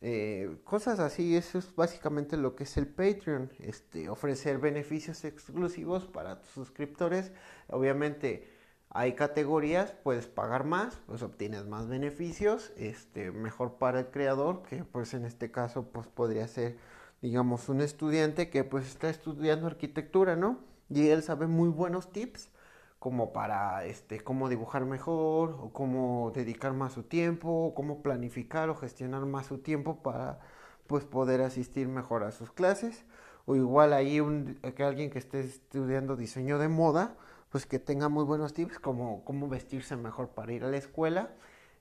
eh, 0.00 0.58
cosas 0.64 0.98
así. 0.98 1.36
Eso 1.36 1.58
es 1.58 1.74
básicamente 1.74 2.36
lo 2.36 2.56
que 2.56 2.64
es 2.64 2.76
el 2.76 2.88
Patreon, 2.88 3.50
este, 3.60 4.08
ofrecer 4.08 4.58
beneficios 4.58 5.24
exclusivos 5.24 6.06
para 6.06 6.40
tus 6.40 6.50
suscriptores. 6.50 7.32
Obviamente 7.68 8.52
hay 8.90 9.14
categorías, 9.14 9.92
puedes 10.02 10.26
pagar 10.26 10.64
más, 10.64 11.00
pues 11.06 11.22
obtienes 11.22 11.66
más 11.66 11.88
beneficios, 11.88 12.72
este, 12.76 13.32
mejor 13.32 13.78
para 13.78 14.00
el 14.00 14.06
creador, 14.10 14.62
que 14.62 14.84
pues 14.84 15.14
en 15.14 15.24
este 15.24 15.50
caso 15.50 15.90
pues 15.90 16.06
podría 16.06 16.46
ser 16.48 16.76
digamos, 17.24 17.70
un 17.70 17.80
estudiante 17.80 18.50
que 18.50 18.64
pues 18.64 18.86
está 18.86 19.08
estudiando 19.08 19.66
arquitectura, 19.66 20.36
¿no? 20.36 20.58
Y 20.90 21.08
él 21.08 21.22
sabe 21.22 21.46
muy 21.46 21.70
buenos 21.70 22.12
tips 22.12 22.50
como 22.98 23.32
para 23.32 23.86
este 23.86 24.20
cómo 24.20 24.50
dibujar 24.50 24.84
mejor 24.84 25.56
o 25.58 25.70
cómo 25.72 26.32
dedicar 26.34 26.74
más 26.74 26.92
su 26.92 27.04
tiempo 27.04 27.48
o 27.48 27.74
cómo 27.74 28.02
planificar 28.02 28.68
o 28.68 28.74
gestionar 28.74 29.24
más 29.24 29.46
su 29.46 29.56
tiempo 29.56 30.02
para 30.02 30.38
pues 30.86 31.06
poder 31.06 31.40
asistir 31.40 31.88
mejor 31.88 32.24
a 32.24 32.30
sus 32.30 32.52
clases 32.52 33.06
o 33.46 33.56
igual 33.56 33.94
ahí 33.94 34.20
un, 34.20 34.56
que 34.76 34.84
alguien 34.84 35.08
que 35.08 35.18
esté 35.18 35.40
estudiando 35.40 36.16
diseño 36.16 36.58
de 36.58 36.68
moda 36.68 37.16
pues 37.48 37.64
que 37.64 37.78
tenga 37.78 38.10
muy 38.10 38.24
buenos 38.24 38.52
tips 38.52 38.78
como 38.78 39.24
cómo 39.24 39.48
vestirse 39.48 39.96
mejor 39.96 40.28
para 40.28 40.52
ir 40.52 40.62
a 40.64 40.68
la 40.68 40.76
escuela 40.76 41.30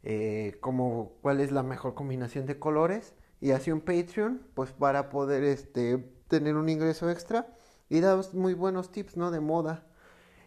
eh, 0.04 0.56
como 0.62 1.12
cuál 1.22 1.42
es 1.42 1.52
la 1.52 1.64
mejor 1.64 1.96
combinación 1.96 2.46
de 2.46 2.60
colores 2.60 3.14
y 3.44 3.52
así 3.52 3.74
un 3.74 3.82
Patreon, 3.82 4.42
pues 4.54 4.72
para 4.72 5.10
poder 5.10 5.44
este, 5.44 5.98
tener 6.30 6.56
un 6.56 6.70
ingreso 6.70 7.10
extra 7.10 7.54
y 7.90 8.00
da 8.00 8.18
muy 8.32 8.54
buenos 8.54 8.90
tips, 8.90 9.18
¿no? 9.18 9.32
De 9.32 9.42
moda. 9.42 9.86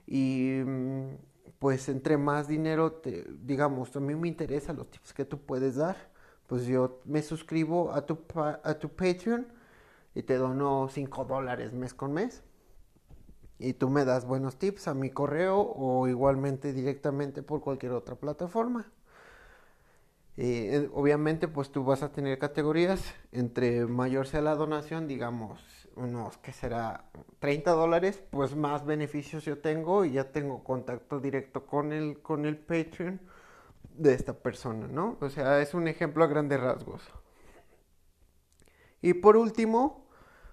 Y 0.07 0.63
mm, 0.65 1.19
pues 1.59 1.91
entre 1.91 2.17
más 2.17 2.49
dinero, 2.49 2.93
te, 2.93 3.27
digamos, 3.45 3.95
a 3.95 4.01
mí 4.01 4.15
me 4.15 4.29
interesan 4.29 4.79
los 4.79 4.91
tips 4.91 5.13
que 5.13 5.27
tú 5.27 5.39
puedes 5.39 5.77
dar. 5.77 5.95
Pues 6.47 6.65
yo 6.65 7.03
me 7.05 7.21
suscribo 7.21 7.93
a 7.93 8.07
tu, 8.07 8.19
a 8.35 8.75
tu 8.79 8.89
Patreon 8.89 9.47
y 10.15 10.23
te 10.23 10.39
dono 10.39 10.89
5 10.91 11.27
dólares 11.27 11.75
mes 11.75 11.93
con 11.93 12.15
mes. 12.15 12.45
Y 13.59 13.75
tú 13.75 13.91
me 13.91 14.07
das 14.07 14.25
buenos 14.25 14.57
tips 14.57 14.89
a 14.89 14.95
mi 14.95 15.11
correo 15.11 15.61
o 15.61 16.09
igualmente 16.09 16.73
directamente 16.73 17.43
por 17.43 17.61
cualquier 17.61 17.93
otra 17.93 18.15
plataforma. 18.15 18.91
Eh, 20.39 20.91
obviamente, 20.93 21.49
pues 21.49 21.71
tú 21.71 21.85
vas 21.85 22.03
a 22.03 22.13
tener 22.13 22.39
categorías. 22.39 23.15
Entre 23.33 23.87
mayor 23.87 24.27
sea 24.27 24.43
la 24.43 24.55
donación, 24.55 25.09
digamos, 25.09 25.61
unos 25.97 26.37
que 26.39 26.53
será 26.53 27.11
30 27.39 27.73
dólares, 27.73 28.23
pues 28.31 28.55
más 28.55 28.85
beneficios 28.85 29.45
yo 29.45 29.59
tengo 29.59 30.05
y 30.05 30.13
ya 30.13 30.31
tengo 30.33 30.63
contacto 30.63 31.21
directo 31.21 31.67
con 31.67 31.93
el, 31.93 32.21
con 32.21 32.45
el 32.47 32.59
Patreon 32.59 33.21
de 33.95 34.15
esta 34.15 34.35
persona, 34.35 34.89
¿no? 34.89 35.17
O 35.21 35.31
sea, 35.31 35.61
es 35.63 35.75
un 35.75 35.89
ejemplo 35.89 36.25
a 36.25 36.27
grandes 36.27 36.61
rasgos. 36.61 37.03
Y 39.01 39.15
por 39.15 39.37
último, 39.37 40.07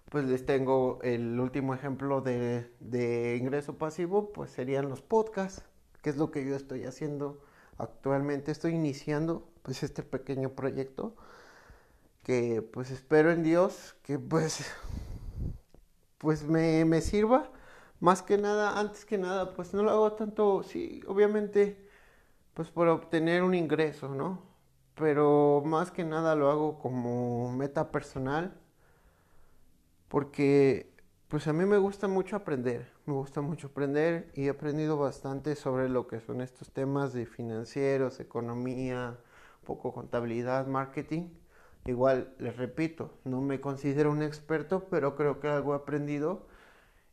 pues 0.09 0.25
les 0.25 0.45
tengo 0.45 0.99
el 1.03 1.39
último 1.39 1.73
ejemplo 1.73 2.21
de, 2.21 2.71
de 2.79 3.37
ingreso 3.37 3.77
pasivo, 3.77 4.31
pues 4.31 4.51
serían 4.51 4.89
los 4.89 5.01
podcasts, 5.01 5.63
que 6.01 6.09
es 6.09 6.17
lo 6.17 6.31
que 6.31 6.45
yo 6.45 6.55
estoy 6.55 6.85
haciendo 6.85 7.41
actualmente. 7.77 8.51
Estoy 8.51 8.73
iniciando 8.75 9.52
pues 9.63 9.83
este 9.83 10.03
pequeño 10.03 10.51
proyecto 10.51 11.15
que 12.23 12.61
pues 12.61 12.91
espero 12.91 13.31
en 13.31 13.43
Dios 13.43 13.95
que 14.03 14.19
pues 14.19 14.65
pues 16.19 16.43
me, 16.43 16.85
me 16.85 17.01
sirva. 17.01 17.51
Más 17.99 18.21
que 18.21 18.37
nada 18.37 18.79
antes 18.79 19.05
que 19.05 19.17
nada 19.17 19.53
pues 19.55 19.73
no 19.73 19.83
lo 19.83 19.91
hago 19.91 20.13
tanto 20.13 20.63
sí 20.63 21.01
obviamente 21.07 21.89
pues 22.53 22.69
por 22.69 22.87
obtener 22.89 23.43
un 23.43 23.55
ingreso 23.55 24.09
no 24.15 24.41
pero 24.95 25.63
más 25.65 25.91
que 25.91 26.03
nada 26.03 26.35
lo 26.35 26.51
hago 26.51 26.79
como 26.79 27.51
meta 27.51 27.91
personal 27.91 28.53
porque 30.09 30.93
pues 31.27 31.47
a 31.47 31.53
mí 31.53 31.65
me 31.65 31.79
gusta 31.79 32.07
mucho 32.07 32.35
aprender, 32.35 32.91
me 33.07 33.13
gusta 33.13 33.41
mucho 33.41 33.67
aprender 33.69 34.31
y 34.35 34.45
he 34.45 34.49
aprendido 34.51 34.97
bastante 34.97 35.55
sobre 35.55 35.89
lo 35.89 36.05
que 36.05 36.19
son 36.19 36.41
estos 36.41 36.71
temas 36.71 37.13
de 37.13 37.25
financieros, 37.25 38.19
economía, 38.19 39.17
poco 39.63 39.93
contabilidad, 39.93 40.67
marketing. 40.67 41.29
Igual, 41.85 42.33
les 42.39 42.55
repito, 42.57 43.11
no 43.25 43.41
me 43.41 43.59
considero 43.59 44.11
un 44.11 44.23
experto, 44.23 44.87
pero 44.89 45.15
creo 45.15 45.39
que 45.39 45.47
algo 45.49 45.73
he 45.73 45.77
aprendido 45.77 46.47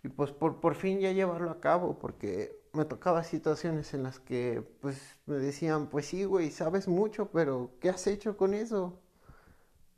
y 0.02 0.08
pues 0.08 0.30
por, 0.32 0.60
por 0.60 0.74
fin 0.76 1.00
ya 1.00 1.12
llevarlo 1.12 1.50
a 1.50 1.60
cabo, 1.60 1.98
porque 1.98 2.58
me 2.72 2.84
tocaba 2.84 3.24
situaciones 3.24 3.94
en 3.94 4.04
las 4.04 4.20
que 4.20 4.62
pues 4.80 5.18
me 5.26 5.36
decían, 5.36 5.88
pues 5.88 6.06
sí, 6.06 6.24
güey, 6.24 6.50
sabes 6.50 6.88
mucho, 6.88 7.30
pero 7.32 7.72
¿qué 7.80 7.90
has 7.90 8.06
hecho 8.06 8.36
con 8.36 8.54
eso? 8.54 9.00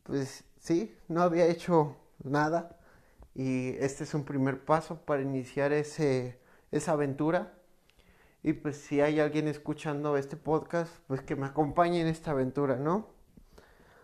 Pues 0.05 0.45
sí, 0.59 0.95
no 1.09 1.23
había 1.23 1.47
hecho 1.47 1.97
nada 2.25 2.79
y 3.35 3.71
este 3.79 4.05
es 4.05 4.15
un 4.15 4.25
primer 4.25 4.65
paso 4.65 5.05
para 5.05 5.23
iniciar 5.23 5.73
ese, 5.73 6.39
esa 6.71 6.93
aventura 6.93 7.55
y 8.43 8.55
pues 8.55 8.77
si 8.77 9.01
hay 9.01 9.21
alguien 9.21 9.47
escuchando 9.47 10.17
este 10.17 10.37
podcast, 10.37 10.93
pues 11.07 11.23
que 11.23 11.37
me 11.37 11.47
acompañe 11.47 12.01
en 12.01 12.09
esta 12.09 12.33
aventura, 12.33 12.77
¿no? 12.77 13.07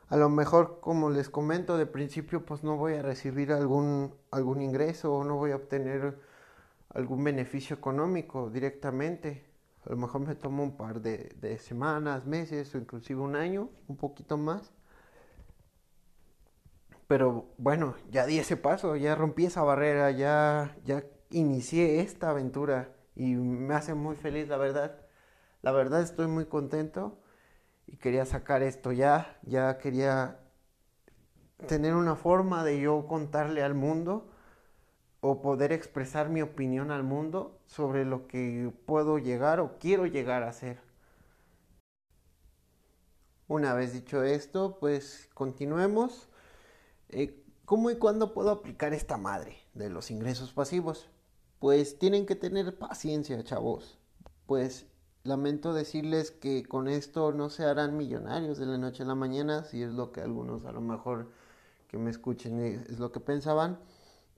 A 0.08 0.16
lo 0.16 0.28
mejor, 0.30 0.80
como 0.80 1.10
les 1.10 1.28
comento 1.28 1.76
de 1.76 1.86
principio, 1.86 2.46
pues 2.46 2.62
no 2.62 2.76
voy 2.76 2.94
a 2.94 3.02
recibir 3.02 3.52
algún, 3.52 4.14
algún 4.30 4.62
ingreso 4.62 5.12
o 5.14 5.24
no 5.24 5.36
voy 5.36 5.50
a 5.50 5.56
obtener 5.56 6.18
algún 6.90 7.24
beneficio 7.24 7.76
económico 7.76 8.48
directamente. 8.48 9.44
A 9.84 9.90
lo 9.90 9.96
mejor 9.96 10.22
me 10.22 10.34
tomo 10.34 10.62
un 10.62 10.76
par 10.76 11.00
de, 11.02 11.58
semanas, 11.58 12.24
meses 12.24 12.74
o 12.74 12.78
inclusive 12.78 13.20
un 13.20 13.36
año, 13.36 13.70
un 13.88 13.96
poquito 13.96 14.38
más. 14.38 14.72
Pero 17.06 17.46
bueno, 17.58 17.94
ya 18.10 18.24
di 18.24 18.38
ese 18.38 18.56
paso, 18.56 18.96
ya 18.96 19.14
rompí 19.14 19.46
esa 19.46 19.62
barrera, 19.62 20.10
ya, 20.10 20.76
ya 20.84 21.04
inicié 21.30 22.00
esta 22.00 22.30
aventura 22.30 22.97
y 23.18 23.34
me 23.34 23.74
hace 23.74 23.94
muy 23.94 24.14
feliz, 24.14 24.48
la 24.48 24.56
verdad. 24.56 24.96
La 25.60 25.72
verdad 25.72 26.00
estoy 26.02 26.28
muy 26.28 26.46
contento 26.46 27.18
y 27.86 27.96
quería 27.96 28.24
sacar 28.24 28.62
esto 28.62 28.92
ya, 28.92 29.38
ya 29.42 29.78
quería 29.78 30.38
tener 31.66 31.94
una 31.94 32.14
forma 32.14 32.62
de 32.62 32.80
yo 32.80 33.08
contarle 33.08 33.64
al 33.64 33.74
mundo 33.74 34.30
o 35.20 35.42
poder 35.42 35.72
expresar 35.72 36.28
mi 36.28 36.42
opinión 36.42 36.92
al 36.92 37.02
mundo 37.02 37.60
sobre 37.66 38.04
lo 38.04 38.28
que 38.28 38.72
puedo 38.86 39.18
llegar 39.18 39.58
o 39.58 39.78
quiero 39.80 40.06
llegar 40.06 40.44
a 40.44 40.52
ser. 40.52 40.78
Una 43.48 43.74
vez 43.74 43.92
dicho 43.92 44.22
esto, 44.22 44.78
pues 44.78 45.28
continuemos. 45.34 46.28
Eh, 47.08 47.42
¿Cómo 47.64 47.90
y 47.90 47.96
cuándo 47.96 48.32
puedo 48.32 48.50
aplicar 48.50 48.94
esta 48.94 49.16
madre 49.16 49.56
de 49.74 49.90
los 49.90 50.12
ingresos 50.12 50.52
pasivos? 50.52 51.10
Pues 51.58 51.98
tienen 51.98 52.26
que 52.26 52.36
tener 52.36 52.76
paciencia, 52.78 53.42
chavos. 53.44 53.98
Pues 54.46 54.86
lamento 55.24 55.74
decirles 55.74 56.30
que 56.30 56.64
con 56.64 56.88
esto 56.88 57.32
no 57.32 57.50
se 57.50 57.64
harán 57.64 57.96
millonarios 57.96 58.58
de 58.58 58.66
la 58.66 58.78
noche 58.78 59.02
a 59.02 59.06
la 59.06 59.14
mañana, 59.14 59.64
si 59.64 59.82
es 59.82 59.92
lo 59.92 60.12
que 60.12 60.20
algunos 60.20 60.64
a 60.64 60.72
lo 60.72 60.80
mejor 60.80 61.30
que 61.88 61.98
me 61.98 62.10
escuchen 62.10 62.60
es 62.60 62.98
lo 62.98 63.12
que 63.12 63.20
pensaban. 63.20 63.78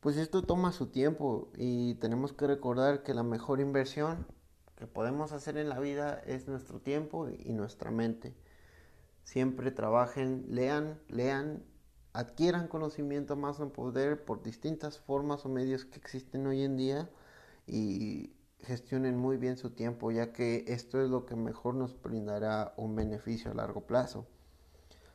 Pues 0.01 0.16
esto 0.16 0.43
toma 0.43 0.73
su 0.73 0.87
tiempo 0.87 1.51
y 1.57 1.95
tenemos 1.97 2.33
que 2.33 2.47
recordar 2.47 3.03
que 3.03 3.12
la 3.12 3.23
mejor 3.23 3.61
inversión 3.61 4.27
que 4.77 4.87
podemos 4.87 5.33
hacer 5.33 5.59
en 5.59 5.68
la 5.68 5.79
vida 5.79 6.23
es 6.27 6.49
nuestro 6.49 6.81
tiempo 6.81 7.29
y 7.29 7.53
nuestra 7.53 7.91
mente. 7.91 8.35
Siempre 9.25 9.71
trabajen, 9.71 10.47
lean, 10.49 10.99
lean 11.09 11.62
adquieran 12.13 12.69
conocimiento 12.69 13.37
más 13.37 13.61
en 13.61 13.71
poder 13.71 14.25
por 14.25 14.43
distintas 14.43 14.99
formas 14.99 15.45
o 15.47 15.49
medios 15.49 15.85
que 15.85 15.99
existen 15.99 16.47
hoy 16.47 16.63
en 16.63 16.77
día 16.77 17.11
y 17.67 18.33
gestionen 18.61 19.17
muy 19.17 19.37
bien 19.37 19.57
su 19.57 19.71
tiempo, 19.71 20.11
ya 20.11 20.33
que 20.33 20.65
esto 20.69 21.01
es 21.01 21.09
lo 21.09 21.27
que 21.27 21.37
mejor 21.37 21.75
nos 21.75 22.01
brindará 22.01 22.75
un 22.77 22.95
beneficio 22.97 23.51
a 23.51 23.55
largo 23.55 23.83
plazo. 23.87 24.27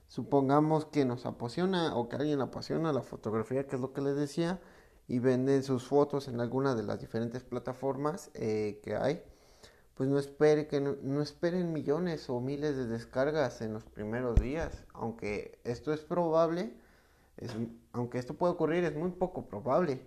Supongamos 0.08 0.86
que 0.86 1.06
nos 1.06 1.26
apasiona 1.26 1.96
o 1.96 2.10
que 2.10 2.16
alguien 2.16 2.42
apasiona 2.42 2.94
la 2.94 3.02
fotografía, 3.02 3.68
que 3.68 3.76
es 3.76 3.82
lo 3.82 3.92
que 3.94 4.02
les 4.02 4.16
decía, 4.16 4.62
y 5.08 5.20
venden 5.20 5.64
sus 5.64 5.88
fotos 5.88 6.28
en 6.28 6.40
alguna 6.40 6.76
de 6.76 6.84
las 6.84 7.00
diferentes 7.00 7.44
plataformas 7.44 8.32
eh, 8.34 8.80
que 8.84 8.96
hay, 8.96 9.24
pues 9.96 10.10
no, 10.10 10.20
no 11.04 11.22
esperen 11.22 11.74
millones 11.74 12.30
o 12.30 12.40
miles 12.40 12.76
de 12.76 12.88
descargas 12.88 13.62
en 13.62 13.74
los 13.74 13.86
primeros 13.86 14.40
días, 14.40 14.84
aunque 14.94 15.60
esto 15.64 15.94
es 15.94 16.02
probable, 16.02 16.76
aunque 17.92 18.18
esto 18.20 18.36
pueda 18.36 18.54
ocurrir, 18.54 18.84
es 18.84 18.96
muy 18.96 19.12
poco 19.12 19.48
probable. 19.48 20.02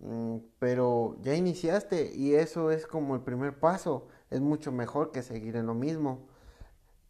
Mm, 0.00 0.38
pero 0.58 1.16
ya 1.22 1.34
iniciaste 1.34 2.14
y 2.14 2.34
eso 2.34 2.70
es 2.70 2.86
como 2.86 3.14
el 3.14 3.22
primer 3.22 3.58
paso. 3.58 4.08
Es 4.30 4.40
mucho 4.40 4.72
mejor 4.72 5.12
que 5.12 5.22
seguir 5.22 5.56
en 5.56 5.66
lo 5.66 5.74
mismo. 5.74 6.28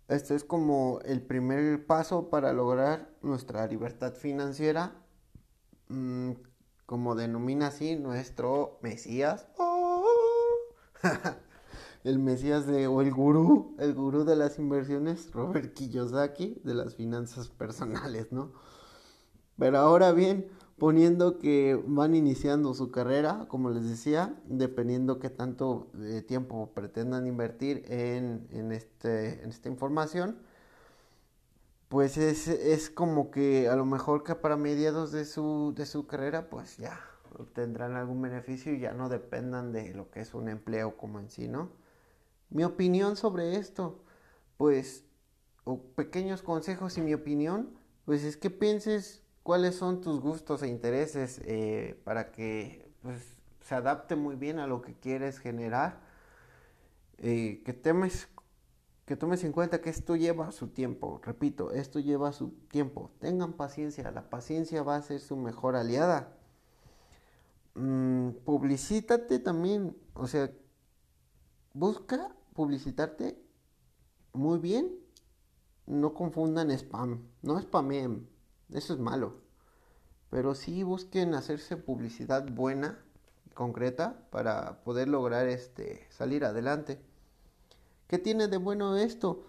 Esto 0.09 0.35
es 0.35 0.43
como 0.45 1.01
el 1.05 1.23
primer 1.23 1.87
paso 1.87 2.31
para 2.31 2.53
lograr 2.53 3.15
nuestra 3.23 3.67
libertad 3.69 4.15
financiera, 4.15 4.93
mm, 5.89 6.33
como 6.87 7.15
denomina 7.15 7.69
así 7.69 7.97
nuestro 7.97 8.79
Mesías. 8.83 9.47
¡Oh! 9.59 10.05
el 12.05 12.19
Mesías 12.19 12.67
de, 12.67 12.89
o 12.89 13.03
el 13.03 13.13
gurú, 13.13 13.77
el 13.79 13.95
gurú 13.95 14.25
de 14.25 14.37
las 14.37 14.59
inversiones, 14.59 15.31
Robert 15.33 15.75
Kiyosaki, 15.75 16.61
de 16.65 16.75
las 16.75 16.97
finanzas 16.97 17.49
personales, 17.49 18.33
¿no? 18.33 18.53
Pero 19.61 19.77
ahora 19.77 20.13
bien, 20.13 20.49
poniendo 20.79 21.39
que 21.39 21.79
van 21.87 22.15
iniciando 22.15 22.73
su 22.73 22.91
carrera, 22.91 23.45
como 23.49 23.69
les 23.69 23.87
decía, 23.87 24.35
dependiendo 24.47 25.19
qué 25.19 25.29
tanto 25.29 25.91
de 25.93 26.23
tiempo 26.23 26.71
pretendan 26.73 27.27
invertir 27.27 27.85
en, 27.89 28.49
en, 28.53 28.73
este, 28.73 29.43
en 29.43 29.51
esta 29.51 29.69
información, 29.69 30.39
pues 31.91 32.17
es, 32.17 32.49
es, 32.49 32.89
como 32.89 33.31
que 33.31 33.69
a 33.69 33.77
lo 33.77 33.85
mejor 33.85 34.25
que 34.25 34.35
para 34.35 34.57
mediados 34.57 35.13
de 35.13 35.27
su, 35.27 35.75
de 35.77 35.85
su 35.85 36.07
carrera, 36.07 36.49
pues 36.49 36.79
ya 36.79 36.99
obtendrán 37.39 37.97
algún 37.97 38.23
beneficio 38.23 38.73
y 38.73 38.81
ya 38.81 38.95
no 38.95 39.11
dependan 39.11 39.73
de 39.73 39.93
lo 39.93 40.11
que 40.11 40.21
es 40.21 40.33
un 40.33 40.49
empleo 40.49 40.97
como 40.97 41.21
en 41.21 41.29
sí, 41.29 41.49
¿no? 41.49 41.69
Mi 42.49 42.65
opinión 42.65 43.15
sobre 43.17 43.57
esto, 43.57 44.03
pues, 44.57 45.05
o 45.65 45.83
pequeños 45.83 46.41
consejos 46.41 46.97
y 46.97 47.03
mi 47.03 47.13
opinión, 47.13 47.79
pues 48.07 48.25
es 48.25 48.39
que 48.39 48.49
pienses 48.49 49.23
cuáles 49.43 49.75
son 49.75 50.01
tus 50.01 50.21
gustos 50.21 50.63
e 50.63 50.69
intereses 50.69 51.41
eh, 51.45 52.01
para 52.05 52.31
que 52.31 52.91
pues, 53.03 53.23
se 53.61 53.75
adapte 53.75 54.17
muy 54.17 54.37
bien 54.37 54.59
a 54.59 54.67
lo 54.67 54.83
que 54.83 54.95
quieres 54.95 55.39
generar. 55.39 56.01
Eh, 57.19 57.63
que, 57.65 57.75
temes, 57.75 58.29
que 59.05 59.17
tomes 59.17 59.45
en 59.45 59.53
cuenta 59.53 59.81
que 59.81 59.91
esto 59.91 60.17
lleva 60.17 60.53
su 60.53 60.69
tiempo, 60.69 61.21
repito, 61.23 61.71
esto 61.71 62.01
lleva 62.01 62.33
su 62.33 62.51
tiempo. 62.71 63.11
Tengan 63.19 63.53
paciencia, 63.53 64.11
la 64.11 64.31
paciencia 64.31 64.83
va 64.83 64.97
a 64.97 65.03
ser 65.03 65.21
su 65.21 65.37
mejor 65.37 65.77
aliada. 65.77 66.37
Mm, 67.75 68.31
publicítate 68.45 69.39
también, 69.39 69.97
o 70.15 70.27
sea, 70.27 70.51
busca 71.75 72.35
publicitarte 72.55 73.39
muy 74.33 74.59
bien. 74.59 74.97
No 75.87 76.15
confundan 76.15 76.71
spam, 76.71 77.27
no 77.43 77.61
spameen, 77.61 78.29
eso 78.73 78.95
es 78.95 78.99
malo. 78.99 79.35
Pero 80.31 80.55
sí 80.55 80.83
busquen 80.83 81.35
hacerse 81.35 81.77
publicidad 81.77 82.49
buena 82.51 82.99
y 83.47 83.51
concreta 83.51 84.27
para 84.31 84.83
poder 84.85 85.09
lograr 85.09 85.49
este 85.49 86.07
salir 86.11 86.45
adelante. 86.45 87.01
¿Qué 88.07 88.19
tiene 88.19 88.49
de 88.49 88.57
bueno 88.57 88.97
esto? 88.97 89.45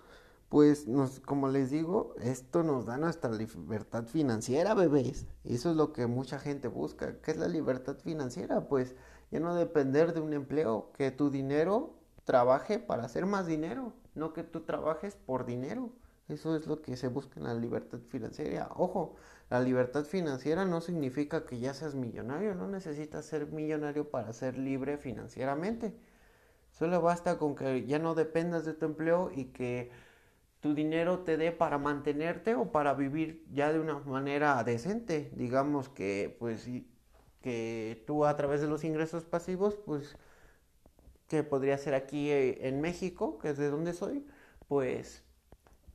Pues 0.50 0.88
nos, 0.88 1.20
como 1.22 1.48
les 1.48 1.72
digo, 1.72 2.14
esto 2.22 2.62
nos 2.62 2.86
da 2.86 2.98
nuestra 2.98 3.32
libertad 3.32 4.06
financiera, 4.06 4.74
bebés. 4.74 5.26
Y 5.44 5.56
eso 5.56 5.72
es 5.72 5.78
lo 5.78 5.94
que 5.94 6.08
mucha 6.08 6.40
gente 6.40 6.68
busca. 6.68 7.22
¿Qué 7.22 7.32
es 7.32 7.38
la 7.38 7.48
libertad 7.48 7.98
financiera? 7.98 8.68
Pues 8.68 8.96
ya 9.32 9.40
no 9.40 9.56
depender 9.56 10.14
de 10.14 10.20
un 10.20 10.34
empleo, 10.34 10.92
que 10.94 11.10
tu 11.10 11.30
dinero 11.30 11.94
trabaje 12.26 12.80
para 12.80 13.06
hacer 13.06 13.26
más 13.26 13.48
dinero, 13.48 13.94
no 14.14 14.34
que 14.34 14.44
tú 14.44 14.62
trabajes 14.62 15.16
por 15.16 15.46
dinero. 15.46 15.90
Eso 16.28 16.56
es 16.56 16.68
lo 16.68 16.82
que 16.82 16.96
se 16.96 17.08
busca 17.08 17.40
en 17.40 17.46
la 17.46 17.54
libertad 17.54 18.00
financiera. 18.10 18.70
Ojo, 18.76 19.16
la 19.50 19.60
libertad 19.60 20.06
financiera 20.06 20.66
no 20.66 20.82
significa 20.82 21.46
que 21.46 21.60
ya 21.60 21.74
seas 21.74 21.96
millonario, 21.96 22.56
no 22.56 22.68
necesitas 22.68 23.26
ser 23.26 23.48
millonario 23.48 24.10
para 24.10 24.32
ser 24.34 24.58
libre 24.58 24.98
financieramente. 24.98 25.94
Solo 26.72 27.02
basta 27.02 27.38
con 27.38 27.56
que 27.56 27.86
ya 27.86 28.00
no 28.00 28.16
dependas 28.16 28.66
de 28.66 28.74
tu 28.74 28.86
empleo 28.86 29.32
y 29.36 29.46
que 29.46 29.92
tu 30.62 30.74
dinero 30.74 31.20
te 31.20 31.38
dé 31.38 31.52
para 31.52 31.78
mantenerte 31.78 32.56
o 32.56 32.72
para 32.72 32.94
vivir 32.94 33.46
ya 33.52 33.74
de 33.74 33.80
una 33.80 34.00
manera 34.00 34.64
decente. 34.64 35.32
Digamos 35.36 35.90
que 35.90 36.36
pues 36.40 36.70
que 37.42 38.04
tú 38.08 38.26
a 38.26 38.36
través 38.38 38.62
de 38.62 38.68
los 38.68 38.84
ingresos 38.84 39.26
pasivos 39.26 39.76
pues 39.86 40.16
que 41.28 41.44
podría 41.44 41.78
ser 41.78 41.94
aquí 41.96 42.30
eh, 42.30 42.68
en 42.68 42.82
México, 42.82 43.38
que 43.40 43.50
es 43.52 43.58
de 43.58 43.70
donde 43.70 43.94
soy, 43.94 44.26
pues 44.68 45.24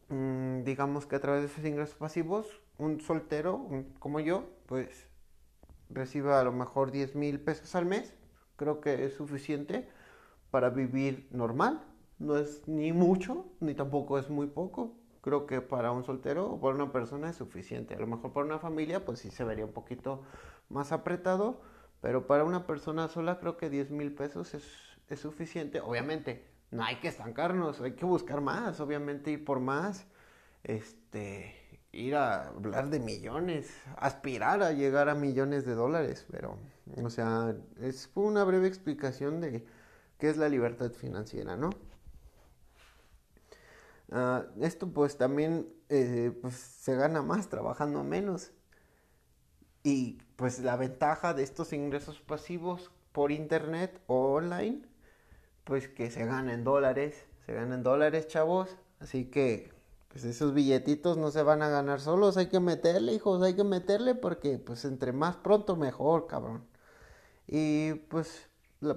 digamos 0.08 1.06
que 1.06 1.16
a 1.16 1.20
través 1.20 1.42
de 1.42 1.48
esos 1.48 1.64
ingresos 1.64 1.96
pasivos, 1.96 2.46
un 2.78 3.00
soltero 3.00 3.68
como 3.98 4.20
yo, 4.20 4.48
pues 4.66 5.08
reciba 5.90 6.40
a 6.40 6.44
lo 6.44 6.52
mejor 6.52 6.90
10 6.90 7.14
mil 7.16 7.40
pesos 7.40 7.74
al 7.74 7.86
mes, 7.86 8.14
creo 8.56 8.80
que 8.80 9.04
es 9.04 9.14
suficiente 9.14 9.88
para 10.50 10.70
vivir 10.70 11.28
normal. 11.30 11.82
No 12.18 12.38
es 12.38 12.66
ni 12.66 12.92
mucho, 12.92 13.46
ni 13.60 13.74
tampoco 13.74 14.18
es 14.18 14.30
muy 14.30 14.46
poco. 14.46 14.96
Creo 15.20 15.46
que 15.46 15.60
para 15.60 15.92
un 15.92 16.04
soltero 16.04 16.46
o 16.50 16.60
para 16.60 16.74
una 16.74 16.92
persona 16.92 17.28
es 17.28 17.36
suficiente. 17.36 17.94
A 17.94 17.98
lo 17.98 18.06
mejor 18.06 18.32
para 18.32 18.46
una 18.46 18.58
familia, 18.58 19.04
pues 19.04 19.18
sí 19.18 19.30
se 19.30 19.44
vería 19.44 19.66
un 19.66 19.72
poquito 19.72 20.22
más 20.68 20.92
apretado. 20.92 21.60
Pero 22.00 22.26
para 22.26 22.44
una 22.44 22.66
persona 22.66 23.08
sola, 23.08 23.38
creo 23.38 23.56
que 23.56 23.68
10 23.68 23.90
mil 23.90 24.14
pesos 24.14 24.54
es 24.54 24.64
es 25.08 25.20
suficiente. 25.20 25.80
Obviamente, 25.80 26.44
no 26.70 26.84
hay 26.84 26.96
que 26.96 27.08
estancarnos, 27.08 27.80
hay 27.80 27.92
que 27.92 28.04
buscar 28.04 28.40
más, 28.40 28.80
obviamente 28.80 29.30
ir 29.30 29.44
por 29.44 29.60
más, 29.60 30.06
este, 30.64 31.54
ir 31.92 32.16
a 32.16 32.48
hablar 32.48 32.90
de 32.90 33.00
millones, 33.00 33.70
aspirar 33.96 34.62
a 34.62 34.72
llegar 34.72 35.08
a 35.08 35.14
millones 35.14 35.64
de 35.64 35.74
dólares, 35.74 36.26
pero, 36.30 36.58
o 37.02 37.10
sea, 37.10 37.54
es 37.80 38.10
una 38.14 38.44
breve 38.44 38.66
explicación 38.66 39.40
de 39.40 39.64
qué 40.18 40.30
es 40.30 40.36
la 40.36 40.48
libertad 40.48 40.90
financiera, 40.92 41.56
¿no? 41.56 41.70
Ah, 44.12 44.44
esto 44.60 44.88
pues 44.92 45.18
también 45.18 45.68
eh, 45.88 46.32
pues, 46.40 46.54
se 46.54 46.94
gana 46.94 47.22
más 47.22 47.48
trabajando 47.48 48.04
menos. 48.04 48.52
Y 49.82 50.18
pues 50.36 50.58
la 50.60 50.76
ventaja 50.76 51.34
de 51.34 51.42
estos 51.42 51.72
ingresos 51.72 52.20
pasivos 52.20 52.90
por 53.12 53.32
internet 53.32 54.00
o 54.06 54.34
online 54.34 54.82
pues 55.66 55.88
que 55.88 56.12
se 56.12 56.24
ganen 56.24 56.62
dólares, 56.62 57.26
se 57.44 57.52
ganan 57.52 57.82
dólares, 57.82 58.28
chavos. 58.28 58.76
Así 59.00 59.24
que, 59.26 59.72
pues 60.08 60.24
esos 60.24 60.54
billetitos 60.54 61.18
no 61.18 61.32
se 61.32 61.42
van 61.42 61.60
a 61.60 61.68
ganar 61.68 62.00
solos, 62.00 62.36
hay 62.36 62.46
que 62.46 62.60
meterle, 62.60 63.12
hijos, 63.12 63.42
hay 63.42 63.54
que 63.54 63.64
meterle 63.64 64.14
porque, 64.14 64.58
pues 64.58 64.84
entre 64.84 65.12
más 65.12 65.36
pronto 65.36 65.74
mejor, 65.74 66.28
cabrón. 66.28 66.64
Y 67.48 67.94
pues, 67.94 68.48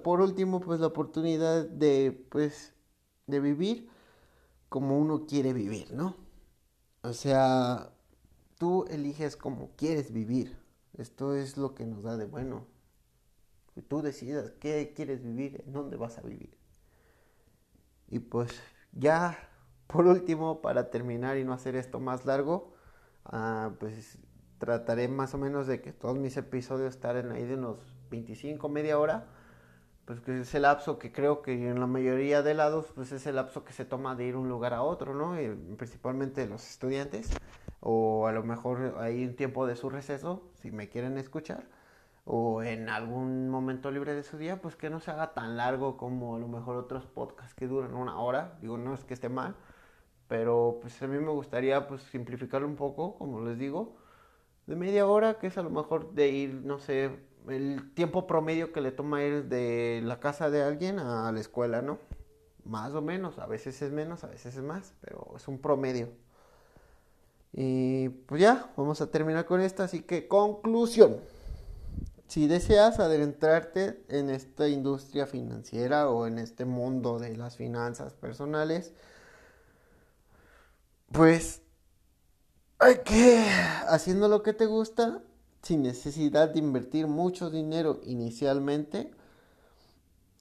por 0.04 0.22
último, 0.22 0.60
pues 0.60 0.80
la 0.80 0.88
oportunidad 0.88 1.66
de, 1.68 2.28
pues, 2.30 2.76
de 3.26 3.40
vivir 3.40 3.90
como 4.70 5.00
uno 5.00 5.26
quiere 5.26 5.54
vivir, 5.54 5.92
¿no? 5.92 6.18
O 7.02 7.14
sea, 7.14 7.94
tú 8.60 8.86
eliges 8.92 9.36
como 9.36 9.72
quieres 9.76 10.14
vivir. 10.14 10.56
Esto 11.00 11.34
es 11.34 11.58
lo 11.58 11.74
que 11.74 11.88
nos 11.88 12.04
da 12.04 12.16
de 12.16 12.26
bueno. 12.26 12.68
Tú 13.88 14.04
decidas 14.04 14.52
qué 14.60 14.94
quieres 14.96 15.24
vivir, 15.24 15.64
en 15.66 15.74
dónde 15.74 15.98
vas 15.98 16.18
a 16.20 16.22
vivir. 16.22 16.59
Y 18.10 18.20
pues 18.20 18.62
ya 18.92 19.50
por 19.90 20.06
último, 20.06 20.62
para 20.62 20.92
terminar 20.92 21.38
y 21.38 21.44
no 21.44 21.52
hacer 21.52 21.76
esto 21.76 22.00
más 22.00 22.24
largo, 22.24 22.76
ah, 23.26 23.72
pues 23.80 24.20
trataré 24.60 25.08
más 25.08 25.34
o 25.34 25.40
menos 25.40 25.66
de 25.66 25.82
que 25.82 25.94
todos 25.94 26.16
mis 26.16 26.38
episodios 26.38 26.96
estén 26.96 27.32
ahí 27.32 27.44
de 27.44 27.56
unos 27.56 27.80
25, 28.12 28.70
media 28.70 29.00
hora. 29.00 29.26
Pues 30.06 30.22
que 30.22 30.42
es 30.42 30.54
el 30.54 30.64
lapso 30.64 31.00
que 31.00 31.12
creo 31.12 31.42
que 31.42 31.54
en 31.54 31.80
la 31.80 31.88
mayoría 31.88 32.44
de 32.44 32.54
lados, 32.54 32.92
pues 32.94 33.12
es 33.12 33.26
el 33.26 33.36
lapso 33.38 33.64
que 33.66 33.74
se 33.74 33.84
toma 33.84 34.16
de 34.16 34.26
ir 34.26 34.36
un 34.36 34.48
lugar 34.48 34.76
a 34.76 34.84
otro, 34.84 35.16
¿no? 35.16 35.42
Y 35.42 35.50
principalmente 35.76 36.48
los 36.48 36.70
estudiantes. 36.70 37.32
O 37.80 38.28
a 38.28 38.32
lo 38.32 38.44
mejor 38.44 38.96
hay 39.00 39.26
un 39.26 39.36
tiempo 39.36 39.66
de 39.66 39.76
su 39.76 39.90
receso, 39.90 40.52
si 40.62 40.72
me 40.72 40.90
quieren 40.90 41.18
escuchar 41.18 41.79
o 42.26 42.64
en 42.64 42.90
algún 42.90 43.50
momento 43.50 43.92
libre 43.92 44.14
de 44.14 44.24
su 44.24 44.38
día, 44.38 44.62
pues 44.62 44.76
que 44.76 44.90
no 44.90 45.00
se 45.00 45.12
haga 45.12 45.34
tan 45.34 45.58
largo 45.58 45.98
como 45.98 46.36
a 46.36 46.40
lo 46.40 46.48
mejor 46.48 46.78
otros 46.78 47.06
podcasts 47.06 47.54
que 47.56 47.68
duran 47.68 47.96
una 47.96 48.20
hora. 48.20 48.58
Digo, 48.62 48.78
no 48.78 48.94
es 48.94 49.04
que 49.04 49.14
esté 49.14 49.30
mal, 49.30 49.56
pero 50.28 50.80
pues 50.82 51.02
a 51.02 51.08
mí 51.08 51.18
me 51.18 51.32
gustaría 51.32 51.88
pues 51.88 52.04
simplificarlo 52.04 52.68
un 52.68 52.76
poco, 52.76 53.18
como 53.18 53.42
les 53.42 53.58
digo, 53.58 53.98
de 54.68 54.76
media 54.76 55.08
hora, 55.08 55.40
que 55.40 55.48
es 55.48 55.58
a 55.58 55.64
lo 55.64 55.72
mejor 55.72 56.14
de 56.14 56.30
ir, 56.30 56.54
no 56.54 56.80
sé, 56.80 57.20
el 57.48 57.92
tiempo 57.96 58.28
promedio 58.28 58.72
que 58.72 58.82
le 58.82 58.92
toma 58.92 59.24
ir 59.24 59.46
de 59.46 60.02
la 60.04 60.20
casa 60.20 60.50
de 60.50 60.62
alguien 60.62 61.00
a 61.00 61.32
la 61.32 61.40
escuela, 61.40 61.82
¿no? 61.82 61.98
Más 62.66 62.94
o 62.94 63.02
menos, 63.02 63.40
a 63.40 63.48
veces 63.48 63.82
es 63.82 63.92
menos, 63.92 64.24
a 64.24 64.28
veces 64.28 64.56
es 64.56 64.62
más, 64.62 64.94
pero 65.02 65.34
es 65.36 65.48
un 65.48 65.60
promedio. 65.60 66.10
Y 67.54 68.10
pues 68.10 68.42
ya, 68.42 68.72
vamos 68.78 69.02
a 69.02 69.10
terminar 69.10 69.46
con 69.46 69.62
esto, 69.62 69.82
así 69.82 70.02
que 70.04 70.28
conclusión. 70.28 71.18
Si 72.30 72.46
deseas 72.46 73.00
adentrarte 73.00 74.06
en 74.08 74.30
esta 74.30 74.68
industria 74.68 75.26
financiera 75.26 76.12
o 76.12 76.28
en 76.28 76.38
este 76.38 76.64
mundo 76.64 77.18
de 77.18 77.36
las 77.36 77.58
finanzas 77.58 78.14
personales, 78.14 78.94
pues 81.12 81.64
hay 82.78 83.00
que, 83.00 83.44
haciendo 83.88 84.28
lo 84.28 84.44
que 84.44 84.54
te 84.54 84.68
gusta, 84.68 85.24
sin 85.64 85.82
necesidad 85.82 86.50
de 86.50 86.60
invertir 86.60 87.08
mucho 87.08 87.50
dinero 87.50 88.00
inicialmente, 88.04 89.10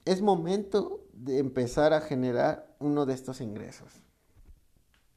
es 0.04 0.20
momento 0.20 1.06
de 1.14 1.38
empezar 1.38 1.94
a 1.94 2.02
generar 2.02 2.76
uno 2.80 3.06
de 3.06 3.14
estos 3.14 3.40
ingresos. 3.40 3.88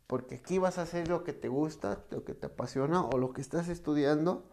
Porque 0.08 0.36
aquí 0.36 0.58
vas 0.58 0.78
a 0.78 0.84
hacer 0.84 1.10
lo 1.10 1.26
que 1.26 1.34
te 1.34 1.50
gusta, 1.50 2.06
lo 2.12 2.24
que 2.24 2.34
te 2.34 2.46
apasiona 2.46 3.04
o 3.04 3.18
lo 3.18 3.34
que 3.34 3.42
estás 3.42 3.68
estudiando 3.68 4.46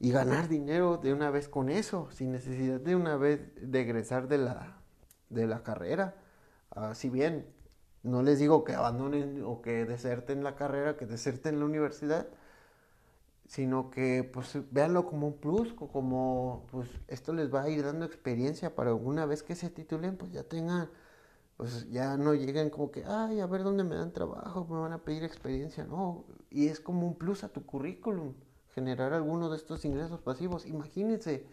y 0.00 0.10
ganar 0.10 0.48
dinero 0.48 0.96
de 0.96 1.12
una 1.12 1.30
vez 1.30 1.48
con 1.48 1.68
eso, 1.68 2.08
sin 2.10 2.32
necesidad 2.32 2.80
de 2.80 2.96
una 2.96 3.16
vez 3.16 3.40
de 3.60 3.82
egresar 3.82 4.28
de 4.28 4.38
la, 4.38 4.78
de 5.28 5.46
la 5.46 5.62
carrera. 5.62 6.16
Uh, 6.74 6.94
si 6.94 7.10
bien 7.10 7.46
no 8.02 8.22
les 8.22 8.38
digo 8.38 8.64
que 8.64 8.74
abandonen 8.74 9.44
o 9.44 9.60
que 9.60 9.84
deserten 9.84 10.42
la 10.42 10.56
carrera, 10.56 10.96
que 10.96 11.04
deserten 11.04 11.58
la 11.60 11.66
universidad, 11.66 12.28
sino 13.46 13.90
que 13.90 14.24
pues 14.24 14.58
véanlo 14.70 15.04
como 15.06 15.26
un 15.26 15.36
plus, 15.36 15.74
como 15.74 16.66
pues 16.70 16.88
esto 17.08 17.34
les 17.34 17.52
va 17.52 17.62
a 17.62 17.68
ir 17.68 17.84
dando 17.84 18.06
experiencia 18.06 18.74
para 18.74 18.90
alguna 18.90 19.26
vez 19.26 19.42
que 19.42 19.54
se 19.54 19.68
titulen, 19.68 20.16
pues 20.16 20.32
ya 20.32 20.44
tengan, 20.44 20.88
pues 21.58 21.90
ya 21.90 22.16
no 22.16 22.32
lleguen 22.32 22.70
como 22.70 22.90
que, 22.90 23.04
ay, 23.04 23.40
a 23.40 23.46
ver 23.46 23.64
dónde 23.64 23.84
me 23.84 23.96
dan 23.96 24.12
trabajo, 24.12 24.66
me 24.70 24.80
van 24.80 24.92
a 24.92 25.04
pedir 25.04 25.24
experiencia, 25.24 25.84
no, 25.84 26.24
y 26.48 26.68
es 26.68 26.80
como 26.80 27.06
un 27.06 27.16
plus 27.18 27.44
a 27.44 27.48
tu 27.50 27.66
currículum, 27.66 28.34
generar 28.74 29.12
alguno 29.12 29.50
de 29.50 29.56
estos 29.56 29.84
ingresos 29.84 30.20
pasivos. 30.20 30.66
Imagínense 30.66 31.46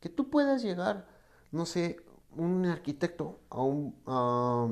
que 0.00 0.08
tú 0.08 0.30
puedas 0.30 0.62
llegar, 0.62 1.06
no 1.52 1.66
sé, 1.66 1.98
un 2.36 2.66
arquitecto 2.66 3.40
a 3.50 3.62
un, 3.62 3.94
a, 4.06 4.66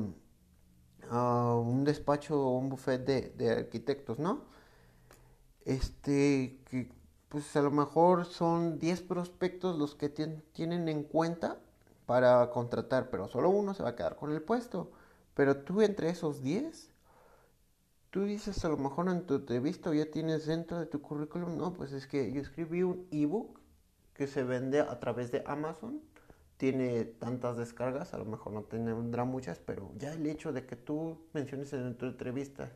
un 1.55 1.83
despacho 1.83 2.39
o 2.39 2.57
un 2.57 2.69
buffet 2.69 3.05
de, 3.05 3.29
de 3.37 3.51
arquitectos, 3.51 4.19
¿no? 4.19 4.55
este, 5.65 6.59
que 6.69 6.89
pues 7.29 7.55
a 7.55 7.61
lo 7.61 7.71
mejor 7.71 8.25
son 8.25 8.79
10 8.79 9.01
prospectos 9.01 9.77
los 9.77 9.95
que 9.95 10.09
tienen 10.09 10.87
en 10.87 11.03
cuenta 11.03 11.59
para 12.05 12.49
contratar, 12.51 13.09
pero 13.09 13.27
solo 13.27 13.49
uno 13.49 13.73
se 13.73 13.83
va 13.83 13.89
a 13.89 13.95
quedar 13.95 14.15
con 14.15 14.31
el 14.31 14.41
puesto. 14.41 14.91
Pero 15.33 15.57
tú 15.57 15.81
entre 15.81 16.09
esos 16.09 16.41
10, 16.43 16.91
tú 18.15 18.23
dices 18.23 18.63
a 18.63 18.69
lo 18.69 18.77
mejor 18.77 19.09
en 19.09 19.25
tu 19.25 19.35
entrevista 19.35 19.93
ya 19.93 20.09
tienes 20.09 20.45
dentro 20.45 20.79
de 20.79 20.85
tu 20.85 21.01
currículum, 21.01 21.57
no, 21.57 21.73
pues 21.73 21.91
es 21.91 22.07
que 22.07 22.31
yo 22.31 22.39
escribí 22.39 22.81
un 22.81 23.09
ebook 23.11 23.59
que 24.13 24.25
se 24.25 24.41
vende 24.43 24.79
a 24.79 25.01
través 25.01 25.33
de 25.33 25.43
Amazon, 25.45 25.99
tiene 26.55 27.03
tantas 27.03 27.57
descargas, 27.57 28.13
a 28.13 28.17
lo 28.17 28.23
mejor 28.23 28.53
no 28.53 28.63
tendrá 28.63 29.25
muchas, 29.25 29.59
pero 29.59 29.91
ya 29.97 30.13
el 30.13 30.25
hecho 30.27 30.53
de 30.53 30.65
que 30.65 30.77
tú 30.77 31.27
menciones 31.33 31.73
en 31.73 31.93
tu 31.97 32.05
entrevista, 32.05 32.71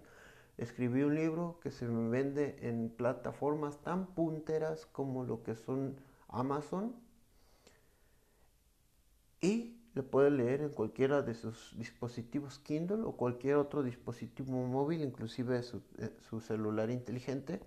escribí 0.57 1.03
un 1.03 1.15
libro 1.15 1.57
que 1.63 1.71
se 1.71 1.87
vende 1.87 2.57
en 2.63 2.89
plataformas 2.89 3.77
tan 3.77 4.07
punteras 4.07 4.87
como 4.87 5.23
lo 5.23 5.41
que 5.41 5.55
son 5.55 6.01
Amazon 6.27 6.97
y 9.39 9.78
lo 9.93 10.03
puede 10.09 10.31
leer 10.31 10.61
en 10.61 10.69
cualquiera 10.69 11.21
de 11.21 11.33
sus 11.33 11.77
dispositivos 11.77 12.59
Kindle 12.59 13.03
o 13.03 13.13
cualquier 13.13 13.55
otro 13.55 13.83
dispositivo 13.83 14.51
móvil, 14.65 15.01
inclusive 15.01 15.63
su, 15.63 15.81
eh, 15.97 16.11
celular 16.41 16.89
inteligente. 16.89 17.59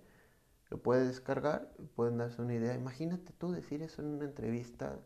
Lo 0.69 0.77
puede 0.77 1.05
descargar, 1.05 1.71
pueden 1.95 2.17
darse 2.17 2.41
una 2.41 2.55
idea. 2.55 2.75
Imagínate 2.75 3.33
tú 3.33 3.51
decir 3.51 3.81
eso 3.83 4.01
en 4.01 4.07
una 4.07 4.25
entrevista 4.25 4.99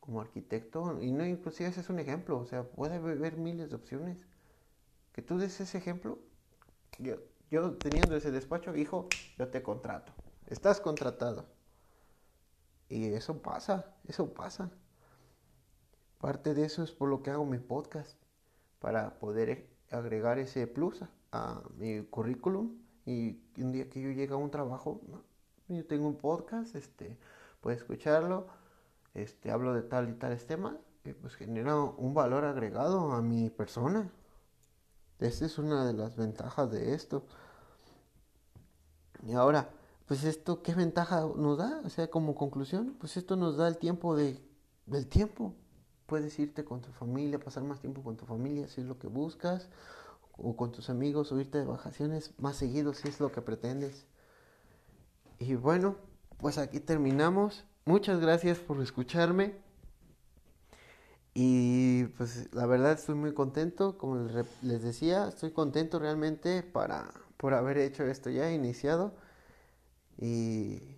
como 0.00 0.20
arquitecto 0.20 1.00
y 1.00 1.12
no 1.12 1.26
inclusive 1.26 1.68
ese 1.68 1.80
es 1.80 1.88
un 1.90 1.98
ejemplo, 1.98 2.38
o 2.38 2.46
sea, 2.46 2.64
puede 2.64 2.96
haber 2.96 3.36
miles 3.36 3.70
de 3.70 3.76
opciones. 3.76 4.26
Que 5.12 5.22
tú 5.22 5.38
des 5.38 5.60
ese 5.60 5.78
ejemplo 5.78 6.18
yo, 7.50 7.72
teniendo 7.74 8.16
ese 8.16 8.30
despacho, 8.30 8.74
hijo, 8.76 9.08
yo 9.38 9.48
te 9.48 9.62
contrato. 9.62 10.12
Estás 10.46 10.80
contratado. 10.80 11.46
Y 12.88 13.06
eso 13.06 13.40
pasa, 13.42 13.94
eso 14.06 14.32
pasa. 14.32 14.70
Parte 16.24 16.54
de 16.54 16.64
eso 16.64 16.82
es 16.82 16.90
por 16.90 17.10
lo 17.10 17.22
que 17.22 17.30
hago 17.30 17.44
mi 17.44 17.58
podcast, 17.58 18.16
para 18.78 19.18
poder 19.18 19.68
agregar 19.90 20.38
ese 20.38 20.66
plus 20.66 21.04
a, 21.32 21.60
mi 21.76 22.00
currículum 22.00 22.78
y 23.04 23.42
un 23.58 23.72
día 23.72 23.90
que 23.90 24.00
yo 24.00 24.08
llegue 24.08 24.32
a 24.32 24.38
un 24.38 24.50
trabajo, 24.50 25.02
yo 25.68 25.84
tengo 25.86 26.08
un 26.08 26.16
podcast, 26.16 26.76
este, 26.76 27.18
puedes 27.60 27.80
escucharlo, 27.80 28.46
este, 29.12 29.50
hablo 29.50 29.74
de 29.74 29.82
tal 29.82 30.08
y 30.08 30.14
tales 30.14 30.46
temas, 30.46 30.76
y 31.04 31.12
pues 31.12 31.34
genera 31.34 31.76
un 31.76 32.14
valor 32.14 32.46
agregado 32.46 33.12
a 33.12 33.20
mi 33.20 33.50
persona. 33.50 34.10
Esa 35.18 35.44
es 35.44 35.58
una 35.58 35.84
de 35.84 35.92
las 35.92 36.16
ventajas 36.16 36.70
de 36.70 36.94
esto. 36.94 37.26
Y 39.26 39.34
ahora, 39.34 39.68
pues 40.06 40.24
esto, 40.24 40.62
¿qué 40.62 40.74
ventaja 40.74 41.28
nos 41.36 41.58
da? 41.58 41.82
O 41.84 41.90
sea, 41.90 42.08
como 42.08 42.34
conclusión, 42.34 42.96
pues 42.98 43.18
esto 43.18 43.36
nos 43.36 43.58
da 43.58 43.68
el 43.68 43.76
tiempo 43.76 44.16
de, 44.16 44.40
del 44.86 45.06
tiempo. 45.06 45.54
Puedes 46.14 46.38
irte 46.38 46.64
con 46.64 46.80
tu 46.80 46.92
familia, 46.92 47.40
pasar 47.40 47.64
más 47.64 47.80
tiempo 47.80 48.00
con 48.04 48.16
tu 48.16 48.24
familia 48.24 48.68
si 48.68 48.82
es 48.82 48.86
lo 48.86 49.00
que 49.00 49.08
buscas, 49.08 49.68
o 50.38 50.54
con 50.54 50.70
tus 50.70 50.88
amigos, 50.88 51.32
o 51.32 51.40
irte 51.40 51.58
de 51.58 51.64
vacaciones 51.64 52.32
más 52.38 52.54
seguido 52.54 52.94
si 52.94 53.08
es 53.08 53.18
lo 53.18 53.32
que 53.32 53.42
pretendes. 53.42 54.06
Y 55.40 55.56
bueno, 55.56 55.96
pues 56.38 56.56
aquí 56.58 56.78
terminamos. 56.78 57.64
Muchas 57.84 58.20
gracias 58.20 58.60
por 58.60 58.80
escucharme. 58.80 59.56
Y 61.34 62.04
pues 62.16 62.48
la 62.54 62.66
verdad 62.66 62.92
estoy 62.92 63.16
muy 63.16 63.34
contento, 63.34 63.98
como 63.98 64.28
les 64.62 64.82
decía, 64.84 65.26
estoy 65.26 65.50
contento 65.50 65.98
realmente 65.98 66.62
para, 66.62 67.10
por 67.36 67.54
haber 67.54 67.78
hecho 67.78 68.04
esto 68.04 68.30
ya, 68.30 68.52
iniciado. 68.52 69.16
Y 70.16 70.96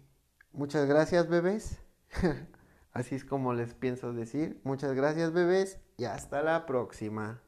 muchas 0.52 0.86
gracias 0.86 1.26
bebés, 1.26 1.78
así 2.96 3.14
es 3.14 3.24
como 3.24 3.52
les 3.52 3.74
pienso 3.74 4.12
decir, 4.12 4.58
muchas 4.64 4.94
gracias 4.94 5.32
bebés 5.32 5.78
y 5.98 6.04
hasta 6.04 6.42
la 6.42 6.64
próxima. 6.66 7.42